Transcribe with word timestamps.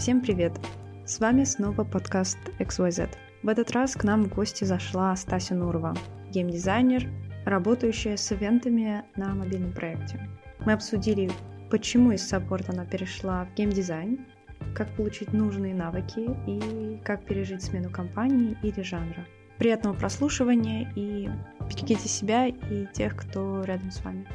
Всем 0.00 0.22
привет! 0.22 0.58
С 1.04 1.20
вами 1.20 1.44
снова 1.44 1.84
подкаст 1.84 2.38
XYZ. 2.58 3.10
В 3.42 3.48
этот 3.48 3.70
раз 3.72 3.94
к 3.94 4.02
нам 4.02 4.24
в 4.24 4.34
гости 4.34 4.64
зашла 4.64 5.14
Стася 5.14 5.54
Нурова, 5.54 5.94
геймдизайнер, 6.30 7.06
работающая 7.44 8.16
с 8.16 8.32
ивентами 8.32 9.04
на 9.16 9.34
мобильном 9.34 9.74
проекте. 9.74 10.26
Мы 10.64 10.72
обсудили, 10.72 11.30
почему 11.70 12.12
из 12.12 12.26
саппорта 12.26 12.72
она 12.72 12.86
перешла 12.86 13.44
в 13.44 13.54
геймдизайн, 13.54 14.24
как 14.74 14.90
получить 14.96 15.34
нужные 15.34 15.74
навыки 15.74 16.30
и 16.46 16.98
как 17.04 17.26
пережить 17.26 17.62
смену 17.62 17.90
компании 17.90 18.56
или 18.62 18.80
жанра. 18.80 19.26
Приятного 19.58 19.92
прослушивания 19.92 20.90
и 20.96 21.28
берегите 21.68 22.08
себя 22.08 22.46
и 22.46 22.86
тех, 22.94 23.16
кто 23.16 23.64
рядом 23.64 23.90
с 23.90 24.02
вами. 24.02 24.26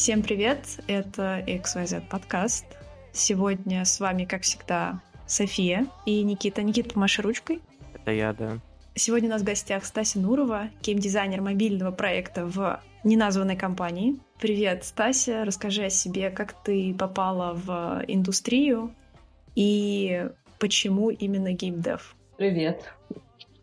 Всем 0.00 0.22
привет, 0.22 0.64
это 0.86 1.44
XYZ 1.46 2.04
подкаст. 2.08 2.64
Сегодня 3.12 3.84
с 3.84 4.00
вами, 4.00 4.24
как 4.24 4.44
всегда, 4.44 5.02
София 5.26 5.88
и 6.06 6.22
Никита. 6.22 6.62
Никита, 6.62 6.94
помаши 6.94 7.20
ручкой. 7.20 7.60
Это 7.92 8.10
я, 8.10 8.32
да. 8.32 8.60
Сегодня 8.94 9.28
у 9.28 9.32
нас 9.32 9.42
в 9.42 9.44
гостях 9.44 9.84
Стася 9.84 10.18
Нурова, 10.18 10.70
геймдизайнер 10.80 11.42
мобильного 11.42 11.90
проекта 11.90 12.46
в 12.46 12.80
неназванной 13.04 13.56
компании. 13.56 14.18
Привет, 14.40 14.84
Стася, 14.84 15.44
расскажи 15.44 15.84
о 15.84 15.90
себе, 15.90 16.30
как 16.30 16.54
ты 16.64 16.94
попала 16.94 17.52
в 17.52 18.02
индустрию 18.08 18.94
и 19.54 20.30
почему 20.58 21.10
именно 21.10 21.52
геймдев? 21.52 22.16
Привет. 22.38 22.90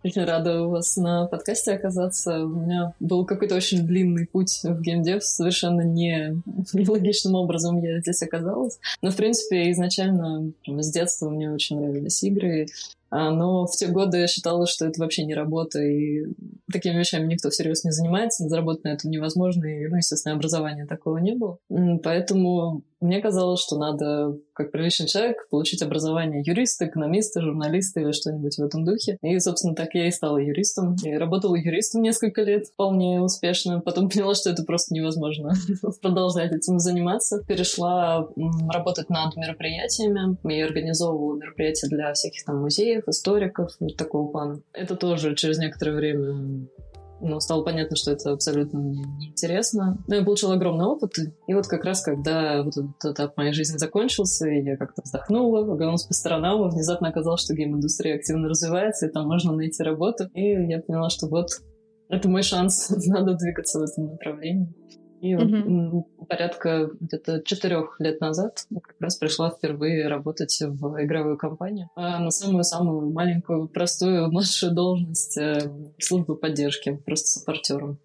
Очень 0.07 0.23
рада 0.23 0.61
у 0.61 0.69
вас 0.69 0.95
на 0.95 1.25
подкасте 1.25 1.73
оказаться. 1.73 2.45
У 2.45 2.47
меня 2.47 2.93
был 3.01 3.25
какой-то 3.25 3.55
очень 3.55 3.85
длинный 3.85 4.25
путь 4.25 4.61
в 4.63 4.79
геймдев. 4.79 5.21
Совершенно 5.21 5.81
не 5.81 6.41
нелогичным 6.73 7.35
образом 7.35 7.83
я 7.83 7.99
здесь 7.99 8.23
оказалась. 8.23 8.79
Но, 9.01 9.11
в 9.11 9.17
принципе, 9.17 9.69
изначально 9.71 10.53
с 10.65 10.91
детства 10.93 11.29
мне 11.29 11.51
очень 11.51 11.81
нравились 11.81 12.23
игры. 12.23 12.67
А, 13.09 13.31
но 13.31 13.67
в 13.67 13.71
те 13.71 13.87
годы 13.87 14.19
я 14.19 14.27
считала, 14.27 14.65
что 14.65 14.85
это 14.85 15.01
вообще 15.01 15.25
не 15.25 15.33
работа, 15.33 15.81
и 15.81 16.25
такими 16.71 16.99
вещами 16.99 17.27
никто 17.27 17.49
всерьез 17.49 17.83
не 17.83 17.91
занимается, 17.91 18.47
заработать 18.47 18.85
на 18.85 18.89
этом 18.89 19.11
невозможно, 19.11 19.65
и, 19.65 19.87
ну, 19.87 19.97
естественно, 19.97 20.35
образования 20.35 20.85
такого 20.85 21.17
не 21.17 21.33
было. 21.33 21.57
Поэтому 22.03 22.81
мне 22.99 23.21
казалось, 23.21 23.61
что 23.61 23.77
надо, 23.77 24.37
как 24.53 24.71
приличный 24.71 25.07
человек, 25.07 25.47
получить 25.49 25.81
образование 25.81 26.41
юриста, 26.45 26.87
экономиста, 26.87 27.41
журналиста 27.41 27.99
или 27.99 28.11
что-нибудь 28.11 28.57
в 28.57 28.63
этом 28.63 28.85
духе. 28.85 29.17
И, 29.21 29.39
собственно, 29.39 29.75
так 29.75 29.93
я 29.93 30.07
и 30.07 30.11
стала 30.11 30.37
юристом. 30.37 30.95
И 31.03 31.13
работала 31.13 31.55
юристом 31.55 32.01
несколько 32.01 32.41
лет 32.41 32.67
вполне 32.67 33.21
успешно. 33.21 33.81
Потом 33.81 34.09
поняла, 34.09 34.33
что 34.33 34.49
это 34.49 34.63
просто 34.63 34.93
невозможно 34.93 35.53
продолжать 36.01 36.51
этим 36.51 36.79
заниматься. 36.79 37.43
Перешла 37.47 38.27
работать 38.69 39.09
над 39.09 39.35
мероприятиями. 39.35 40.37
Я 40.51 40.65
организовывала 40.65 41.37
мероприятия 41.37 41.87
для 41.87 42.13
всяких 42.13 42.43
там 42.45 42.61
музеев, 42.61 43.07
историков, 43.07 43.71
вот 43.79 43.95
такого 43.95 44.31
плана. 44.31 44.61
Это 44.73 44.95
тоже 44.95 45.35
через 45.35 45.59
некоторое 45.59 45.95
время 45.95 46.67
ну, 47.21 47.39
стало 47.39 47.63
понятно, 47.63 47.95
что 47.95 48.11
это 48.11 48.31
абсолютно 48.31 48.79
мне 48.79 49.03
неинтересно. 49.03 49.97
Но 50.07 50.15
я 50.15 50.23
получила 50.23 50.53
огромный 50.53 50.85
опыт, 50.85 51.13
и 51.47 51.53
вот 51.53 51.67
как 51.67 51.83
раз, 51.83 52.01
когда 52.01 52.63
вот 52.63 52.77
этот 52.77 53.05
этап 53.05 53.37
моей 53.37 53.53
жизни 53.53 53.77
закончился, 53.77 54.47
и 54.47 54.63
я 54.63 54.77
как-то 54.77 55.01
вздохнула, 55.03 55.61
оглянулась 55.71 56.03
по 56.03 56.13
сторонам, 56.13 56.67
и 56.67 56.71
внезапно 56.71 57.09
оказалось, 57.09 57.41
что 57.41 57.53
гейм-индустрия 57.53 58.15
активно 58.15 58.49
развивается, 58.49 59.07
и 59.07 59.11
там 59.11 59.27
можно 59.27 59.53
найти 59.53 59.83
работу. 59.83 60.25
И 60.33 60.43
я 60.43 60.79
поняла, 60.79 61.09
что 61.09 61.27
вот 61.27 61.49
это 62.09 62.29
мой 62.29 62.43
шанс, 62.43 62.89
надо 63.07 63.35
двигаться 63.35 63.79
в 63.79 63.83
этом 63.83 64.11
направлении. 64.11 64.73
И 65.21 65.33
mm-hmm. 65.33 66.25
порядка 66.27 66.89
где-то 66.99 67.41
четырех 67.43 67.95
лет 67.99 68.21
назад 68.21 68.65
как 68.73 68.95
раз 68.99 69.15
пришла 69.15 69.49
впервые 69.49 70.07
работать 70.07 70.61
в 70.61 71.03
игровую 71.03 71.37
компанию 71.37 71.89
а 71.95 72.19
на 72.19 72.31
самую-самую 72.31 73.11
маленькую, 73.11 73.67
простую, 73.67 74.31
младшую 74.31 74.73
должность 74.73 75.37
э, 75.37 75.71
службы 75.99 76.35
поддержки, 76.35 77.01
просто 77.05 77.39
саппортером. 77.39 77.99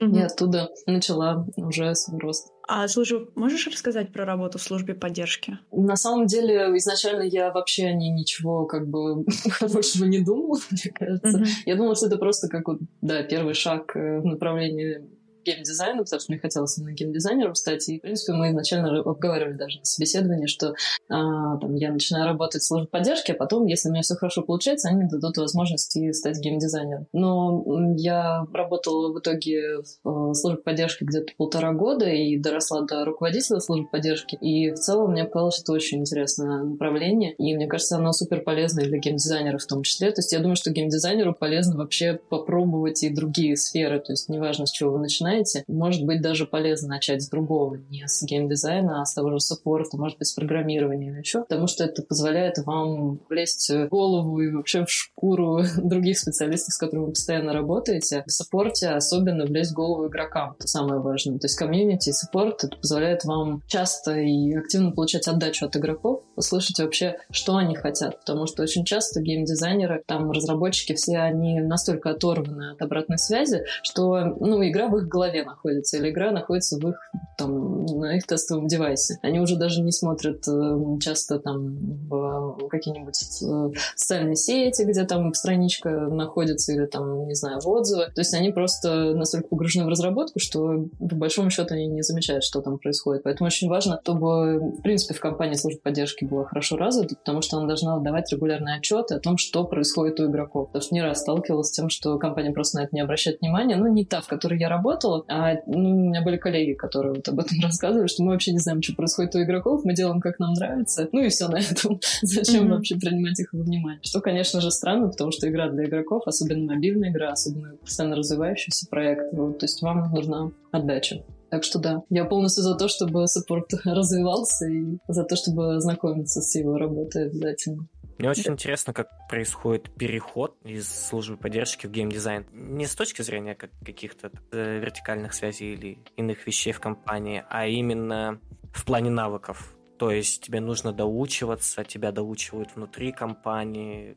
Mm-hmm. 0.00 0.16
И 0.16 0.22
оттуда 0.22 0.70
начала 0.86 1.46
уже 1.56 1.94
свой 1.94 2.20
рост. 2.20 2.52
А 2.68 2.86
службу 2.88 3.30
можешь 3.34 3.66
рассказать 3.66 4.12
про 4.12 4.26
работу 4.26 4.58
в 4.58 4.62
службе 4.62 4.94
поддержки? 4.94 5.58
На 5.72 5.96
самом 5.96 6.26
деле, 6.26 6.76
изначально 6.76 7.22
я 7.22 7.50
вообще 7.50 7.86
о 7.86 7.92
ней 7.92 8.10
ничего 8.10 8.66
как 8.66 8.88
бы 8.88 9.24
хорошего 9.50 10.04
не 10.04 10.20
думала, 10.20 10.58
мне 10.70 10.92
кажется. 10.92 11.38
Mm-hmm. 11.38 11.62
Я 11.64 11.76
думала, 11.76 11.94
что 11.94 12.06
это 12.06 12.18
просто 12.18 12.48
как 12.48 12.68
вот, 12.68 12.80
да, 13.00 13.22
первый 13.22 13.54
шаг 13.54 13.96
э, 13.96 14.20
в 14.20 14.26
направлении 14.26 15.02
геймдизайну, 15.46 16.04
потому 16.04 16.20
что 16.20 16.32
мне 16.32 16.40
хотелось 16.40 16.76
именно 16.78 16.92
геймдизайнером 16.92 17.54
стать. 17.54 17.88
И, 17.88 17.98
в 17.98 18.02
принципе, 18.02 18.32
мы 18.32 18.50
изначально 18.50 19.00
обговаривали 19.00 19.54
даже 19.54 19.78
на 19.78 19.84
собеседовании, 19.84 20.46
что 20.46 20.74
а, 21.08 21.56
там, 21.58 21.74
я 21.76 21.92
начинаю 21.92 22.26
работать 22.26 22.62
в 22.62 22.66
службе 22.66 22.88
поддержки, 22.88 23.32
а 23.32 23.34
потом, 23.34 23.66
если 23.66 23.88
у 23.88 23.92
меня 23.92 24.02
все 24.02 24.14
хорошо 24.14 24.42
получается, 24.42 24.88
они 24.88 25.04
дадут 25.08 25.36
возможности 25.36 26.12
стать 26.12 26.38
геймдизайнером. 26.38 27.06
Но 27.12 27.64
я 27.96 28.46
работала 28.52 29.12
в 29.12 29.18
итоге 29.18 29.78
в 30.04 30.34
службе 30.34 30.62
поддержки 30.62 31.04
где-то 31.04 31.32
полтора 31.36 31.72
года 31.72 32.06
и 32.06 32.36
доросла 32.38 32.82
до 32.82 33.04
руководителя 33.04 33.60
службы 33.60 33.88
поддержки. 33.88 34.36
И 34.36 34.70
в 34.70 34.76
целом 34.76 35.12
мне 35.12 35.24
показалось, 35.24 35.54
что 35.54 35.62
это 35.62 35.72
очень 35.72 36.00
интересное 36.00 36.62
направление. 36.62 37.34
И 37.34 37.54
мне 37.54 37.66
кажется, 37.66 37.96
оно 37.96 38.12
супер 38.12 38.40
полезное 38.40 38.84
для 38.84 38.98
геймдизайнеров 38.98 39.62
в 39.62 39.66
том 39.66 39.82
числе. 39.82 40.10
То 40.10 40.20
есть 40.20 40.32
я 40.32 40.40
думаю, 40.40 40.56
что 40.56 40.70
геймдизайнеру 40.70 41.34
полезно 41.34 41.76
вообще 41.76 42.20
попробовать 42.28 43.02
и 43.02 43.10
другие 43.10 43.56
сферы. 43.56 44.00
То 44.00 44.12
есть 44.12 44.28
неважно, 44.28 44.66
с 44.66 44.70
чего 44.70 44.92
вы 44.92 44.98
начинаете, 44.98 45.35
знаете, 45.36 45.64
может 45.68 46.04
быть 46.04 46.22
даже 46.22 46.46
полезно 46.46 46.88
начать 46.88 47.22
с 47.22 47.28
другого, 47.28 47.76
не 47.90 48.06
с 48.06 48.22
геймдизайна, 48.22 49.02
а 49.02 49.04
с 49.04 49.14
того 49.14 49.30
же 49.32 49.40
саппорта, 49.40 49.96
может 49.96 50.18
быть, 50.18 50.28
с 50.28 50.32
программирования 50.32 51.10
или 51.10 51.18
еще, 51.18 51.42
потому 51.42 51.66
что 51.66 51.84
это 51.84 52.02
позволяет 52.02 52.58
вам 52.58 53.20
влезть 53.28 53.68
в 53.70 53.88
голову 53.88 54.40
и 54.40 54.50
вообще 54.50 54.84
в 54.84 54.90
шкуру 54.90 55.60
других 55.76 56.18
специалистов, 56.18 56.74
с 56.74 56.78
которыми 56.78 57.06
вы 57.06 57.10
постоянно 57.10 57.52
работаете. 57.52 58.24
В 58.26 58.32
саппорте 58.32 58.88
особенно 58.88 59.44
влезть 59.44 59.72
в 59.72 59.74
голову 59.74 60.08
игрокам, 60.08 60.54
это 60.58 60.66
самое 60.66 61.00
важное. 61.00 61.38
То 61.38 61.46
есть 61.46 61.56
комьюнити 61.56 62.10
и 62.10 62.12
саппорт 62.12 62.64
это 62.64 62.76
позволяет 62.76 63.24
вам 63.24 63.62
часто 63.66 64.16
и 64.18 64.54
активно 64.54 64.92
получать 64.92 65.28
отдачу 65.28 65.66
от 65.66 65.76
игроков, 65.76 66.22
услышать 66.36 66.78
вообще, 66.78 67.18
что 67.30 67.56
они 67.56 67.74
хотят, 67.74 68.20
потому 68.20 68.46
что 68.46 68.62
очень 68.62 68.84
часто 68.84 69.20
геймдизайнеры, 69.20 70.02
там 70.06 70.30
разработчики, 70.30 70.94
все 70.94 71.18
они 71.18 71.60
настолько 71.60 72.10
оторваны 72.10 72.72
от 72.72 72.82
обратной 72.82 73.18
связи, 73.18 73.64
что 73.82 74.36
ну, 74.40 74.66
игра 74.66 74.88
в 74.88 74.96
их 74.96 75.08
голове 75.08 75.25
голове 75.26 75.44
находится, 75.44 75.96
или 75.98 76.10
игра 76.10 76.30
находится 76.30 76.76
в 76.76 76.88
их, 76.88 77.10
там, 77.36 77.84
на 77.86 78.16
их 78.16 78.26
тестовом 78.26 78.66
девайсе. 78.66 79.18
Они 79.22 79.40
уже 79.40 79.56
даже 79.56 79.82
не 79.82 79.92
смотрят 79.92 80.46
э, 80.48 80.98
часто 81.00 81.38
там 81.38 81.76
в 82.08 82.68
какие-нибудь 82.68 83.20
э, 83.42 83.78
социальные 83.94 84.36
сети, 84.36 84.82
где 84.82 85.04
там 85.04 85.32
страничка 85.34 85.90
находится, 85.90 86.72
или 86.72 86.86
там, 86.86 87.26
не 87.26 87.34
знаю, 87.34 87.60
в 87.60 87.68
отзывы. 87.68 88.06
То 88.14 88.20
есть 88.20 88.34
они 88.34 88.50
просто 88.50 89.14
настолько 89.14 89.48
погружены 89.48 89.86
в 89.86 89.88
разработку, 89.88 90.38
что 90.38 90.86
по 90.98 91.16
большому 91.16 91.50
счету 91.50 91.74
они 91.74 91.86
не 91.86 92.02
замечают, 92.02 92.44
что 92.44 92.60
там 92.60 92.78
происходит. 92.78 93.24
Поэтому 93.24 93.46
очень 93.46 93.68
важно, 93.68 94.00
чтобы, 94.02 94.58
в 94.58 94.82
принципе, 94.82 95.14
в 95.14 95.20
компании 95.20 95.54
служба 95.54 95.80
поддержки 95.82 96.24
была 96.24 96.44
хорошо 96.44 96.76
развита, 96.76 97.16
потому 97.16 97.42
что 97.42 97.58
она 97.58 97.66
должна 97.66 97.98
давать 97.98 98.32
регулярные 98.32 98.76
отчеты 98.76 99.14
о 99.14 99.20
том, 99.20 99.36
что 99.36 99.64
происходит 99.64 100.20
у 100.20 100.26
игроков. 100.26 100.68
Потому 100.68 100.82
что 100.82 100.94
не 100.94 101.02
раз 101.02 101.20
сталкивалась 101.20 101.68
с 101.68 101.72
тем, 101.72 101.88
что 101.88 102.18
компания 102.18 102.52
просто 102.52 102.78
на 102.78 102.84
это 102.84 102.94
не 102.94 103.00
обращает 103.00 103.40
внимания. 103.40 103.76
Ну, 103.76 103.86
не 103.86 104.04
та, 104.04 104.20
в 104.20 104.26
которой 104.26 104.58
я 104.58 104.68
работала, 104.68 105.15
делал. 105.16 105.24
А 105.28 105.54
ну, 105.66 105.90
у 105.90 106.08
меня 106.08 106.22
были 106.22 106.36
коллеги, 106.36 106.74
которые 106.74 107.14
вот 107.14 107.28
об 107.28 107.38
этом 107.38 107.58
рассказывали, 107.62 108.06
что 108.06 108.22
мы 108.22 108.32
вообще 108.32 108.52
не 108.52 108.58
знаем, 108.58 108.82
что 108.82 108.94
происходит 108.94 109.34
у 109.34 109.42
игроков, 109.42 109.84
мы 109.84 109.94
делаем, 109.94 110.20
как 110.20 110.38
нам 110.38 110.52
нравится. 110.54 111.08
Ну 111.12 111.22
и 111.22 111.28
все 111.28 111.48
на 111.48 111.58
этом. 111.58 112.00
Зачем 112.22 112.66
mm-hmm. 112.66 112.70
вообще 112.70 112.96
принимать 112.96 113.38
их 113.40 113.52
во 113.52 113.62
внимание? 113.62 114.00
Что, 114.02 114.20
конечно 114.20 114.60
же, 114.60 114.70
странно, 114.70 115.08
потому 115.08 115.32
что 115.32 115.48
игра 115.48 115.68
для 115.68 115.84
игроков, 115.84 116.22
особенно 116.26 116.74
мобильная 116.74 117.10
игра, 117.10 117.30
особенно 117.30 117.76
постоянно 117.76 118.16
развивающийся 118.16 118.86
проект, 118.88 119.32
вот, 119.32 119.58
то 119.58 119.64
есть 119.64 119.82
вам 119.82 120.10
нужна 120.12 120.50
отдача. 120.72 121.22
Так 121.48 121.62
что 121.62 121.78
да, 121.78 122.02
я 122.10 122.24
полностью 122.24 122.64
за 122.64 122.74
то, 122.74 122.88
чтобы 122.88 123.26
саппорт 123.28 123.72
развивался 123.84 124.66
и 124.66 124.98
за 125.08 125.24
то, 125.24 125.36
чтобы 125.36 125.80
знакомиться 125.80 126.42
с 126.42 126.54
его 126.56 126.76
работой 126.76 127.26
обязательно. 127.26 127.86
Мне 128.18 128.30
очень 128.30 128.52
интересно, 128.52 128.94
как 128.94 129.08
происходит 129.28 129.94
переход 129.94 130.56
из 130.64 130.88
службы 130.88 131.36
поддержки 131.36 131.86
в 131.86 131.90
геймдизайн. 131.90 132.46
Не 132.52 132.86
с 132.86 132.94
точки 132.94 133.22
зрения 133.22 133.54
как 133.54 133.70
каких-то 133.84 134.30
э, 134.52 134.78
вертикальных 134.78 135.34
связей 135.34 135.74
или 135.74 135.98
иных 136.16 136.46
вещей 136.46 136.72
в 136.72 136.80
компании, 136.80 137.44
а 137.50 137.66
именно 137.66 138.40
в 138.72 138.84
плане 138.84 139.10
навыков. 139.10 139.76
То 139.98 140.10
есть 140.10 140.42
тебе 140.42 140.60
нужно 140.60 140.92
доучиваться, 140.92 141.84
тебя 141.84 142.10
доучивают 142.10 142.74
внутри 142.74 143.12
компании, 143.12 144.16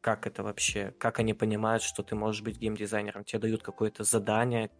как 0.00 0.26
это 0.26 0.42
вообще, 0.42 0.94
как 0.98 1.18
они 1.20 1.34
понимают, 1.34 1.82
что 1.82 2.02
ты 2.02 2.14
можешь 2.14 2.42
быть 2.42 2.58
геймдизайнером, 2.58 3.24
тебе 3.24 3.40
дают 3.40 3.62
какое-то 3.62 4.04
задание 4.04 4.70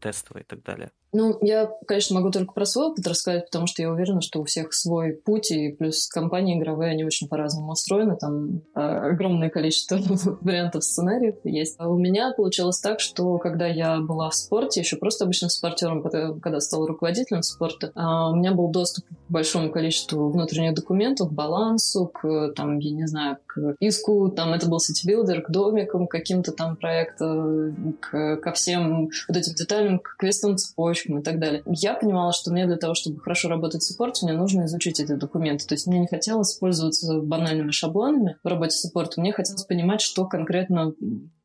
тестовое 0.00 0.42
и 0.42 0.46
так 0.46 0.62
далее. 0.62 0.90
Ну, 1.12 1.38
я, 1.40 1.68
конечно, 1.86 2.16
могу 2.16 2.30
только 2.30 2.52
про 2.52 2.64
свой 2.64 2.86
опыт 2.86 3.06
рассказать, 3.06 3.46
потому 3.46 3.66
что 3.66 3.82
я 3.82 3.90
уверена, 3.90 4.20
что 4.20 4.40
у 4.40 4.44
всех 4.44 4.72
свой 4.72 5.12
путь, 5.12 5.50
и 5.50 5.72
плюс 5.72 6.06
компании 6.06 6.58
игровые, 6.58 6.92
они 6.92 7.04
очень 7.04 7.28
по-разному 7.28 7.72
устроены, 7.72 8.16
там 8.16 8.62
э, 8.76 8.80
огромное 8.80 9.50
количество 9.50 9.98
вариантов 10.40 10.84
сценариев 10.84 11.34
есть. 11.42 11.74
А 11.78 11.88
у 11.88 11.98
меня 11.98 12.32
получилось 12.36 12.80
так, 12.80 13.00
что 13.00 13.38
когда 13.38 13.66
я 13.66 13.98
была 13.98 14.30
в 14.30 14.34
спорте, 14.36 14.80
еще 14.80 14.96
просто 14.96 15.24
обычным 15.24 15.50
спортером, 15.50 16.02
когда, 16.02 16.60
стала 16.60 16.86
руководителем 16.86 17.42
спорта, 17.42 17.88
э, 17.88 18.00
у 18.30 18.36
меня 18.36 18.52
был 18.52 18.68
доступ 18.68 19.04
к 19.06 19.30
большому 19.30 19.72
количеству 19.72 20.30
внутренних 20.30 20.74
документов, 20.74 21.30
к 21.30 21.32
балансу, 21.32 22.06
к, 22.06 22.52
там, 22.54 22.78
я 22.78 22.92
не 22.92 23.06
знаю, 23.08 23.38
к 23.46 23.74
иску, 23.80 24.30
там 24.30 24.52
это 24.52 24.68
был 24.68 24.78
сетибилдер, 24.78 25.42
к 25.42 25.50
домикам 25.50 26.06
каким-то 26.06 26.52
там 26.52 26.76
проектам, 26.76 27.96
к, 28.00 28.36
ко 28.36 28.52
всем 28.52 29.10
вот 29.26 29.36
этим 29.36 29.54
деталям, 29.54 29.98
к 29.98 30.16
квестовым 30.16 30.56
цепочкам, 30.56 30.99
разработчиком 31.00 31.18
и 31.18 31.22
так 31.22 31.38
далее. 31.38 31.62
Я 31.66 31.94
понимала, 31.94 32.32
что 32.32 32.50
мне 32.50 32.66
для 32.66 32.76
того, 32.76 32.94
чтобы 32.94 33.20
хорошо 33.20 33.48
работать 33.48 33.82
в 33.82 33.86
саппорте, 33.86 34.26
мне 34.26 34.34
нужно 34.34 34.66
изучить 34.66 35.00
эти 35.00 35.12
документы. 35.12 35.66
То 35.66 35.74
есть 35.74 35.86
мне 35.86 35.98
не 35.98 36.06
хотелось 36.06 36.54
пользоваться 36.54 37.20
банальными 37.20 37.70
шаблонами 37.70 38.36
в 38.42 38.46
работе 38.48 38.72
саппорта, 38.72 39.20
мне 39.20 39.32
хотелось 39.32 39.64
понимать, 39.64 40.00
что 40.00 40.26
конкретно 40.26 40.94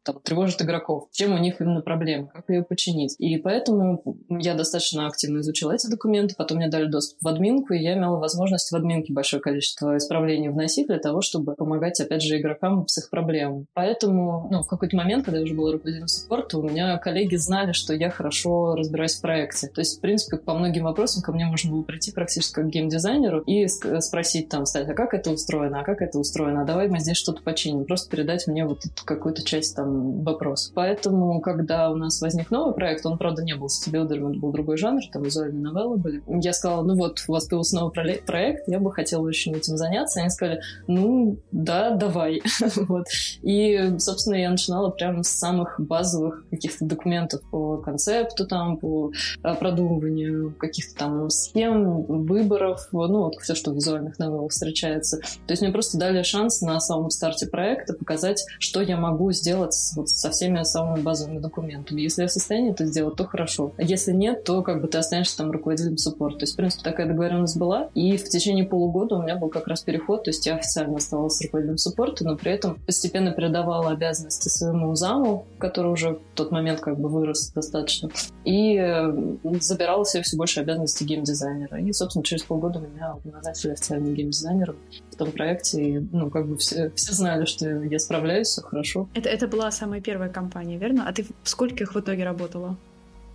там, 0.05 0.19
тревожит 0.23 0.61
игроков, 0.61 1.07
чем 1.11 1.33
у 1.33 1.37
них 1.37 1.59
именно 1.59 1.81
проблема, 1.81 2.27
как 2.27 2.49
ее 2.49 2.63
починить. 2.63 3.15
И 3.17 3.37
поэтому 3.37 4.03
я 4.29 4.53
достаточно 4.53 5.07
активно 5.07 5.39
изучила 5.39 5.73
эти 5.73 5.87
документы, 5.87 6.35
потом 6.37 6.57
мне 6.59 6.69
дали 6.69 6.85
доступ 6.85 7.17
в 7.21 7.27
админку, 7.27 7.73
и 7.73 7.79
я 7.79 7.97
имела 7.97 8.17
возможность 8.17 8.71
в 8.71 8.75
админке 8.75 9.13
большое 9.13 9.41
количество 9.41 9.97
исправлений 9.97 10.49
вносить 10.49 10.87
для 10.87 10.99
того, 10.99 11.21
чтобы 11.21 11.55
помогать, 11.55 11.99
опять 11.99 12.21
же, 12.21 12.39
игрокам 12.39 12.87
с 12.87 12.97
их 12.99 13.09
проблемами. 13.09 13.65
Поэтому, 13.73 14.47
ну, 14.51 14.61
в 14.61 14.67
какой-то 14.67 14.95
момент, 14.95 15.25
когда 15.25 15.39
я 15.39 15.43
уже 15.43 15.55
была 15.55 15.71
руководителем 15.71 16.07
саппорта, 16.07 16.59
у 16.59 16.63
меня 16.63 16.97
коллеги 16.97 17.35
знали, 17.35 17.71
что 17.71 17.93
я 17.93 18.09
хорошо 18.09 18.75
разбираюсь 18.75 19.15
в 19.15 19.21
проекте. 19.21 19.67
То 19.67 19.81
есть, 19.81 19.97
в 19.97 20.01
принципе, 20.01 20.37
по 20.37 20.53
многим 20.53 20.83
вопросам 20.83 21.23
ко 21.23 21.31
мне 21.31 21.45
можно 21.45 21.71
было 21.71 21.81
прийти 21.81 22.11
практически 22.11 22.53
как 22.53 22.67
геймдизайнеру 22.67 23.39
и 23.41 23.67
спросить 23.67 24.49
там, 24.49 24.65
кстати, 24.65 24.89
а 24.89 24.93
как 24.93 25.13
это 25.13 25.31
устроено, 25.31 25.79
а 25.79 25.83
как 25.83 26.01
это 26.01 26.19
устроено, 26.19 26.61
а 26.61 26.65
давай 26.65 26.87
мы 26.87 26.99
здесь 26.99 27.17
что-то 27.17 27.41
починим. 27.41 27.85
Просто 27.85 28.09
передать 28.09 28.45
мне 28.47 28.65
вот 28.65 28.81
какую-то 29.03 29.43
часть 29.43 29.75
там 29.75 29.94
вопрос. 29.95 30.71
Поэтому, 30.73 31.39
когда 31.41 31.89
у 31.89 31.95
нас 31.95 32.21
возник 32.21 32.51
новый 32.51 32.73
проект, 32.73 33.05
он, 33.05 33.17
правда, 33.17 33.43
не 33.43 33.55
был 33.55 33.69
сетибилдером, 33.69 34.31
это 34.31 34.39
был 34.39 34.51
другой 34.51 34.77
жанр, 34.77 35.01
там 35.11 35.23
визуальные 35.23 35.61
новеллы 35.61 35.97
были. 35.97 36.23
Я 36.27 36.53
сказала, 36.53 36.83
ну 36.83 36.95
вот, 36.95 37.23
у 37.27 37.31
вас 37.31 37.45
появился 37.45 37.75
новый 37.75 37.91
проект, 38.25 38.67
я 38.67 38.79
бы 38.79 38.91
хотела 38.91 39.21
очень 39.21 39.53
этим 39.55 39.77
заняться. 39.77 40.19
Они 40.19 40.29
сказали, 40.29 40.61
ну, 40.87 41.37
да, 41.51 41.91
давай. 41.91 42.41
вот. 42.87 43.05
И, 43.41 43.95
собственно, 43.99 44.35
я 44.35 44.49
начинала 44.49 44.89
прямо 44.89 45.23
с 45.23 45.29
самых 45.29 45.79
базовых 45.79 46.45
каких-то 46.49 46.85
документов 46.85 47.41
по 47.51 47.77
концепту, 47.77 48.47
там, 48.47 48.77
по 48.77 49.11
а, 49.43 49.55
продумыванию 49.55 50.53
каких-то 50.57 50.95
там 50.95 51.29
схем, 51.29 52.03
выборов, 52.03 52.87
ну, 52.91 53.23
вот 53.23 53.35
все, 53.35 53.55
что 53.55 53.71
в 53.71 53.75
визуальных 53.75 54.19
новеллах 54.19 54.51
встречается. 54.51 55.19
То 55.19 55.51
есть 55.51 55.61
мне 55.61 55.71
просто 55.71 55.97
дали 55.97 56.23
шанс 56.23 56.61
на 56.61 56.79
самом 56.79 57.09
старте 57.09 57.47
проекта 57.47 57.93
показать, 57.93 58.45
что 58.59 58.81
я 58.81 58.97
могу 58.97 59.31
сделать 59.31 59.84
вот 59.95 60.09
со 60.09 60.31
всеми 60.31 60.63
самыми 60.63 61.01
базовыми 61.01 61.39
документами. 61.39 62.01
Если 62.01 62.21
я 62.21 62.27
в 62.27 62.31
состоянии 62.31 62.71
это 62.71 62.85
сделать, 62.85 63.15
то 63.15 63.25
хорошо. 63.25 63.73
Если 63.77 64.11
нет, 64.11 64.43
то 64.43 64.61
как 64.61 64.81
бы 64.81 64.87
ты 64.87 64.97
останешься 64.97 65.37
там 65.37 65.51
руководителем 65.51 65.97
суппорта. 65.97 66.39
То 66.39 66.43
есть, 66.43 66.53
в 66.53 66.57
принципе, 66.57 66.83
такая 66.83 67.07
договоренность 67.07 67.57
была. 67.57 67.89
И 67.93 68.17
в 68.17 68.29
течение 68.29 68.65
полугода 68.65 69.15
у 69.15 69.23
меня 69.23 69.35
был 69.35 69.49
как 69.49 69.67
раз 69.67 69.81
переход. 69.81 70.23
То 70.23 70.29
есть 70.29 70.45
я 70.45 70.55
официально 70.55 70.97
оставалась 70.97 71.41
руководителем 71.41 71.77
суппорта, 71.77 72.23
но 72.25 72.35
при 72.35 72.51
этом 72.51 72.79
постепенно 72.85 73.31
передавала 73.31 73.91
обязанности 73.91 74.49
своему 74.49 74.95
заму, 74.95 75.45
который 75.59 75.91
уже 75.91 76.11
в 76.11 76.19
тот 76.35 76.51
момент 76.51 76.79
как 76.79 76.99
бы 76.99 77.09
вырос 77.09 77.51
достаточно. 77.51 78.09
И 78.43 78.77
э, 78.77 79.13
забирала 79.61 80.05
себе 80.05 80.23
все 80.23 80.37
больше 80.37 80.61
обязанностей 80.61 81.05
геймдизайнера. 81.05 81.79
И, 81.79 81.91
собственно, 81.93 82.23
через 82.23 82.43
полгода 82.43 82.79
меня 82.79 83.15
назначили 83.23 83.71
официальным 83.71 84.13
геймдизайнером 84.13 84.77
в 85.15 85.17
том 85.17 85.31
проекте. 85.31 85.81
И, 85.81 85.99
ну, 86.11 86.29
как 86.29 86.47
бы 86.47 86.57
все, 86.57 86.91
все 86.95 87.13
знали, 87.13 87.45
что 87.45 87.83
я 87.83 87.99
справляюсь, 87.99 88.47
все 88.47 88.61
хорошо. 88.61 89.09
Это, 89.13 89.29
это 89.29 89.47
была 89.47 89.71
самая 89.71 90.01
первая 90.01 90.29
компания, 90.29 90.77
верно? 90.77 91.07
А 91.07 91.13
ты 91.13 91.25
в 91.43 91.49
скольких 91.49 91.95
в 91.95 91.99
итоге 91.99 92.23
работала? 92.23 92.77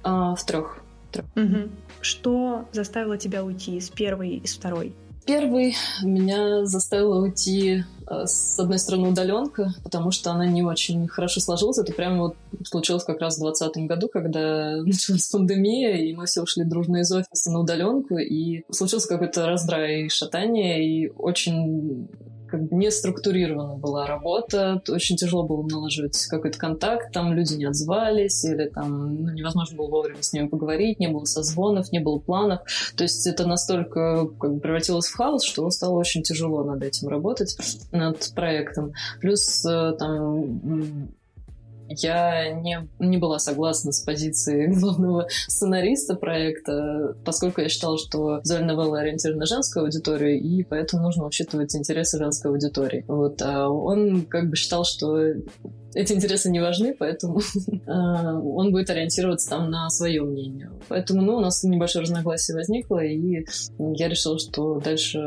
А, 0.03 0.35
в 0.35 0.45
трех. 0.45 0.83
трех. 1.11 1.27
Угу. 1.37 1.69
Что 2.01 2.69
заставило 2.73 3.17
тебя 3.17 3.45
уйти 3.45 3.77
из 3.77 3.89
первой 3.91 4.31
и 4.31 4.39
из 4.39 4.55
второй? 4.55 4.95
Первый 5.27 5.75
меня 6.03 6.65
заставило 6.67 7.23
уйти 7.23 7.85
с 8.11 8.59
одной 8.59 8.79
стороны 8.79 9.09
удаленка, 9.09 9.73
потому 9.83 10.11
что 10.11 10.31
она 10.33 10.47
не 10.47 10.63
очень 10.63 11.07
хорошо 11.07 11.41
сложилась. 11.41 11.79
Это 11.79 11.93
прямо 11.93 12.19
вот 12.19 12.37
случилось 12.65 13.05
как 13.05 13.21
раз 13.21 13.37
в 13.37 13.41
2020 13.41 13.89
году, 13.89 14.09
когда 14.09 14.77
началась 14.85 15.29
пандемия, 15.29 15.97
и 15.97 16.15
мы 16.15 16.27
все 16.27 16.43
ушли 16.43 16.65
дружно 16.65 16.99
из 16.99 17.13
офиса 17.13 17.51
на 17.51 17.61
удаленку, 17.61 18.19
и 18.19 18.65
случился 18.71 19.09
какой-то 19.09 19.47
раздрай 19.47 20.07
и 20.07 20.09
шатание, 20.09 20.85
и 20.85 21.09
очень 21.11 22.09
как 22.51 22.69
бы 22.69 22.77
не 22.77 22.91
структурирована 22.91 23.75
была 23.75 24.07
работа, 24.07 24.83
очень 24.89 25.17
тяжело 25.17 25.45
было 25.45 25.63
наложить 25.63 26.27
какой-то 26.27 26.59
контакт, 26.59 27.13
там 27.13 27.33
люди 27.33 27.55
не 27.55 27.65
отзывались, 27.65 28.45
или 28.45 28.69
там 28.69 29.25
ну, 29.25 29.33
невозможно 29.33 29.77
было 29.77 29.89
вовремя 29.89 30.23
с 30.23 30.33
ними 30.33 30.49
поговорить, 30.49 30.99
не 30.99 31.09
было 31.09 31.25
созвонов, 31.25 31.93
не 31.93 32.01
было 32.01 32.19
планов. 32.19 32.61
То 32.97 33.05
есть 33.05 33.27
это 33.27 33.47
настолько 33.47 34.27
как 34.39 34.55
бы, 34.55 34.61
превратилось 34.61 35.07
в 35.07 35.17
хаос, 35.17 35.45
что 35.45 35.69
стало 35.71 35.97
очень 35.97 36.23
тяжело 36.23 36.65
над 36.65 36.83
этим 36.83 37.09
работать, 37.09 37.57
над 37.93 38.33
проектом. 38.35 38.93
Плюс 39.21 39.65
э, 39.65 39.95
там 39.99 41.11
я 41.91 42.53
не, 42.53 42.89
не 42.99 43.19
была 43.19 43.39
согласна 43.39 43.93
с 43.93 44.01
позицией 44.01 44.69
главного 44.81 45.27
сценариста 45.49 46.15
проекта, 46.15 47.17
поскольку 47.25 47.61
я 47.61 47.69
считала, 47.69 47.99
что 47.99 48.39
визуальная 48.39 48.75
новелла 48.75 49.01
ориентирована 49.01 49.41
на 49.41 49.47
женскую 49.47 49.85
аудиторию, 49.85 50.41
и 50.41 50.63
поэтому 50.63 51.03
нужно 51.03 51.27
учитывать 51.27 51.75
интересы 51.75 52.19
женской 52.19 52.51
аудитории. 52.51 53.05
Вот, 53.09 53.43
а 53.43 53.69
он 53.69 54.23
как 54.23 54.51
бы 54.51 54.57
считал, 54.57 54.85
что 54.85 55.17
эти 55.95 56.13
интересы 56.13 56.51
не 56.51 56.61
важны, 56.61 56.95
поэтому 56.99 57.41
а, 57.87 58.35
он 58.41 58.73
будет 58.73 58.91
ориентироваться 58.91 59.51
там 59.51 59.71
на 59.71 59.89
свое 59.91 60.23
мнение. 60.23 60.71
Поэтому, 60.89 61.23
ну, 61.23 61.37
у 61.37 61.41
нас 61.41 61.63
небольшое 61.65 62.03
разногласие 62.03 62.57
возникло, 62.57 62.99
и 62.99 63.45
я 63.79 64.09
решила, 64.09 64.39
что 64.39 64.81
дальше 64.81 65.19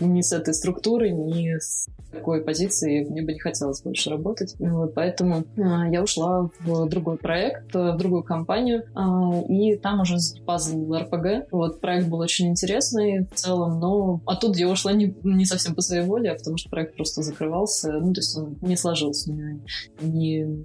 ни 0.00 0.20
с 0.20 0.32
этой 0.32 0.54
структурой, 0.54 1.12
ни 1.12 1.58
с 1.58 1.88
такой 2.14 2.42
позиции 2.42 3.04
мне 3.04 3.22
бы 3.22 3.32
не 3.32 3.40
хотелось 3.40 3.82
больше 3.82 4.10
работать. 4.10 4.54
Вот, 4.58 4.94
поэтому 4.94 5.44
а, 5.58 5.88
я 5.88 6.02
ушла 6.02 6.48
в 6.60 6.88
другой 6.88 7.16
проект, 7.16 7.74
в 7.74 7.96
другую 7.96 8.22
компанию, 8.22 8.84
а, 8.94 9.42
и 9.48 9.76
там 9.76 10.00
уже 10.00 10.16
пазл 10.46 10.94
РПГ. 10.94 11.48
Вот, 11.50 11.80
проект 11.80 12.08
был 12.08 12.20
очень 12.20 12.48
интересный 12.48 13.26
в 13.26 13.34
целом, 13.34 13.80
но 13.80 14.20
оттуда 14.26 14.58
я 14.58 14.68
ушла 14.68 14.92
не, 14.92 15.14
не 15.24 15.44
совсем 15.44 15.74
по 15.74 15.82
своей 15.82 16.04
воле, 16.04 16.30
а 16.30 16.34
потому 16.34 16.56
что 16.56 16.70
проект 16.70 16.96
просто 16.96 17.22
закрывался, 17.22 17.92
ну, 17.92 18.12
то 18.12 18.20
есть 18.20 18.36
он 18.36 18.56
не 18.62 18.76
сложился 18.76 19.30
у 19.30 19.34
меня 19.34 19.58
не 20.00 20.64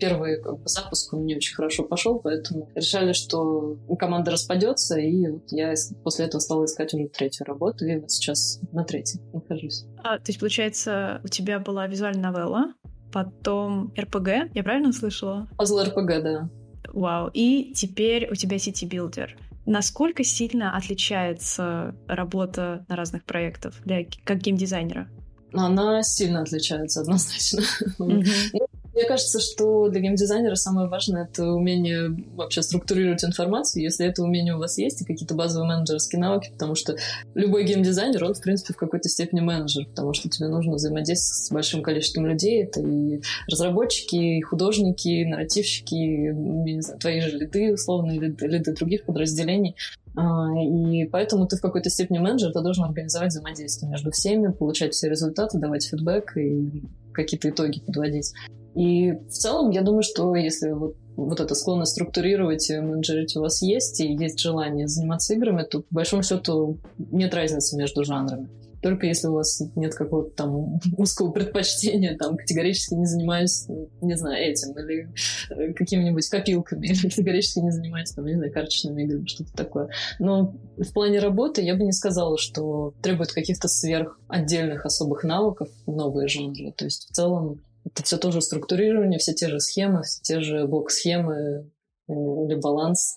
первый 0.00 0.42
как 0.42 0.58
бы, 0.58 0.62
запуск 0.68 1.12
он 1.12 1.26
не 1.26 1.36
очень 1.36 1.54
хорошо 1.54 1.84
пошел, 1.84 2.18
поэтому 2.18 2.68
решали, 2.74 3.12
что 3.12 3.76
команда 3.98 4.32
распадется, 4.32 4.98
и 4.98 5.28
вот 5.28 5.44
я 5.50 5.74
после 6.02 6.24
этого 6.24 6.40
стала 6.40 6.64
искать 6.64 6.94
уже 6.94 7.08
третью 7.08 7.46
работу, 7.46 7.84
и 7.86 7.96
вот 7.98 8.10
сейчас 8.10 8.60
на 8.72 8.82
третьей 8.84 9.20
нахожусь. 9.32 9.84
А, 10.02 10.16
то 10.18 10.24
есть, 10.28 10.40
получается, 10.40 11.20
у 11.22 11.28
тебя 11.28 11.58
была 11.60 11.86
визуальная 11.86 12.30
новелла, 12.30 12.74
потом 13.12 13.92
РПГ, 13.98 14.54
я 14.54 14.62
правильно 14.62 14.88
услышала? 14.88 15.48
Пазл 15.56 15.80
РПГ, 15.82 16.22
да. 16.22 16.50
Вау, 16.92 17.30
и 17.32 17.72
теперь 17.74 18.28
у 18.30 18.34
тебя 18.34 18.58
city 18.58 18.84
builder. 18.84 19.36
Насколько 19.66 20.24
сильно 20.24 20.76
отличается 20.76 21.94
работа 22.08 22.84
на 22.88 22.96
разных 22.96 23.24
проектах 23.24 23.74
для 23.84 24.04
как 24.24 24.38
геймдизайнера? 24.38 25.08
Она 25.52 26.02
сильно 26.02 26.42
отличается 26.42 27.00
однозначно. 27.00 27.62
Mm-hmm. 27.98 28.69
Мне 28.92 29.04
кажется, 29.04 29.38
что 29.38 29.88
для 29.88 30.00
геймдизайнера 30.00 30.56
самое 30.56 30.88
важное— 30.88 31.28
это 31.32 31.44
умение 31.52 32.10
вообще 32.34 32.60
структурировать 32.62 33.24
информацию, 33.24 33.84
если 33.84 34.06
это 34.06 34.22
умение 34.22 34.56
у 34.56 34.58
вас 34.58 34.78
есть, 34.78 35.02
и 35.02 35.04
какие-то 35.04 35.34
базовые 35.34 35.68
менеджерские 35.68 36.20
навыки, 36.20 36.50
потому 36.52 36.74
что 36.74 36.96
любой 37.34 37.64
геймдизайнер, 37.64 38.24
он, 38.24 38.34
в 38.34 38.40
принципе, 38.40 38.74
в 38.74 38.76
какой-то 38.76 39.08
степени 39.08 39.40
менеджер, 39.40 39.86
потому 39.86 40.12
что 40.12 40.28
тебе 40.28 40.48
нужно 40.48 40.74
взаимодействовать 40.74 41.46
с 41.46 41.50
большим 41.52 41.82
количеством 41.82 42.26
людей. 42.26 42.64
Это 42.64 42.80
и 42.80 43.20
разработчики, 43.48 44.16
и 44.16 44.42
художники, 44.42 45.08
и 45.08 45.24
нарративщики, 45.24 45.94
и, 45.94 46.80
знаю, 46.80 46.98
твои 46.98 47.20
же 47.20 47.38
лиды, 47.38 47.72
условно, 47.72 48.10
или 48.10 48.34
лиды 48.40 48.74
других 48.74 49.04
подразделений. 49.04 49.76
А, 50.16 50.48
и 50.60 51.04
поэтому 51.04 51.46
ты 51.46 51.56
в 51.56 51.60
какой-то 51.60 51.90
степени 51.90 52.18
менеджер, 52.18 52.52
ты 52.52 52.60
должен 52.60 52.84
организовать 52.84 53.30
взаимодействие 53.30 53.88
между 53.88 54.10
всеми, 54.10 54.50
получать 54.50 54.94
все 54.94 55.08
результаты, 55.08 55.58
давать 55.58 55.86
фидбэк 55.86 56.36
и 56.36 56.82
какие-то 57.12 57.50
итоги 57.50 57.80
подводить. 57.80 58.32
И 58.74 59.12
в 59.12 59.30
целом, 59.30 59.70
я 59.70 59.82
думаю, 59.82 60.02
что 60.02 60.34
если 60.34 60.70
вот, 60.70 60.96
вот 61.16 61.40
эта 61.40 61.54
склонность 61.54 61.92
структурировать 61.92 62.70
и 62.70 62.78
менеджерить 62.78 63.36
у 63.36 63.40
вас 63.40 63.62
есть, 63.62 64.00
и 64.00 64.12
есть 64.12 64.38
желание 64.38 64.86
заниматься 64.86 65.34
играми, 65.34 65.64
то 65.64 65.80
по 65.80 65.94
большому 65.96 66.22
счету 66.22 66.78
нет 66.98 67.34
разницы 67.34 67.76
между 67.76 68.04
жанрами. 68.04 68.48
только 68.80 69.06
если 69.06 69.26
у 69.26 69.34
вас 69.34 69.60
нет 69.74 69.94
какого-то 69.94 70.30
там 70.36 70.80
узкого 70.96 71.32
предпочтения, 71.32 72.16
там, 72.16 72.36
категорически 72.36 72.94
не 72.94 73.06
занимаюсь, 73.06 73.66
не 74.00 74.16
знаю, 74.16 74.42
этим, 74.42 74.72
или 74.78 75.08
э, 75.50 75.72
какими-нибудь 75.72 76.28
копилками, 76.28 76.86
или 76.86 76.94
категорически 77.08 77.58
не 77.58 77.72
занимаюсь, 77.72 78.12
там, 78.12 78.24
не 78.24 78.36
знаю, 78.36 78.52
карточными 78.52 79.02
играми, 79.02 79.26
что-то 79.26 79.52
такое. 79.52 79.88
Но 80.20 80.54
в 80.78 80.92
плане 80.92 81.18
работы 81.18 81.60
я 81.60 81.74
бы 81.74 81.82
не 81.82 81.92
сказала, 81.92 82.38
что 82.38 82.94
требует 83.02 83.32
каких-то 83.32 83.66
сверх 83.68 84.18
отдельных 84.28 84.86
особых 84.86 85.24
навыков 85.24 85.68
новые 85.86 86.28
жанры. 86.28 86.72
То 86.72 86.84
есть 86.84 87.08
в 87.10 87.12
целом 87.12 87.60
это 87.84 88.02
все 88.02 88.16
тоже 88.16 88.40
структурирование, 88.40 89.18
все 89.18 89.32
те 89.32 89.48
же 89.48 89.60
схемы, 89.60 90.02
все 90.02 90.20
те 90.22 90.40
же 90.40 90.66
блок-схемы 90.66 91.70
или 92.08 92.60
баланс. 92.60 93.16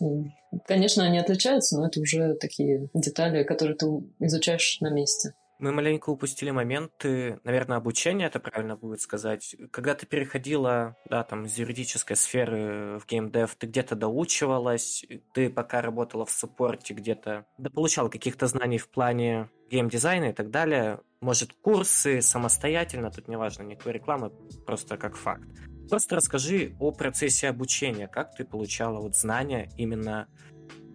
Конечно, 0.68 1.04
они 1.04 1.18
отличаются, 1.18 1.78
но 1.78 1.88
это 1.88 2.00
уже 2.00 2.36
такие 2.36 2.90
детали, 2.94 3.44
которые 3.44 3.76
ты 3.76 3.88
изучаешь 4.20 4.80
на 4.82 4.90
месте. 4.90 5.34
Мы 5.60 5.72
маленько 5.72 6.10
упустили 6.10 6.52
моменты, 6.52 7.40
наверное, 7.46 7.78
обучения, 7.78 8.26
это 8.26 8.40
правильно 8.40 8.76
будет 8.76 9.00
сказать. 9.00 9.56
Когда 9.72 9.96
ты 9.96 10.06
переходила, 10.06 10.98
да, 11.10 11.24
там, 11.24 11.46
из 11.46 11.58
юридической 11.58 12.18
сферы 12.18 13.00
в 13.00 13.06
геймдев, 13.08 13.56
ты 13.56 13.68
где-то 13.68 13.96
доучивалась, 13.96 15.06
ты 15.34 15.50
пока 15.50 15.82
работала 15.82 16.26
в 16.26 16.32
суппорте 16.32 16.94
где-то, 16.94 17.46
да, 17.58 17.70
получала 17.70 18.10
каких-то 18.10 18.48
знаний 18.48 18.78
в 18.78 18.90
плане 18.90 19.50
геймдизайна 19.72 20.26
и 20.26 20.34
так 20.34 20.52
далее. 20.52 21.00
Может, 21.24 21.54
курсы 21.54 22.22
самостоятельно, 22.22 23.10
тут 23.10 23.30
не 23.30 23.38
важно 23.38 23.64
никакой 23.64 23.94
рекламы, 23.94 24.30
просто 24.66 24.98
как 24.98 25.16
факт. 25.16 25.48
Просто 25.90 26.18
расскажи 26.18 26.76
о 26.80 26.92
процессе 26.92 27.48
обучения, 27.48 28.10
как 28.10 28.36
ты 28.36 28.44
получала 28.44 29.00
вот 29.00 29.16
знания 29.16 29.70
именно... 29.78 30.28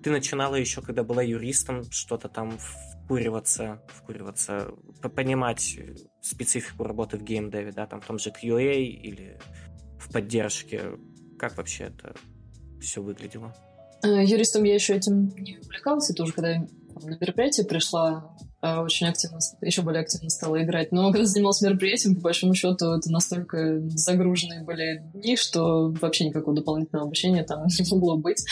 Ты 0.02 0.10
начинала 0.10 0.56
еще, 0.56 0.82
когда 0.82 1.02
была 1.02 1.22
юристом, 1.22 1.90
что-то 1.90 2.28
там 2.28 2.58
вкуриваться, 2.58 3.82
вкуриваться, 3.88 4.74
понимать 5.14 5.78
специфику 6.20 6.84
работы 6.84 7.16
в 7.16 7.22
геймдеве, 7.22 7.72
да, 7.72 7.86
там 7.86 8.02
в 8.02 8.06
том 8.06 8.18
же 8.18 8.28
QA 8.28 8.82
или 8.82 9.40
в 9.98 10.12
поддержке. 10.12 10.98
Как 11.38 11.56
вообще 11.56 11.84
это 11.84 12.14
все 12.82 13.00
выглядело? 13.00 13.54
Э, 14.04 14.22
юристом 14.22 14.64
я 14.64 14.74
еще 14.74 14.94
этим 14.94 15.28
не 15.38 15.56
увлекалась, 15.56 16.10
это 16.10 16.22
уже 16.22 16.34
когда 16.34 16.58
на 17.00 17.16
мероприятие 17.18 17.64
пришла, 17.64 18.36
очень 18.60 19.06
активно, 19.06 19.38
еще 19.60 19.82
более 19.82 20.02
активно 20.02 20.30
стала 20.30 20.62
играть. 20.62 20.90
Но 20.90 21.12
когда 21.12 21.26
занималась 21.26 21.62
мероприятием, 21.62 22.16
по 22.16 22.22
большому 22.22 22.54
счету, 22.54 22.92
это 22.92 23.10
настолько 23.10 23.80
загруженные 23.90 24.62
были 24.64 25.02
дни, 25.14 25.36
что 25.36 25.90
вообще 26.00 26.26
никакого 26.26 26.56
дополнительного 26.56 27.06
обучения 27.06 27.44
там 27.44 27.66
не 27.66 27.90
могло 27.90 28.16
быть. 28.16 28.44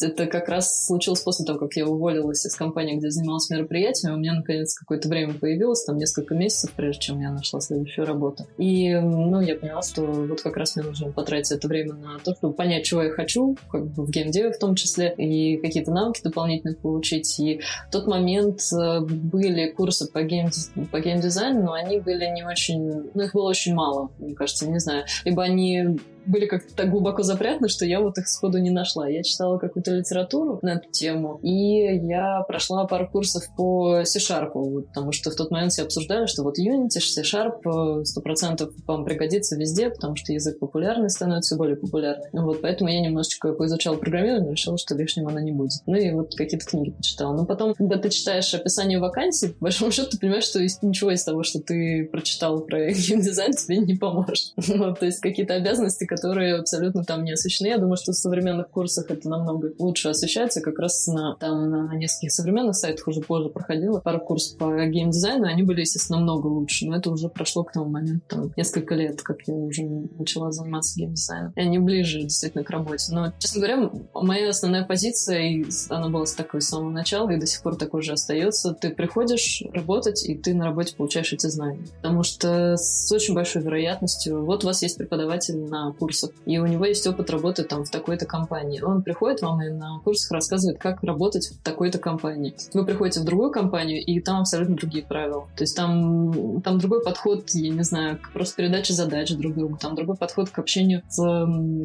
Это 0.00 0.26
как 0.26 0.48
раз 0.48 0.86
случилось 0.86 1.20
после 1.20 1.44
того, 1.44 1.58
как 1.58 1.74
я 1.74 1.86
уволилась 1.86 2.44
из 2.46 2.54
компании, 2.54 2.96
где 2.96 3.10
занималась 3.10 3.50
мероприятиями. 3.50 4.14
У 4.14 4.18
меня, 4.18 4.34
наконец, 4.34 4.74
какое-то 4.74 5.08
время 5.08 5.34
появилось, 5.34 5.84
там 5.84 5.98
несколько 5.98 6.34
месяцев, 6.34 6.72
прежде 6.74 7.02
чем 7.02 7.20
я 7.20 7.30
нашла 7.30 7.60
следующую 7.60 8.06
работу. 8.06 8.46
И, 8.58 8.94
ну, 8.94 9.40
я 9.40 9.56
поняла, 9.56 9.82
что 9.82 10.02
вот 10.02 10.40
как 10.40 10.56
раз 10.56 10.76
мне 10.76 10.84
нужно 10.84 11.12
потратить 11.12 11.52
это 11.52 11.68
время 11.68 11.94
на 11.94 12.18
то, 12.18 12.34
чтобы 12.34 12.54
понять, 12.54 12.84
чего 12.84 13.02
я 13.02 13.10
хочу, 13.10 13.56
как 13.70 13.86
бы 13.86 14.04
в 14.04 14.10
геймдеве 14.10 14.52
в 14.52 14.58
том 14.58 14.74
числе, 14.74 15.12
и 15.16 15.58
какие-то 15.58 15.90
навыки 15.92 16.20
дополнительные 16.22 16.76
получить. 16.76 17.38
И 17.38 17.60
в 17.88 17.92
тот 17.92 18.06
момент 18.06 18.60
э, 18.72 19.00
были 19.00 19.70
курсы 19.70 20.10
по, 20.10 20.22
гейм, 20.22 20.50
по 20.90 21.00
геймдизайну, 21.00 21.62
но 21.64 21.72
они 21.72 22.00
были 22.00 22.26
не 22.26 22.44
очень... 22.44 23.10
Ну, 23.14 23.22
их 23.22 23.32
было 23.34 23.48
очень 23.48 23.74
мало, 23.74 24.10
мне 24.18 24.34
кажется, 24.34 24.68
не 24.68 24.78
знаю. 24.78 25.04
Либо 25.24 25.42
они 25.42 25.98
были 26.26 26.46
как-то 26.46 26.74
так 26.74 26.90
глубоко 26.90 27.22
запрятаны, 27.22 27.68
что 27.68 27.84
я 27.84 28.00
вот 28.00 28.18
их 28.18 28.28
сходу 28.28 28.58
не 28.58 28.70
нашла. 28.70 29.08
Я 29.08 29.22
читала 29.22 29.58
какую-то 29.58 29.92
литературу 29.92 30.58
на 30.62 30.74
эту 30.74 30.90
тему, 30.90 31.38
и 31.42 31.96
я 32.06 32.42
прошла 32.46 32.86
пару 32.86 33.08
курсов 33.08 33.44
по 33.56 34.04
C-Sharp, 34.04 34.82
потому 34.88 35.12
что 35.12 35.30
в 35.30 35.36
тот 35.36 35.50
момент 35.50 35.72
все 35.72 35.82
обсуждали, 35.82 36.26
что 36.26 36.42
вот 36.42 36.58
Unity, 36.58 37.00
C-Sharp 37.00 37.62
100% 37.64 38.70
вам 38.86 39.04
пригодится 39.04 39.56
везде, 39.56 39.90
потому 39.90 40.16
что 40.16 40.32
язык 40.32 40.58
популярный 40.58 41.10
становится 41.10 41.54
все 41.54 41.58
более 41.58 41.76
популярный. 41.76 42.28
Вот 42.32 42.60
поэтому 42.62 42.90
я 42.90 43.00
немножечко 43.00 43.52
поизучала 43.52 43.96
программирование, 43.96 44.52
решила, 44.52 44.78
что 44.78 44.94
лишним 44.94 45.28
оно 45.28 45.40
не 45.40 45.52
будет. 45.52 45.80
Ну 45.86 45.96
и 45.96 46.10
вот 46.12 46.34
какие-то 46.34 46.66
книги 46.66 46.90
почитала. 46.90 47.34
Но 47.34 47.46
потом, 47.46 47.74
когда 47.74 47.96
ты 47.98 48.10
читаешь 48.10 48.52
описание 48.54 48.98
вакансий, 48.98 49.48
по 49.48 49.64
большому 49.64 49.90
счету 49.90 50.10
ты 50.10 50.18
понимаешь, 50.18 50.44
что 50.44 50.60
ничего 50.82 51.10
из 51.10 51.24
того, 51.24 51.42
что 51.42 51.60
ты 51.60 52.08
прочитал 52.10 52.60
про 52.60 52.90
геймдизайн, 52.92 53.52
тебе 53.52 53.78
не 53.78 53.94
поможет. 53.94 54.52
Ну, 54.74 54.92
то 54.92 55.06
есть 55.06 55.20
какие-то 55.20 55.54
обязанности, 55.54 56.04
которые 56.14 56.56
абсолютно 56.56 57.04
там 57.04 57.24
не 57.24 57.32
освещены. 57.32 57.68
Я 57.68 57.78
думаю, 57.78 57.96
что 57.96 58.12
в 58.12 58.16
современных 58.16 58.68
курсах 58.70 59.10
это 59.10 59.28
намного 59.28 59.72
лучше 59.78 60.08
освещается. 60.08 60.60
Как 60.60 60.78
раз 60.78 61.06
на, 61.06 61.36
там, 61.36 61.70
на 61.70 61.94
нескольких 61.96 62.32
современных 62.32 62.76
сайтах 62.76 63.08
уже 63.08 63.20
позже 63.20 63.48
проходила 63.48 64.00
пару 64.00 64.20
курсов 64.20 64.58
по 64.58 64.86
геймдизайну. 64.86 65.46
Они 65.46 65.62
были, 65.62 65.80
естественно, 65.80 66.18
намного 66.18 66.46
лучше. 66.46 66.86
Но 66.86 66.96
это 66.96 67.10
уже 67.10 67.28
прошло 67.28 67.64
к 67.64 67.72
тому 67.72 67.86
моменту, 67.86 68.24
там, 68.28 68.52
несколько 68.56 68.94
лет, 68.94 69.22
как 69.22 69.38
я 69.46 69.54
уже 69.54 69.82
начала 69.82 70.52
заниматься 70.52 70.98
геймдизайном. 70.98 71.52
И 71.56 71.60
они 71.60 71.78
ближе 71.78 72.20
действительно 72.22 72.64
к 72.64 72.70
работе. 72.70 73.12
Но, 73.12 73.32
честно 73.38 73.60
говоря, 73.60 73.90
моя 74.14 74.50
основная 74.50 74.84
позиция, 74.84 75.40
и 75.40 75.64
она 75.88 76.08
была 76.08 76.24
такой 76.36 76.60
с 76.62 76.68
самого 76.68 76.90
начала, 76.90 77.30
и 77.30 77.38
до 77.38 77.46
сих 77.46 77.62
пор 77.62 77.76
такой 77.76 78.02
же 78.02 78.12
остается. 78.12 78.72
Ты 78.72 78.90
приходишь 78.90 79.62
работать, 79.72 80.24
и 80.24 80.34
ты 80.34 80.54
на 80.54 80.66
работе 80.66 80.94
получаешь 80.96 81.32
эти 81.32 81.46
знания. 81.48 81.84
Потому 81.96 82.22
что 82.22 82.76
с 82.76 83.10
очень 83.12 83.34
большой 83.34 83.62
вероятностью, 83.62 84.44
вот 84.44 84.64
у 84.64 84.66
вас 84.66 84.82
есть 84.82 84.96
преподаватель 84.96 85.58
на 85.58 85.92
курсах, 86.04 86.32
и 86.44 86.58
у 86.58 86.66
него 86.66 86.84
есть 86.84 87.06
опыт 87.06 87.30
работы 87.30 87.64
там 87.64 87.84
в 87.84 87.90
такой-то 87.90 88.26
компании. 88.26 88.82
Он 88.82 89.02
приходит 89.02 89.40
вам 89.40 89.62
и 89.62 89.70
на 89.70 90.00
курсах 90.04 90.32
рассказывает, 90.32 90.78
как 90.78 91.02
работать 91.02 91.46
в 91.46 91.62
такой-то 91.62 91.98
компании. 91.98 92.54
Вы 92.74 92.84
приходите 92.84 93.20
в 93.20 93.24
другую 93.24 93.50
компанию, 93.50 94.04
и 94.04 94.20
там 94.20 94.40
абсолютно 94.40 94.76
другие 94.76 95.02
правила. 95.02 95.48
То 95.56 95.62
есть 95.62 95.74
там, 95.74 96.60
там 96.60 96.78
другой 96.78 97.02
подход, 97.02 97.48
я 97.54 97.70
не 97.70 97.84
знаю, 97.84 98.18
к 98.18 98.32
просто 98.32 98.56
передаче 98.56 98.92
задач 98.92 99.30
друг 99.30 99.54
другу, 99.54 99.78
там 99.80 99.94
другой 99.94 100.16
подход 100.16 100.50
к 100.50 100.58
общению 100.58 101.02
с 101.08 101.16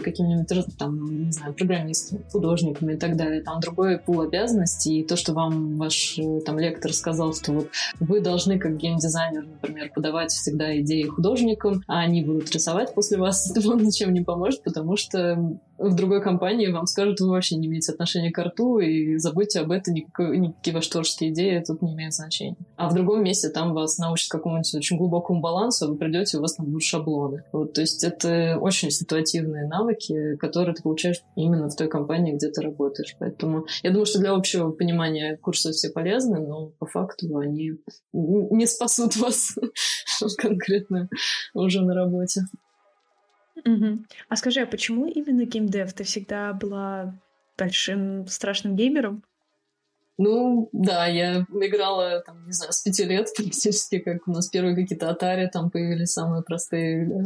какими-нибудь 0.04 0.78
там, 0.78 1.26
не 1.28 1.32
знаю, 1.32 1.54
программистами, 1.54 2.22
художниками 2.30 2.94
и 2.94 2.98
так 2.98 3.16
далее. 3.16 3.42
Там 3.42 3.62
другой 3.62 4.00
пул 4.00 4.20
обязанностей, 4.20 5.00
и 5.00 5.04
то, 5.06 5.16
что 5.16 5.34
вам 5.34 5.78
ваш 5.78 6.20
там 6.46 6.60
лектор 6.60 6.92
сказал, 6.92 7.34
что 7.34 7.54
вот 7.54 7.70
вы 8.02 8.20
должны 8.20 8.60
как 8.60 8.76
геймдизайнер, 8.76 9.46
например, 9.46 9.92
подавать 9.96 10.32
всегда 10.32 10.78
идеи 10.82 11.04
художникам, 11.04 11.84
а 11.88 12.00
они 12.00 12.22
будут 12.22 12.52
рисовать 12.52 12.94
после 12.94 13.18
вас, 13.18 13.50
это 13.50 13.62
вам 13.68 13.84
ничем 13.84 14.09
не 14.10 14.22
поможет, 14.22 14.64
потому 14.64 14.96
что 14.96 15.60
в 15.80 15.96
другой 15.96 16.22
компании 16.22 16.68
вам 16.68 16.86
скажут, 16.86 17.22
вы 17.22 17.30
вообще 17.30 17.56
не 17.56 17.68
имеете 17.68 17.94
отношения 17.94 18.32
к 18.32 18.44
рту, 18.44 18.80
и 18.80 19.18
забудьте 19.18 19.62
об 19.62 19.72
этом, 19.72 19.94
никакой, 19.94 20.38
никакие 20.38 20.76
ваши 20.76 20.90
творческие 20.90 21.32
идеи 21.32 21.64
тут 21.66 21.82
не 21.82 21.94
имеют 21.94 22.14
значения. 22.14 22.58
А 22.76 22.90
в 22.90 22.94
другом 22.94 23.24
месте 23.24 23.50
там 23.50 23.74
вас 23.74 23.98
научат 23.98 24.30
какому-нибудь 24.30 24.76
очень 24.76 24.98
глубокому 24.98 25.40
балансу, 25.40 25.86
а 25.86 25.88
вы 25.88 25.96
придете, 25.96 26.38
у 26.38 26.42
вас 26.42 26.56
там 26.56 26.66
будут 26.66 26.84
шаблоны. 26.84 27.44
Вот, 27.54 27.74
то 27.74 27.82
есть 27.82 28.04
это 28.04 28.58
очень 28.60 28.92
ситуативные 28.92 29.68
навыки, 29.68 30.36
которые 30.38 30.76
ты 30.76 30.84
получаешь 30.84 31.22
именно 31.36 31.70
в 31.70 31.76
той 31.76 31.88
компании, 31.88 32.34
где 32.34 32.50
ты 32.50 32.62
работаешь. 32.62 33.16
Поэтому 33.18 33.66
я 33.84 33.92
думаю, 33.92 34.06
что 34.06 34.20
для 34.20 34.34
общего 34.34 34.72
понимания 34.72 35.38
курсы 35.38 35.72
все 35.72 35.90
полезны, 35.90 36.40
но 36.40 36.72
по 36.80 36.86
факту 36.86 37.38
они 37.38 37.78
не 38.12 38.66
спасут 38.66 39.16
вас 39.16 39.56
конкретно 40.38 41.10
уже 41.54 41.82
на 41.82 41.94
работе. 41.94 42.42
Угу. 43.66 44.00
А 44.30 44.36
скажи, 44.36 44.62
а 44.62 44.66
почему 44.66 45.06
именно 45.06 45.46
геймдев? 45.46 45.94
Ты 45.94 46.04
всегда 46.04 46.54
была 46.54 47.16
большим 47.58 48.28
страшным 48.28 48.76
геймером? 48.76 49.24
Ну, 50.18 50.70
да, 50.74 51.08
я 51.08 51.46
играла, 51.50 52.22
там, 52.26 52.46
не 52.46 52.52
знаю, 52.52 52.74
с 52.74 52.82
пяти 52.82 53.06
лет 53.06 53.30
практически, 53.38 54.00
как 54.00 54.28
у 54.28 54.32
нас 54.32 54.50
первые 54.50 54.76
какие-то 54.76 55.10
Atari, 55.10 55.48
там 55.48 55.72
появились 55.72 56.12
самые 56.12 56.44
простые 56.44 57.24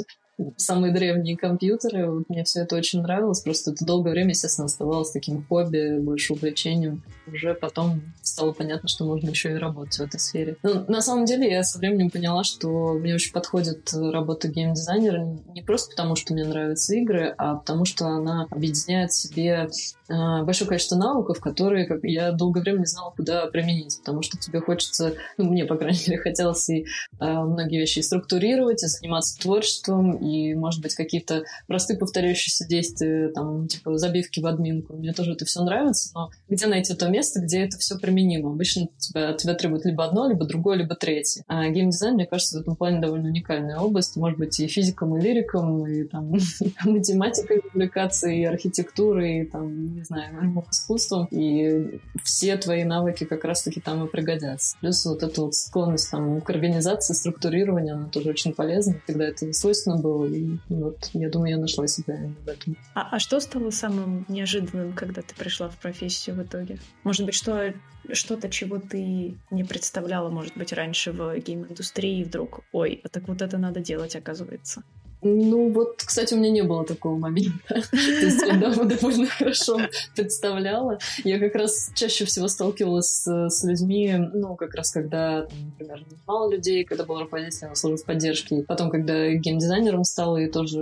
самые 0.57 0.93
древние 0.93 1.37
компьютеры. 1.37 2.09
Вот 2.09 2.29
мне 2.29 2.43
все 2.43 2.61
это 2.61 2.75
очень 2.75 3.01
нравилось. 3.01 3.41
Просто 3.41 3.71
это 3.71 3.85
долгое 3.85 4.11
время, 4.11 4.29
естественно, 4.29 4.65
оставалось 4.65 5.11
таким 5.11 5.45
хобби, 5.45 5.99
больше 5.99 6.33
увлечением. 6.33 7.03
Уже 7.27 7.53
потом 7.53 8.01
стало 8.21 8.51
понятно, 8.51 8.89
что 8.89 9.05
можно 9.05 9.29
еще 9.29 9.51
и 9.51 9.55
работать 9.55 9.95
в 9.95 10.01
этой 10.01 10.19
сфере. 10.19 10.57
Но 10.63 10.85
на 10.87 11.01
самом 11.01 11.25
деле 11.25 11.51
я 11.51 11.63
со 11.63 11.77
временем 11.77 12.09
поняла, 12.09 12.43
что 12.43 12.93
мне 12.93 13.15
очень 13.15 13.31
подходит 13.31 13.91
работа 13.93 14.47
геймдизайнера 14.47 15.37
не 15.53 15.61
просто 15.61 15.91
потому, 15.91 16.15
что 16.15 16.33
мне 16.33 16.45
нравятся 16.45 16.95
игры, 16.95 17.33
а 17.37 17.55
потому 17.55 17.85
что 17.85 18.07
она 18.07 18.47
объединяет 18.49 19.11
в 19.11 19.15
себе 19.15 19.69
а, 20.09 20.43
большое 20.43 20.67
количество 20.67 20.95
навыков, 20.95 21.39
которые 21.39 21.85
как, 21.85 22.03
я 22.03 22.31
долгое 22.31 22.61
время 22.61 22.79
не 22.79 22.85
знала, 22.85 23.11
куда 23.15 23.47
применить, 23.47 23.97
потому 23.99 24.21
что 24.21 24.37
тебе 24.37 24.59
хочется, 24.59 25.13
ну, 25.37 25.45
мне, 25.45 25.65
по 25.65 25.75
крайней 25.75 25.99
мере, 26.07 26.21
хотелось 26.21 26.69
и 26.69 26.85
а, 27.19 27.43
многие 27.43 27.79
вещи 27.79 27.99
и 27.99 28.03
структурировать, 28.03 28.83
и 28.83 28.87
заниматься 28.87 29.39
творчеством, 29.39 30.17
и, 30.24 30.53
может 30.56 30.82
быть, 30.82 30.96
какие-то 30.96 31.44
простые 31.68 31.98
повторяющиеся 31.98 32.68
действия, 32.68 33.30
там, 33.30 33.68
типа 33.68 33.98
забивки 33.98 34.39
в 34.39 34.48
админку. 34.48 34.96
Мне 34.96 35.13
тоже 35.13 35.34
это 35.34 35.46
все 35.46 35.63
нравится, 35.63 36.12
но 36.13 36.32
где 36.50 36.68
найти 36.68 36.94
то 36.94 37.10
место, 37.10 37.42
где 37.42 37.65
это 37.65 37.77
все 37.77 37.98
применимо? 37.98 38.51
Обычно 38.51 38.88
тебя, 38.98 39.34
тебя 39.34 39.53
требует 39.56 39.86
либо 39.86 40.06
одно, 40.06 40.27
либо 40.27 40.46
другое, 40.46 40.77
либо 40.77 40.96
третье. 40.96 41.44
А 41.48 41.68
геймдизайн, 41.70 42.15
мне 42.15 42.25
кажется, 42.25 42.58
в 42.58 42.62
этом 42.62 42.75
плане 42.75 43.00
довольно 43.00 43.27
уникальная 43.30 43.77
область. 43.77 44.15
Может 44.15 44.39
быть, 44.39 44.60
и 44.60 44.68
физиком, 44.68 45.18
и 45.18 45.22
лириком, 45.22 45.86
и 45.86 46.03
там 46.03 46.32
математикой 46.86 47.62
увлекаться, 47.74 48.30
и 48.30 48.44
архитектурой, 48.44 49.42
и 49.42 49.46
там, 49.46 49.96
не 49.96 50.03
знаю, 50.03 50.34
искусством. 50.72 51.27
И 51.32 52.00
все 52.24 52.58
твои 52.58 52.84
навыки 52.84 53.24
как 53.25 53.44
раз-таки 53.44 53.82
там 53.82 54.06
и 54.06 54.10
пригодятся. 54.10 54.77
Плюс 54.80 55.06
вот 55.06 55.24
эта 55.24 55.42
вот 55.42 55.56
склонность 55.56 56.12
там 56.12 56.42
к 56.42 56.50
организации, 56.50 57.13
структурированию, 57.13 57.96
она 57.96 58.08
тоже 58.08 58.30
очень 58.30 58.53
полезна. 58.53 58.96
Тогда 59.08 59.25
это 59.25 59.51
свойственно 59.53 59.98
было, 59.98 60.12
и 60.25 60.58
вот 60.70 61.10
я 61.13 61.29
думаю, 61.29 61.51
я 61.51 61.58
нашла 61.58 61.88
себя 61.88 62.29
в 62.46 62.48
этом. 62.48 62.77
А, 62.96 63.15
а 63.15 63.20
что 63.20 63.39
стало 63.39 63.70
самым 63.72 64.25
неожиданным, 64.27 64.93
когда 64.93 65.22
ты 65.22 65.36
пришла 65.36 65.70
в 65.70 65.77
профессию 65.77 66.36
в 66.36 66.43
итоге? 66.43 66.79
Может 67.03 67.25
быть, 67.25 67.36
что 67.36 67.74
что-то, 68.12 68.50
чего 68.50 68.79
ты 68.79 69.36
не 69.51 69.63
представляла, 69.63 70.29
может 70.29 70.58
быть, 70.58 70.74
раньше 70.74 71.12
в 71.12 71.38
гейм-индустрии, 71.38 72.24
вдруг, 72.24 72.62
ой, 72.72 73.01
а 73.03 73.10
так 73.10 73.27
вот 73.27 73.41
это 73.41 73.58
надо 73.58 73.79
делать, 73.79 74.15
оказывается. 74.15 74.84
Ну, 75.24 75.72
вот, 75.72 76.03
кстати, 76.03 76.34
у 76.34 76.38
меня 76.38 76.51
не 76.51 76.63
было 76.63 76.86
такого 76.86 77.18
момента. 77.18 77.68
То 77.92 77.98
есть 77.98 78.42
я 78.46 78.58
довольно 78.58 79.27
хорошо 79.27 79.80
представляла. 80.15 80.98
Я 81.24 81.39
как 81.39 81.56
раз 81.56 81.92
чаще 81.96 82.25
всего 82.25 82.48
сталкивалась 82.48 83.24
с, 83.25 83.63
людьми, 83.63 84.13
ну, 84.34 84.56
как 84.56 84.75
раз 84.75 84.92
когда, 84.92 85.48
например, 85.65 86.06
мало 86.27 86.51
людей, 86.51 86.84
когда 86.84 87.03
был 87.06 87.20
руководителем 87.20 87.75
службы 87.75 88.06
поддержки. 88.06 88.63
Потом, 88.63 88.89
когда 88.89 89.30
геймдизайнером 89.34 90.03
стала, 90.03 90.38
и 90.38 90.50
тоже 90.50 90.80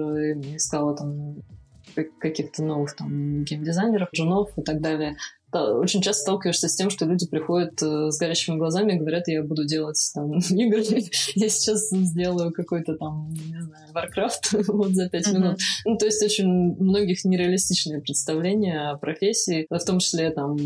искала 0.56 0.96
там 0.96 1.36
каких-то 2.20 2.64
новых 2.64 2.96
там 2.96 3.44
геймдизайнеров, 3.44 4.10
джунов 4.14 4.50
и 4.58 4.62
так 4.62 4.82
далее 4.82 5.18
очень 5.53 6.01
часто 6.01 6.24
сталкиваешься 6.24 6.70
с 6.70 6.75
тем, 6.75 6.89
что 6.89 7.05
люди 7.05 7.27
приходят 7.27 7.81
э, 7.81 8.12
с 8.12 8.17
горящими 8.17 8.58
глазами 8.58 8.93
и 8.93 9.00
говорят, 9.00 9.27
я 9.27 9.43
буду 9.43 9.65
делать 9.65 10.00
там 10.13 10.38
игры, 10.50 10.84
я 11.36 11.50
сейчас 11.50 11.89
сделаю 11.89 12.51
какой-то 12.51 12.96
там, 12.96 13.34
не 13.34 13.62
знаю, 13.62 13.88
Warcraft 13.93 14.63
вот 14.72 14.93
за 14.93 15.10
пять 15.10 15.31
минут. 15.31 15.58
Ну, 15.86 15.98
то 15.98 16.05
есть 16.05 16.24
очень 16.24 16.48
многих 16.48 17.25
нереалистичные 17.25 18.01
представления 18.01 18.91
о 18.91 18.98
профессии, 18.98 19.67
в 19.70 19.79
том 19.79 20.00
числе 20.00 20.31
там 20.31 20.58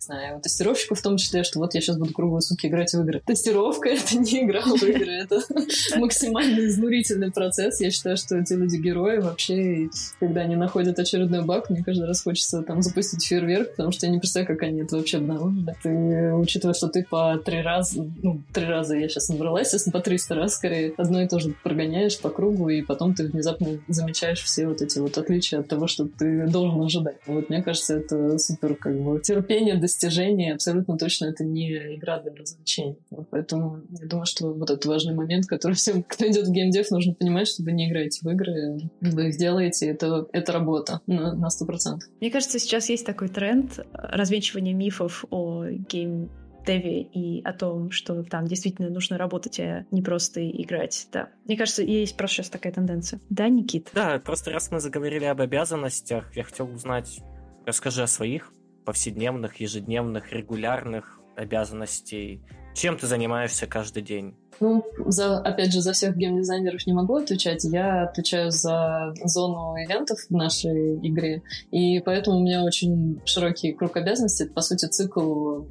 знаю, 0.00 0.40
тестировщиков 0.40 0.98
в 0.98 1.02
том 1.02 1.16
числе, 1.16 1.44
что 1.44 1.58
вот 1.58 1.74
я 1.74 1.80
сейчас 1.80 1.98
буду 1.98 2.12
круглые 2.12 2.40
сутки 2.40 2.66
играть 2.66 2.92
в 2.92 3.00
игры. 3.02 3.22
Тестировка— 3.24 3.88
это 3.90 4.16
не 4.16 4.42
игра 4.44 4.62
в 4.62 4.82
игры, 4.82 5.12
это 5.12 5.40
максимально 5.96 6.66
изнурительный 6.66 7.30
процесс. 7.30 7.80
Я 7.80 7.90
считаю, 7.90 8.16
что 8.16 8.36
эти 8.36 8.54
люди 8.54 8.76
герои 8.76 9.18
вообще, 9.18 9.84
и 9.84 9.90
когда 10.18 10.42
они 10.42 10.56
находят 10.56 10.98
очередной 10.98 11.44
баг, 11.44 11.70
мне 11.70 11.84
каждый 11.84 12.06
раз 12.06 12.22
хочется 12.22 12.62
там 12.62 12.82
запустить 12.82 13.24
фейерверк, 13.24 13.72
потому 13.72 13.92
что 13.92 14.06
я 14.06 14.12
не 14.12 14.18
представляю, 14.18 14.56
как 14.56 14.62
они 14.66 14.80
это 14.80 14.96
вообще 14.96 15.18
обнаружили. 15.18 15.74
Ты, 15.82 16.34
учитывая, 16.34 16.74
что 16.74 16.88
ты 16.88 17.04
по 17.08 17.36
три 17.38 17.60
раза, 17.60 18.06
ну, 18.22 18.40
три 18.52 18.64
раза 18.64 18.96
я 18.96 19.08
сейчас 19.08 19.28
набрала, 19.28 19.60
естественно, 19.60 19.92
по 19.92 20.00
300 20.00 20.34
раз 20.34 20.54
скорее, 20.54 20.94
одно 20.96 21.22
и 21.22 21.28
то 21.28 21.38
же 21.38 21.54
прогоняешь 21.62 22.18
по 22.18 22.30
кругу, 22.30 22.68
и 22.70 22.82
потом 22.82 23.14
ты 23.14 23.24
внезапно 23.24 23.78
замечаешь 23.88 24.42
все 24.42 24.66
вот 24.66 24.80
эти 24.80 24.98
вот 24.98 25.18
отличия 25.18 25.60
от 25.60 25.68
того, 25.68 25.86
что 25.86 26.06
ты 26.06 26.46
должен 26.46 26.80
ожидать. 26.82 27.16
Вот 27.26 27.50
мне 27.50 27.62
кажется, 27.62 27.96
это 27.96 28.38
супер 28.38 28.74
как 28.74 28.98
бы 28.98 29.20
терпение, 29.20 29.76
достижение 29.76 29.89
достижение, 29.90 30.54
абсолютно 30.54 30.96
точно 30.96 31.26
это 31.26 31.44
не 31.44 31.96
игра 31.96 32.20
для 32.20 32.32
развлечения. 32.34 32.96
Поэтому 33.30 33.82
я 34.00 34.06
думаю, 34.06 34.26
что 34.26 34.52
вот 34.52 34.70
этот 34.70 34.86
важный 34.86 35.14
момент, 35.14 35.46
который 35.46 35.74
всем, 35.74 36.02
кто 36.02 36.26
идет 36.26 36.46
в 36.46 36.52
геймдев, 36.52 36.90
нужно 36.90 37.14
понимать, 37.14 37.48
что 37.48 37.62
вы 37.62 37.72
не 37.72 37.88
играете 37.88 38.20
в 38.22 38.30
игры, 38.30 38.78
вы 39.00 39.28
их 39.28 39.36
делаете, 39.36 39.86
это, 39.86 40.26
это 40.32 40.52
работа 40.52 41.00
на 41.06 41.50
сто 41.50 41.66
процентов. 41.66 42.08
Мне 42.20 42.30
кажется, 42.30 42.58
сейчас 42.58 42.88
есть 42.88 43.04
такой 43.04 43.28
тренд 43.28 43.80
развенчивания 43.92 44.74
мифов 44.74 45.24
о 45.30 45.66
гейм 45.66 46.30
Деве 46.66 47.02
и 47.02 47.42
о 47.42 47.54
том, 47.54 47.90
что 47.90 48.22
там 48.22 48.46
действительно 48.46 48.90
нужно 48.90 49.16
работать, 49.16 49.58
а 49.60 49.86
не 49.90 50.02
просто 50.02 50.46
играть. 50.46 51.08
Да. 51.10 51.30
Мне 51.46 51.56
кажется, 51.56 51.82
есть 51.82 52.16
просто 52.18 52.36
сейчас 52.36 52.50
такая 52.50 52.72
тенденция. 52.72 53.18
Да, 53.30 53.48
Никит? 53.48 53.88
Да, 53.94 54.20
просто 54.22 54.50
раз 54.50 54.70
мы 54.70 54.78
заговорили 54.78 55.24
об 55.24 55.40
обязанностях, 55.40 56.36
я 56.36 56.44
хотел 56.44 56.70
узнать, 56.70 57.20
расскажи 57.64 58.02
о 58.02 58.06
своих 58.06 58.52
повседневных, 58.84 59.56
ежедневных, 59.60 60.32
регулярных 60.32 61.20
обязанностей? 61.36 62.42
Чем 62.74 62.96
ты 62.96 63.06
занимаешься 63.06 63.66
каждый 63.66 64.02
день? 64.02 64.34
Ну, 64.60 64.84
за, 65.06 65.38
опять 65.38 65.72
же, 65.72 65.80
за 65.80 65.92
всех 65.92 66.16
геймдизайнеров 66.16 66.86
не 66.86 66.92
могу 66.92 67.16
отвечать. 67.16 67.64
Я 67.64 68.04
отвечаю 68.04 68.50
за 68.50 69.14
зону 69.24 69.74
ивентов 69.76 70.18
в 70.28 70.30
нашей 70.30 70.96
игре, 70.96 71.42
и 71.70 72.00
поэтому 72.00 72.38
у 72.38 72.42
меня 72.42 72.62
очень 72.62 73.20
широкий 73.24 73.72
круг 73.72 73.96
обязанностей. 73.96 74.46
По 74.46 74.60
сути, 74.60 74.86
цикл 74.86 75.62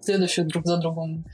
следующих 0.00 0.46
друг 0.46 0.66
за 0.66 0.78
другом 0.78 1.24